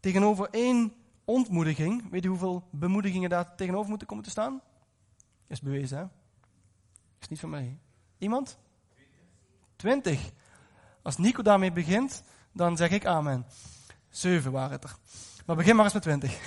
Tegenover 0.00 0.48
één 0.50 0.92
ontmoediging, 1.24 2.10
weet 2.10 2.22
je 2.22 2.28
hoeveel 2.28 2.68
bemoedigingen 2.70 3.30
daar 3.30 3.54
tegenover 3.54 3.88
moeten 3.88 4.06
komen 4.06 4.24
te 4.24 4.30
staan? 4.30 4.60
Is 5.46 5.60
bewezen, 5.60 5.98
hè? 5.98 6.04
Is 7.20 7.28
niet 7.28 7.40
van 7.40 7.50
mij. 7.50 7.78
Iemand? 8.18 8.58
Twintig. 9.76 10.30
Als 11.02 11.16
Nico 11.16 11.42
daarmee 11.42 11.72
begint, 11.72 12.22
dan 12.52 12.76
zeg 12.76 12.90
ik 12.90 13.06
amen. 13.06 13.46
Zeven 14.08 14.52
waren 14.52 14.70
het 14.70 14.84
er. 14.84 14.96
Maar 15.46 15.56
begin 15.56 15.76
maar 15.76 15.84
eens 15.84 15.94
met 15.94 16.02
twintig. 16.02 16.38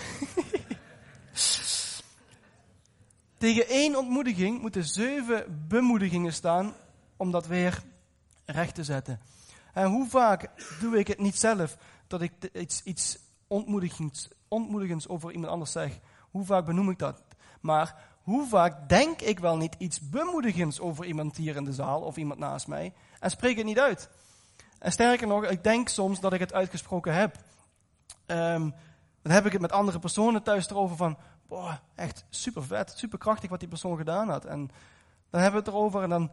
Tegen 3.37 3.67
één 3.67 3.95
ontmoediging 3.95 4.61
moeten 4.61 4.85
zeven 4.85 5.65
bemoedigingen 5.67 6.33
staan 6.33 6.73
om 7.17 7.31
dat 7.31 7.47
weer 7.47 7.83
recht 8.45 8.75
te 8.75 8.83
zetten. 8.83 9.19
En 9.73 9.87
hoe 9.87 10.07
vaak 10.07 10.49
doe 10.79 10.97
ik 10.97 11.07
het 11.07 11.19
niet 11.19 11.39
zelf 11.39 11.77
dat 12.07 12.21
ik 12.21 12.31
iets, 12.53 12.83
iets 12.83 13.19
ontmoedigends, 13.47 14.29
ontmoedigends 14.47 15.07
over 15.07 15.31
iemand 15.31 15.51
anders 15.51 15.71
zeg? 15.71 15.99
Hoe 16.31 16.45
vaak 16.45 16.65
benoem 16.65 16.89
ik 16.89 16.99
dat? 16.99 17.23
Maar 17.61 17.95
hoe 18.23 18.47
vaak 18.47 18.89
denk 18.89 19.21
ik 19.21 19.39
wel 19.39 19.57
niet 19.57 19.75
iets 19.77 20.09
bemoedigends 20.09 20.79
over 20.79 21.05
iemand 21.05 21.37
hier 21.37 21.55
in 21.55 21.63
de 21.63 21.73
zaal 21.73 22.01
of 22.01 22.17
iemand 22.17 22.39
naast 22.39 22.67
mij 22.67 22.93
en 23.19 23.29
spreek 23.29 23.57
het 23.57 23.65
niet 23.65 23.79
uit? 23.79 24.09
En 24.79 24.91
sterker 24.91 25.27
nog, 25.27 25.45
ik 25.45 25.63
denk 25.63 25.89
soms 25.89 26.19
dat 26.19 26.33
ik 26.33 26.39
het 26.39 26.53
uitgesproken 26.53 27.13
heb. 27.13 27.37
Um, 28.25 28.73
dan 29.21 29.31
heb 29.31 29.45
ik 29.45 29.51
het 29.51 29.61
met 29.61 29.71
andere 29.71 29.99
personen 29.99 30.43
thuis 30.43 30.69
erover 30.69 30.95
van, 30.95 31.17
boah, 31.47 31.73
echt 31.95 32.25
super 32.29 32.63
vet, 32.63 32.93
super 32.95 33.19
krachtig 33.19 33.49
wat 33.49 33.59
die 33.59 33.69
persoon 33.69 33.97
gedaan 33.97 34.29
had. 34.29 34.45
En 34.45 34.71
dan 35.29 35.41
hebben 35.41 35.63
we 35.63 35.65
het 35.65 35.75
erover 35.75 36.03
en 36.03 36.09
dan 36.09 36.31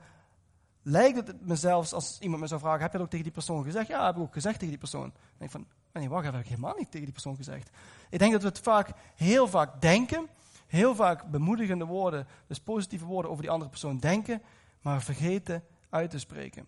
lijkt 0.82 1.26
het 1.26 1.46
mezelf, 1.46 1.92
als 1.92 2.18
iemand 2.18 2.40
me 2.40 2.46
zou 2.46 2.60
vragen, 2.60 2.80
heb 2.80 2.92
je 2.92 2.96
dat 2.96 3.06
ook 3.06 3.12
tegen 3.12 3.24
die 3.24 3.34
persoon 3.34 3.64
gezegd? 3.64 3.86
Ja, 3.86 4.06
heb 4.06 4.16
ik 4.16 4.22
ook 4.22 4.32
gezegd 4.32 4.54
tegen 4.54 4.68
die 4.68 4.78
persoon. 4.78 5.02
Dan 5.02 5.12
denk 5.38 5.50
ik 5.50 5.56
van, 5.56 5.66
nee, 5.92 6.08
wacht, 6.08 6.24
heb 6.24 6.34
ik 6.34 6.46
helemaal 6.46 6.74
niet 6.76 6.90
tegen 6.90 7.04
die 7.04 7.12
persoon 7.12 7.36
gezegd. 7.36 7.70
Ik 8.10 8.18
denk 8.18 8.32
dat 8.32 8.42
we 8.42 8.48
het 8.48 8.60
vaak, 8.60 8.90
heel 9.16 9.48
vaak 9.48 9.80
denken, 9.80 10.28
heel 10.66 10.94
vaak 10.94 11.30
bemoedigende 11.30 11.84
woorden, 11.84 12.26
dus 12.46 12.60
positieve 12.60 13.04
woorden 13.04 13.30
over 13.30 13.42
die 13.42 13.52
andere 13.52 13.70
persoon 13.70 13.98
denken, 13.98 14.42
maar 14.80 15.02
vergeten 15.02 15.64
uit 15.90 16.10
te 16.10 16.18
spreken. 16.18 16.66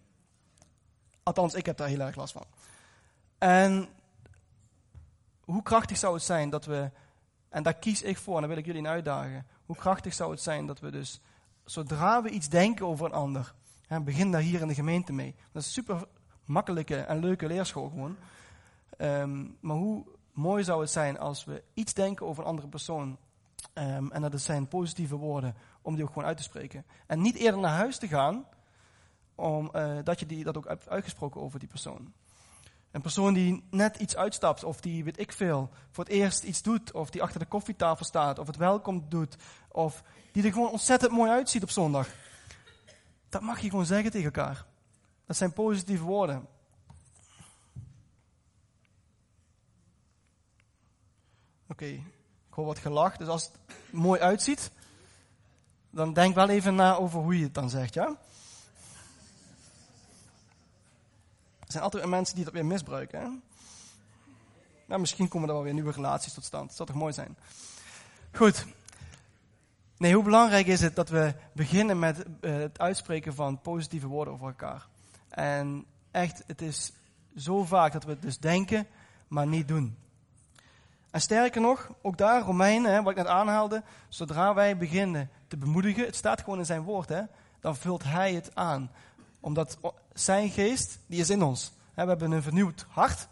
Althans, 1.22 1.54
ik 1.54 1.66
heb 1.66 1.76
daar 1.76 1.88
heel 1.88 2.00
erg 2.00 2.16
last 2.16 2.32
van. 2.32 2.44
En 3.38 3.88
hoe 5.44 5.62
krachtig 5.62 5.96
zou 5.96 6.14
het 6.14 6.22
zijn 6.22 6.50
dat 6.50 6.64
we, 6.64 6.90
en 7.48 7.62
daar 7.62 7.74
kies 7.74 8.02
ik 8.02 8.18
voor 8.18 8.34
en 8.34 8.40
daar 8.40 8.48
wil 8.48 8.58
ik 8.58 8.66
jullie 8.66 8.80
in 8.80 8.88
uitdagen, 8.88 9.46
hoe 9.66 9.76
krachtig 9.76 10.14
zou 10.14 10.30
het 10.30 10.40
zijn 10.40 10.66
dat 10.66 10.80
we 10.80 10.90
dus, 10.90 11.20
zodra 11.64 12.22
we 12.22 12.30
iets 12.30 12.48
denken 12.48 12.86
over 12.86 13.06
een 13.06 13.12
ander, 13.12 13.54
hè, 13.86 14.00
begin 14.00 14.30
daar 14.30 14.40
hier 14.40 14.60
in 14.60 14.68
de 14.68 14.74
gemeente 14.74 15.12
mee. 15.12 15.34
Dat 15.52 15.62
is 15.62 15.66
een 15.66 15.84
super 15.84 16.04
makkelijke 16.44 16.96
en 16.96 17.18
leuke 17.18 17.46
leerschool 17.46 17.88
gewoon. 17.88 18.16
Um, 18.98 19.56
maar 19.60 19.76
hoe 19.76 20.04
mooi 20.32 20.64
zou 20.64 20.80
het 20.80 20.90
zijn 20.90 21.18
als 21.18 21.44
we 21.44 21.62
iets 21.74 21.94
denken 21.94 22.26
over 22.26 22.42
een 22.42 22.48
andere 22.48 22.68
persoon, 22.68 23.18
um, 23.74 24.12
en 24.12 24.22
dat 24.22 24.40
zijn 24.40 24.68
positieve 24.68 25.16
woorden, 25.16 25.54
om 25.82 25.94
die 25.94 26.04
ook 26.04 26.12
gewoon 26.12 26.28
uit 26.28 26.36
te 26.36 26.42
spreken. 26.42 26.84
En 27.06 27.20
niet 27.20 27.36
eerder 27.36 27.60
naar 27.60 27.76
huis 27.76 27.98
te 27.98 28.08
gaan, 28.08 28.46
omdat 29.34 29.76
uh, 29.76 29.98
dat 30.04 30.20
je 30.20 30.26
die, 30.26 30.44
dat 30.44 30.56
ook 30.56 30.68
hebt 30.68 30.88
uitgesproken 30.88 31.40
over 31.40 31.58
die 31.58 31.68
persoon. 31.68 32.12
Een 32.92 33.00
persoon 33.00 33.34
die 33.34 33.64
net 33.70 33.96
iets 33.96 34.16
uitstapt, 34.16 34.64
of 34.64 34.80
die, 34.80 35.04
weet 35.04 35.18
ik 35.18 35.32
veel, 35.32 35.70
voor 35.90 36.04
het 36.04 36.12
eerst 36.12 36.42
iets 36.42 36.62
doet, 36.62 36.92
of 36.92 37.10
die 37.10 37.22
achter 37.22 37.40
de 37.40 37.46
koffietafel 37.46 38.04
staat, 38.04 38.38
of 38.38 38.46
het 38.46 38.56
welkom 38.56 39.04
doet, 39.08 39.36
of 39.68 40.02
die 40.32 40.44
er 40.44 40.52
gewoon 40.52 40.70
ontzettend 40.70 41.12
mooi 41.12 41.30
uitziet 41.30 41.62
op 41.62 41.70
zondag. 41.70 42.08
Dat 43.28 43.42
mag 43.42 43.60
je 43.60 43.70
gewoon 43.70 43.86
zeggen 43.86 44.10
tegen 44.10 44.26
elkaar. 44.26 44.64
Dat 45.26 45.36
zijn 45.36 45.52
positieve 45.52 46.04
woorden. 46.04 46.46
Oké, 51.68 51.84
ik 51.84 52.04
hoor 52.50 52.66
wat 52.66 52.78
gelach, 52.78 53.16
dus 53.16 53.28
als 53.28 53.44
het 53.44 53.76
mooi 53.90 54.20
uitziet, 54.20 54.70
dan 55.90 56.12
denk 56.12 56.34
wel 56.34 56.48
even 56.48 56.74
na 56.74 56.94
over 56.94 57.20
hoe 57.20 57.38
je 57.38 57.44
het 57.44 57.54
dan 57.54 57.70
zegt, 57.70 57.94
ja? 57.94 58.16
Er 61.60 61.61
zijn 61.72 61.84
altijd 61.84 62.06
mensen 62.06 62.34
die 62.34 62.44
dat 62.44 62.52
weer 62.52 62.66
misbruiken. 62.66 63.20
Hè? 63.20 63.28
Nou, 64.86 65.00
misschien 65.00 65.28
komen 65.28 65.48
er 65.48 65.54
wel 65.54 65.64
weer 65.64 65.74
nieuwe 65.74 65.92
relaties 65.92 66.32
tot 66.32 66.44
stand. 66.44 66.66
Dat 66.66 66.76
zou 66.76 66.88
toch 66.88 66.98
mooi 66.98 67.12
zijn? 67.12 67.36
Goed. 68.32 68.66
Nee, 69.96 70.14
hoe 70.14 70.24
belangrijk 70.24 70.66
is 70.66 70.80
het 70.80 70.96
dat 70.96 71.08
we 71.08 71.34
beginnen 71.52 71.98
met 71.98 72.24
uh, 72.40 72.54
het 72.54 72.78
uitspreken 72.78 73.34
van 73.34 73.60
positieve 73.60 74.06
woorden 74.06 74.34
over 74.34 74.46
elkaar. 74.46 74.86
En 75.28 75.84
echt, 76.10 76.42
het 76.46 76.62
is 76.62 76.92
zo 77.36 77.64
vaak 77.64 77.92
dat 77.92 78.04
we 78.04 78.10
het 78.10 78.22
dus 78.22 78.38
denken, 78.38 78.86
maar 79.28 79.46
niet 79.46 79.68
doen. 79.68 79.96
En 81.10 81.20
sterker 81.20 81.60
nog, 81.60 81.90
ook 82.02 82.16
daar, 82.16 82.42
Romeinen, 82.42 82.92
hè, 82.92 83.02
wat 83.02 83.10
ik 83.10 83.16
net 83.16 83.26
aanhaalde, 83.26 83.82
zodra 84.08 84.54
wij 84.54 84.76
beginnen 84.76 85.30
te 85.48 85.56
bemoedigen, 85.56 86.04
het 86.04 86.16
staat 86.16 86.40
gewoon 86.40 86.58
in 86.58 86.66
zijn 86.66 86.82
woord, 86.82 87.08
hè, 87.08 87.22
dan 87.60 87.76
vult 87.76 88.02
hij 88.04 88.34
het 88.34 88.54
aan. 88.54 88.90
Omdat 89.42 89.78
zijn 90.12 90.50
geest, 90.50 90.98
die 91.06 91.20
is 91.20 91.30
in 91.30 91.42
ons. 91.42 91.72
We 91.94 92.02
hebben 92.04 92.32
een 92.32 92.42
vernieuwd 92.42 92.86
hart. 92.88 93.28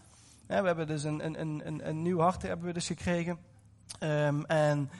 We 0.46 0.54
hebben 0.54 0.86
dus 0.86 1.02
een, 1.02 1.24
een, 1.24 1.66
een, 1.66 1.88
een 1.88 2.02
nieuw 2.02 2.18
hart 2.18 2.42
hebben 2.42 2.66
we 2.66 2.72
dus 2.72 2.86
gekregen. 2.86 3.38
Um, 4.00 4.44
en 4.44 4.90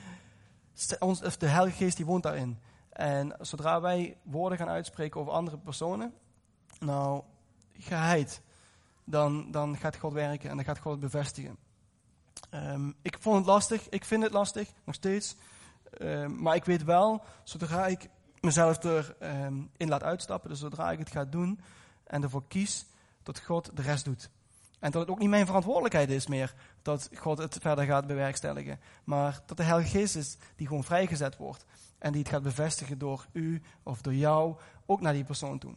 ons, 0.99 1.19
de 1.37 1.47
Heilige 1.47 1.77
Geest 1.77 1.97
die 1.97 2.05
woont 2.05 2.23
daarin. 2.23 2.59
En 2.89 3.35
zodra 3.39 3.81
wij 3.81 4.17
woorden 4.23 4.57
gaan 4.57 4.69
uitspreken 4.69 5.19
over 5.19 5.33
andere 5.33 5.57
personen, 5.57 6.13
nou, 6.79 7.23
geheid, 7.77 8.41
dan, 9.03 9.51
dan 9.51 9.77
gaat 9.77 9.97
God 9.97 10.13
werken 10.13 10.49
en 10.49 10.55
dan 10.55 10.65
gaat 10.65 10.79
God 10.79 10.99
bevestigen. 10.99 11.57
Um, 12.51 12.95
ik 13.01 13.17
vond 13.19 13.37
het 13.37 13.45
lastig, 13.45 13.89
ik 13.89 14.05
vind 14.05 14.23
het 14.23 14.31
lastig, 14.31 14.69
nog 14.83 14.95
steeds. 14.95 15.35
Um, 16.01 16.41
maar 16.41 16.55
ik 16.55 16.65
weet 16.65 16.83
wel, 16.83 17.23
zodra 17.43 17.87
ik 17.87 18.09
mezelf 18.41 18.83
erin 18.83 19.69
um, 19.77 19.89
laat 19.89 20.03
uitstappen, 20.03 20.49
dus 20.49 20.59
zodra 20.59 20.91
ik 20.91 20.99
het 20.99 21.11
ga 21.11 21.25
doen 21.25 21.59
en 22.03 22.23
ervoor 22.23 22.47
kies, 22.47 22.85
dat 23.23 23.39
God 23.39 23.75
de 23.75 23.81
rest 23.81 24.05
doet. 24.05 24.29
En 24.79 24.91
dat 24.91 25.01
het 25.01 25.09
ook 25.09 25.19
niet 25.19 25.29
mijn 25.29 25.45
verantwoordelijkheid 25.45 26.09
is 26.09 26.27
meer 26.27 26.53
dat 26.81 27.09
God 27.13 27.37
het 27.37 27.57
verder 27.61 27.85
gaat 27.85 28.07
bewerkstelligen. 28.07 28.79
Maar 29.03 29.41
dat 29.45 29.57
de 29.57 29.63
Heilige 29.63 29.97
Geest 29.97 30.15
is 30.15 30.37
die 30.55 30.67
gewoon 30.67 30.83
vrijgezet 30.83 31.37
wordt. 31.37 31.65
En 31.97 32.11
die 32.11 32.21
het 32.21 32.31
gaat 32.31 32.43
bevestigen 32.43 32.97
door 32.97 33.25
u 33.31 33.61
of 33.83 34.01
door 34.01 34.13
jou, 34.13 34.55
ook 34.85 35.01
naar 35.01 35.13
die 35.13 35.23
persoon 35.23 35.59
toe. 35.59 35.75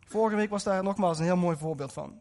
Vorige 0.00 0.36
week 0.36 0.50
was 0.50 0.62
daar 0.62 0.82
nogmaals 0.82 1.18
een 1.18 1.24
heel 1.24 1.36
mooi 1.36 1.56
voorbeeld 1.56 1.92
van. 1.92 2.20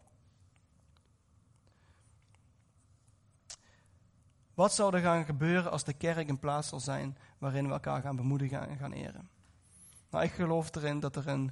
Wat 4.53 4.73
zou 4.73 4.95
er 4.95 5.01
gaan 5.01 5.25
gebeuren 5.25 5.71
als 5.71 5.83
de 5.83 5.93
kerk 5.93 6.29
een 6.29 6.39
plaats 6.39 6.67
zal 6.67 6.79
zijn 6.79 7.17
waarin 7.37 7.67
we 7.67 7.73
elkaar 7.73 8.01
gaan 8.01 8.15
bemoedigen 8.15 8.67
en 8.67 8.77
gaan 8.77 8.91
eren? 8.91 9.29
Nou, 10.13 10.25
ik 10.25 10.31
geloof 10.31 10.75
erin 10.75 10.99
dat 10.99 11.15
er 11.15 11.27
een 11.27 11.51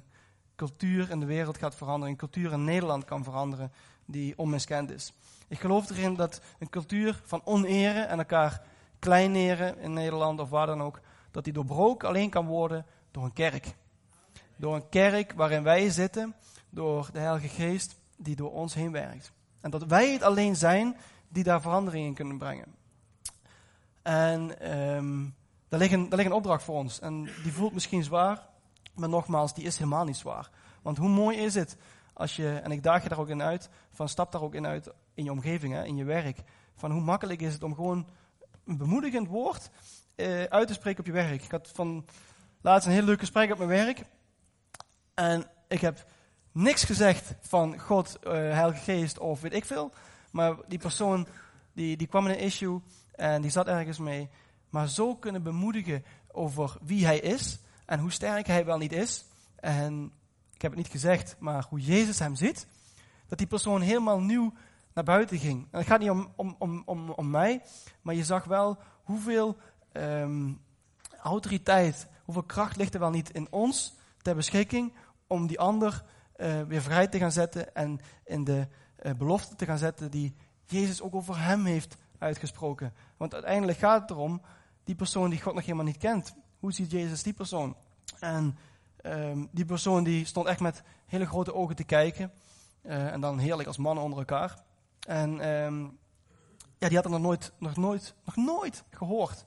cultuur 0.56 1.10
in 1.10 1.20
de 1.20 1.26
wereld 1.26 1.58
gaat 1.58 1.74
veranderen, 1.74 2.10
een 2.10 2.16
cultuur 2.16 2.52
in 2.52 2.64
Nederland 2.64 3.04
kan 3.04 3.24
veranderen 3.24 3.72
die 4.04 4.38
onmiskend 4.38 4.90
is. 4.90 5.12
Ik 5.48 5.60
geloof 5.60 5.90
erin 5.90 6.14
dat 6.14 6.40
een 6.58 6.70
cultuur 6.70 7.20
van 7.24 7.40
oneren 7.44 8.08
en 8.08 8.18
elkaar 8.18 8.62
kleineren 8.98 9.78
in 9.78 9.92
Nederland 9.92 10.40
of 10.40 10.50
waar 10.50 10.66
dan 10.66 10.82
ook, 10.82 11.00
dat 11.30 11.44
die 11.44 11.52
doorbroken 11.52 12.08
alleen 12.08 12.30
kan 12.30 12.46
worden 12.46 12.86
door 13.10 13.24
een 13.24 13.32
kerk. 13.32 13.74
Door 14.56 14.74
een 14.74 14.88
kerk 14.88 15.32
waarin 15.32 15.62
wij 15.62 15.90
zitten, 15.90 16.34
door 16.70 17.08
de 17.12 17.18
Heilige 17.18 17.48
Geest 17.48 17.96
die 18.16 18.36
door 18.36 18.52
ons 18.52 18.74
heen 18.74 18.92
werkt. 18.92 19.32
En 19.60 19.70
dat 19.70 19.84
wij 19.84 20.12
het 20.12 20.22
alleen 20.22 20.56
zijn 20.56 20.96
die 21.28 21.44
daar 21.44 21.60
verandering 21.60 22.06
in 22.06 22.14
kunnen 22.14 22.38
brengen. 22.38 22.74
En 24.02 24.46
ligt 25.68 25.92
een, 25.92 26.08
daar 26.08 26.18
ligt 26.18 26.30
een 26.30 26.36
opdracht 26.36 26.64
voor 26.64 26.76
ons. 26.76 27.00
En 27.00 27.22
die 27.42 27.52
voelt 27.52 27.72
misschien 27.72 28.04
zwaar, 28.04 28.50
maar 28.94 29.08
nogmaals, 29.08 29.54
die 29.54 29.64
is 29.64 29.78
helemaal 29.78 30.04
niet 30.04 30.16
zwaar. 30.16 30.50
Want 30.82 30.98
hoe 30.98 31.08
mooi 31.08 31.36
is 31.36 31.54
het 31.54 31.76
als 32.12 32.36
je, 32.36 32.48
en 32.48 32.70
ik 32.70 32.82
daag 32.82 33.02
je 33.02 33.08
daar 33.08 33.18
ook 33.18 33.28
in 33.28 33.42
uit, 33.42 33.68
van 33.90 34.08
stap 34.08 34.32
daar 34.32 34.42
ook 34.42 34.54
in 34.54 34.66
uit 34.66 34.88
in 35.14 35.24
je 35.24 35.30
omgeving, 35.30 35.72
hè, 35.72 35.84
in 35.84 35.96
je 35.96 36.04
werk. 36.04 36.38
Van 36.74 36.90
hoe 36.90 37.00
makkelijk 37.00 37.40
is 37.40 37.52
het 37.52 37.62
om 37.62 37.74
gewoon 37.74 38.06
een 38.64 38.76
bemoedigend 38.76 39.28
woord 39.28 39.70
uh, 40.16 40.42
uit 40.42 40.68
te 40.68 40.74
spreken 40.74 41.00
op 41.00 41.06
je 41.06 41.12
werk. 41.12 41.42
Ik 41.42 41.50
had 41.50 41.70
van 41.74 42.04
laatst 42.60 42.86
een 42.86 42.92
heel 42.92 43.02
leuk 43.02 43.18
gesprek 43.18 43.52
op 43.52 43.58
mijn 43.58 43.70
werk. 43.70 44.04
En 45.14 45.46
ik 45.68 45.80
heb 45.80 46.06
niks 46.52 46.84
gezegd 46.84 47.34
van 47.40 47.78
God, 47.78 48.18
uh, 48.24 48.32
Heilige 48.32 48.82
Geest 48.82 49.18
of 49.18 49.40
weet 49.40 49.52
ik 49.52 49.64
veel. 49.64 49.92
Maar 50.30 50.56
die 50.68 50.78
persoon 50.78 51.26
die, 51.72 51.96
die 51.96 52.06
kwam 52.06 52.26
in 52.26 52.32
een 52.32 52.38
issue 52.38 52.80
en 53.12 53.42
die 53.42 53.50
zat 53.50 53.66
ergens 53.66 53.98
mee. 53.98 54.28
Maar 54.70 54.88
zo 54.88 55.16
kunnen 55.16 55.42
bemoedigen 55.42 56.04
over 56.32 56.76
wie 56.82 57.06
hij 57.06 57.18
is 57.18 57.58
en 57.86 57.98
hoe 57.98 58.12
sterk 58.12 58.46
hij 58.46 58.64
wel 58.64 58.78
niet 58.78 58.92
is. 58.92 59.24
En 59.56 60.12
ik 60.54 60.62
heb 60.62 60.70
het 60.70 60.80
niet 60.80 60.90
gezegd, 60.90 61.36
maar 61.38 61.66
hoe 61.68 61.80
Jezus 61.80 62.18
hem 62.18 62.34
ziet. 62.34 62.66
Dat 63.26 63.38
die 63.38 63.46
persoon 63.46 63.80
helemaal 63.80 64.20
nieuw 64.20 64.52
naar 64.94 65.04
buiten 65.04 65.38
ging. 65.38 65.68
En 65.70 65.78
het 65.78 65.86
gaat 65.86 66.00
niet 66.00 66.10
om, 66.10 66.32
om, 66.36 66.56
om, 66.58 66.82
om, 66.84 67.10
om 67.10 67.30
mij, 67.30 67.62
maar 68.02 68.14
je 68.14 68.24
zag 68.24 68.44
wel 68.44 68.78
hoeveel 69.02 69.56
um, 69.92 70.60
autoriteit, 71.22 72.08
hoeveel 72.24 72.42
kracht 72.42 72.76
ligt 72.76 72.94
er 72.94 73.00
wel 73.00 73.10
niet 73.10 73.30
in 73.30 73.46
ons 73.50 73.94
ter 74.22 74.34
beschikking 74.34 74.92
om 75.26 75.46
die 75.46 75.60
ander 75.60 76.04
uh, 76.36 76.62
weer 76.62 76.82
vrij 76.82 77.06
te 77.06 77.18
gaan 77.18 77.32
zetten 77.32 77.74
en 77.74 78.00
in 78.24 78.44
de 78.44 78.68
uh, 79.02 79.12
belofte 79.12 79.54
te 79.54 79.64
gaan 79.64 79.78
zetten 79.78 80.10
die 80.10 80.34
Jezus 80.64 81.02
ook 81.02 81.14
over 81.14 81.44
hem 81.44 81.64
heeft 81.64 81.96
uitgesproken. 82.18 82.94
Want 83.16 83.34
uiteindelijk 83.34 83.78
gaat 83.78 84.00
het 84.00 84.10
erom, 84.10 84.42
die 84.84 84.94
persoon 84.94 85.30
die 85.30 85.42
God 85.42 85.54
nog 85.54 85.62
helemaal 85.62 85.84
niet 85.84 85.96
kent. 85.96 86.34
Hoe 86.62 86.72
ziet 86.72 86.90
Jezus 86.90 87.22
die 87.22 87.32
persoon? 87.32 87.76
En 88.18 88.58
um, 89.02 89.48
die 89.52 89.64
persoon 89.64 90.04
die 90.04 90.24
stond 90.24 90.46
echt 90.46 90.60
met 90.60 90.82
hele 91.06 91.26
grote 91.26 91.54
ogen 91.54 91.76
te 91.76 91.84
kijken. 91.84 92.32
Uh, 92.82 93.12
en 93.12 93.20
dan 93.20 93.38
heerlijk 93.38 93.68
als 93.68 93.76
mannen 93.76 94.04
onder 94.04 94.18
elkaar. 94.18 94.62
En 95.06 95.48
um, 95.48 95.98
ja, 96.78 96.88
die 96.88 96.96
had 96.96 97.04
er 97.04 97.10
nog 97.10 97.20
nooit, 97.20 97.52
nog 97.58 97.76
nooit, 97.76 98.14
nog 98.24 98.36
nooit 98.36 98.84
gehoord. 98.90 99.44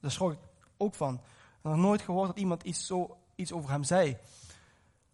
Daar 0.00 0.10
schrok 0.10 0.32
ik 0.32 0.38
ook 0.76 0.94
van. 0.94 1.20
Nog 1.62 1.76
nooit 1.76 2.02
gehoord 2.02 2.26
dat 2.26 2.38
iemand 2.38 2.62
iets, 2.62 2.86
zo, 2.86 3.18
iets 3.34 3.52
over 3.52 3.70
hem 3.70 3.84
zei. 3.84 4.16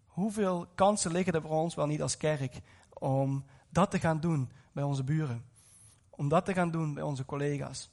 Hoeveel 0.06 0.66
kansen 0.74 1.12
liggen 1.12 1.32
er 1.32 1.42
voor 1.42 1.50
ons 1.50 1.74
wel 1.74 1.86
niet 1.86 2.02
als 2.02 2.16
kerk 2.16 2.60
om 2.92 3.44
dat 3.68 3.90
te 3.90 4.00
gaan 4.00 4.20
doen 4.20 4.50
bij 4.72 4.84
onze 4.84 5.04
buren? 5.04 5.44
Om 6.10 6.28
dat 6.28 6.44
te 6.44 6.54
gaan 6.54 6.70
doen 6.70 6.94
bij 6.94 7.02
onze 7.02 7.24
collega's? 7.24 7.90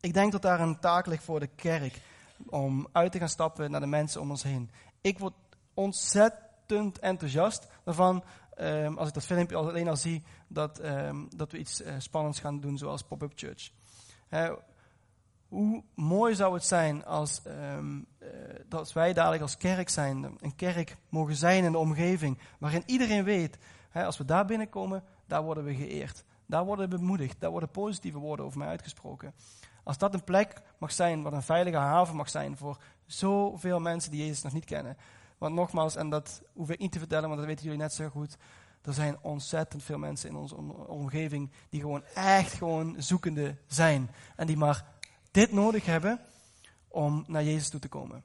Ik 0.00 0.14
denk 0.14 0.32
dat 0.32 0.42
daar 0.42 0.60
een 0.60 0.78
taak 0.78 1.06
ligt 1.06 1.24
voor 1.24 1.40
de 1.40 1.46
kerk 1.46 2.00
om 2.46 2.88
uit 2.92 3.12
te 3.12 3.18
gaan 3.18 3.28
stappen 3.28 3.70
naar 3.70 3.80
de 3.80 3.86
mensen 3.86 4.20
om 4.20 4.30
ons 4.30 4.42
heen. 4.42 4.70
Ik 5.00 5.18
word 5.18 5.34
ontzettend 5.74 6.98
enthousiast 6.98 7.68
daarvan 7.84 8.24
um, 8.60 8.98
als 8.98 9.08
ik 9.08 9.14
dat 9.14 9.24
filmpje 9.24 9.56
alleen 9.56 9.88
al 9.88 9.96
zie 9.96 10.22
dat, 10.48 10.84
um, 10.84 11.28
dat 11.36 11.52
we 11.52 11.58
iets 11.58 11.80
uh, 11.80 11.94
spannends 11.98 12.40
gaan 12.40 12.60
doen 12.60 12.78
zoals 12.78 13.02
Pop-Up 13.02 13.32
Church. 13.34 13.70
hoe 15.48 15.84
mooi 15.94 16.34
zou 16.34 16.54
het 16.54 16.64
zijn 16.64 17.04
als, 17.04 17.42
uh, 17.46 17.78
als 18.70 18.92
wij 18.92 19.12
dadelijk 19.12 19.42
als 19.42 19.56
kerk 19.56 19.88
zijn, 19.88 20.36
een 20.40 20.54
kerk 20.56 20.96
mogen 21.08 21.36
zijn 21.36 21.64
in 21.64 21.72
de 21.72 21.78
omgeving, 21.78 22.38
waarin 22.58 22.82
iedereen 22.86 23.24
weet, 23.24 23.58
als 23.92 24.18
we 24.18 24.24
daar 24.24 24.44
binnenkomen, 24.44 25.04
daar 25.26 25.42
worden 25.42 25.64
we 25.64 25.74
geëerd. 25.74 26.24
Daar 26.46 26.64
worden 26.64 26.90
we 26.90 26.96
bemoedigd, 26.96 27.40
daar 27.40 27.50
worden 27.50 27.70
positieve 27.70 28.18
woorden 28.18 28.46
over 28.46 28.58
mij 28.58 28.68
uitgesproken. 28.68 29.34
Als 29.86 29.98
dat 29.98 30.14
een 30.14 30.24
plek 30.24 30.62
mag 30.78 30.92
zijn, 30.92 31.22
wat 31.22 31.32
een 31.32 31.42
veilige 31.42 31.76
haven 31.76 32.16
mag 32.16 32.28
zijn 32.28 32.56
voor 32.56 32.78
zoveel 33.06 33.80
mensen 33.80 34.10
die 34.10 34.20
Jezus 34.20 34.42
nog 34.42 34.52
niet 34.52 34.64
kennen. 34.64 34.96
Want 35.38 35.54
nogmaals, 35.54 35.96
en 35.96 36.10
dat 36.10 36.42
hoef 36.52 36.70
ik 36.70 36.78
niet 36.78 36.92
te 36.92 36.98
vertellen, 36.98 37.28
want 37.28 37.36
dat 37.36 37.48
weten 37.48 37.64
jullie 37.64 37.78
net 37.78 37.92
zo 37.92 38.08
goed. 38.08 38.36
Er 38.82 38.94
zijn 38.94 39.18
ontzettend 39.20 39.82
veel 39.82 39.98
mensen 39.98 40.28
in 40.28 40.36
onze 40.36 40.54
omgeving 40.86 41.50
die 41.68 41.80
gewoon 41.80 42.04
echt 42.14 42.52
gewoon 42.52 42.94
zoekende 42.98 43.56
zijn. 43.66 44.10
En 44.36 44.46
die 44.46 44.56
maar 44.56 44.84
dit 45.30 45.52
nodig 45.52 45.86
hebben 45.86 46.20
om 46.88 47.24
naar 47.26 47.44
Jezus 47.44 47.68
toe 47.68 47.80
te 47.80 47.88
komen. 47.88 48.24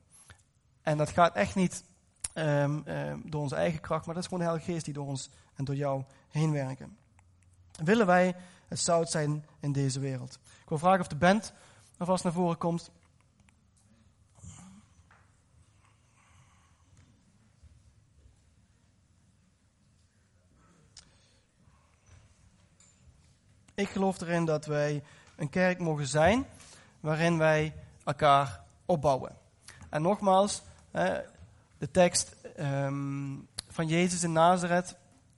En 0.82 0.97
dat 0.97 1.09
gaat 1.09 1.36
echt 1.36 1.55
niet 1.55 1.84
um, 2.34 2.88
um, 2.88 3.22
door 3.26 3.41
onze 3.41 3.55
eigen 3.55 3.82
kracht, 3.82 4.05
maar 4.05 4.16
dat 4.16 4.24
is 4.24 4.30
gewoon 4.30 4.43
de 4.43 4.49
Heilige 4.49 4.72
Geest 4.72 4.86
die 4.86 4.93
door 4.93 5.07
ons 5.07 5.30
en 5.55 5.66
door 5.66 5.76
jou 5.76 6.03
heen 6.30 6.51
werken. 6.51 6.97
Willen 7.84 8.05
wij 8.05 8.36
het 8.68 8.80
zout 8.80 9.12
zijn 9.12 9.45
in 9.59 9.72
deze 9.72 9.99
wereld? 9.99 10.39
Wil 10.72 10.80
vragen 10.80 10.99
of 10.99 11.07
de 11.07 11.15
band 11.15 11.53
alvast 11.97 12.24
naar 12.24 12.34
voren 12.34 12.57
komt. 12.57 12.91
Ik 23.74 23.89
geloof 23.89 24.22
erin 24.22 24.45
dat 24.45 24.65
wij 24.65 25.03
een 25.36 25.49
kerk 25.49 25.80
mogen 25.80 26.07
zijn 26.07 26.45
waarin 26.99 27.38
wij 27.38 27.74
elkaar 28.03 28.63
opbouwen. 28.86 29.38
En 29.89 30.01
nogmaals, 30.01 30.61
de 31.78 31.91
tekst 31.91 32.36
ehm, 32.55 33.36
van 33.67 33.88
Jezus 33.88 34.24
in 34.24 34.32
Nazareth, 34.32 34.95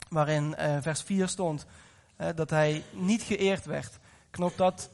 waarin 0.10 0.56
eh, 0.56 0.78
vers 0.82 1.02
4 1.02 1.28
stond 1.28 1.66
dat 2.36 2.50
hij 2.50 2.84
niet 2.92 3.22
geëerd 3.22 3.66
werd. 3.66 4.00
Knop 4.30 4.58
dat 4.58 4.90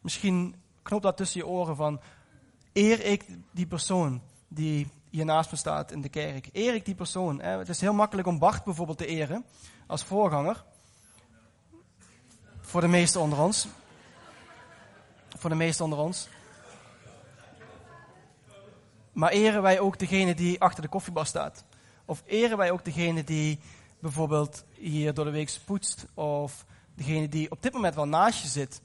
misschien 0.00 0.54
knop 0.82 1.02
dat 1.02 1.16
tussen 1.16 1.40
je 1.40 1.46
oren 1.46 1.76
van 1.76 2.00
eer 2.72 3.04
ik 3.04 3.24
die 3.50 3.66
persoon 3.66 4.22
die 4.48 4.88
hier 5.10 5.24
naast 5.24 5.50
me 5.50 5.56
staat 5.56 5.92
in 5.92 6.00
de 6.00 6.08
kerk. 6.08 6.48
Eer 6.52 6.74
ik 6.74 6.84
die 6.84 6.94
persoon. 6.94 7.40
Het 7.40 7.68
is 7.68 7.80
heel 7.80 7.92
makkelijk 7.92 8.28
om 8.28 8.38
Bart 8.38 8.64
bijvoorbeeld 8.64 8.98
te 8.98 9.06
eren 9.06 9.44
als 9.86 10.04
voorganger. 10.04 10.64
Voor 12.60 12.80
de 12.80 12.88
meesten 12.88 13.20
onder 13.20 13.38
ons. 13.40 13.66
Voor 15.38 15.50
de 15.50 15.56
meesten 15.56 15.84
onder 15.84 15.98
ons. 15.98 16.28
Maar 19.12 19.30
eren 19.30 19.62
wij 19.62 19.80
ook 19.80 19.98
degene 19.98 20.34
die 20.34 20.60
achter 20.60 20.82
de 20.82 20.88
koffiebar 20.88 21.26
staat? 21.26 21.64
Of 22.04 22.22
eren 22.26 22.56
wij 22.56 22.70
ook 22.70 22.84
degene 22.84 23.24
die 23.24 23.60
bijvoorbeeld 23.98 24.64
hier 24.72 25.14
door 25.14 25.24
de 25.24 25.30
week 25.30 25.58
poetst? 25.64 26.06
Of 26.14 26.64
degene 26.94 27.28
die 27.28 27.50
op 27.50 27.62
dit 27.62 27.72
moment 27.72 27.94
wel 27.94 28.08
naast 28.08 28.42
je 28.42 28.48
zit? 28.48 28.80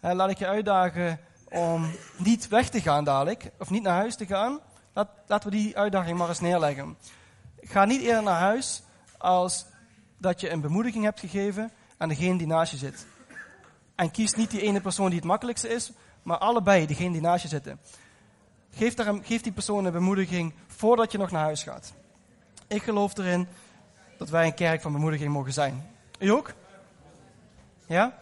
Laat 0.00 0.30
ik 0.30 0.38
je 0.38 0.46
uitdagen 0.46 1.20
om 1.50 1.90
niet 2.16 2.48
weg 2.48 2.68
te 2.68 2.80
gaan 2.80 3.04
dadelijk, 3.04 3.50
of 3.58 3.70
niet 3.70 3.82
naar 3.82 3.96
huis 3.96 4.16
te 4.16 4.26
gaan. 4.26 4.60
Laat, 4.92 5.08
laten 5.26 5.50
we 5.50 5.56
die 5.56 5.76
uitdaging 5.76 6.18
maar 6.18 6.28
eens 6.28 6.40
neerleggen. 6.40 6.96
Ga 7.60 7.84
niet 7.84 8.02
eerder 8.02 8.22
naar 8.22 8.40
huis 8.40 8.82
als 9.18 9.66
dat 10.18 10.40
je 10.40 10.50
een 10.50 10.60
bemoediging 10.60 11.04
hebt 11.04 11.20
gegeven 11.20 11.70
aan 11.96 12.08
degene 12.08 12.38
die 12.38 12.46
naast 12.46 12.70
je 12.70 12.78
zit. 12.78 13.06
En 13.94 14.10
kies 14.10 14.34
niet 14.34 14.50
die 14.50 14.60
ene 14.60 14.80
persoon 14.80 15.08
die 15.08 15.18
het 15.18 15.28
makkelijkste 15.28 15.68
is, 15.68 15.92
maar 16.22 16.38
allebei, 16.38 16.86
degene 16.86 17.12
die 17.12 17.20
naast 17.20 17.42
je 17.42 17.48
zitten. 17.48 17.80
Geef, 18.70 18.94
geef 19.22 19.42
die 19.42 19.52
persoon 19.52 19.84
een 19.84 19.92
bemoediging 19.92 20.54
voordat 20.66 21.12
je 21.12 21.18
nog 21.18 21.30
naar 21.30 21.42
huis 21.42 21.62
gaat. 21.62 21.92
Ik 22.66 22.82
geloof 22.82 23.18
erin 23.18 23.48
dat 24.18 24.28
wij 24.28 24.46
een 24.46 24.54
kerk 24.54 24.80
van 24.80 24.92
bemoediging 24.92 25.32
mogen 25.32 25.52
zijn. 25.52 25.86
U 26.18 26.30
ook? 26.30 26.52
Ja? 27.86 28.18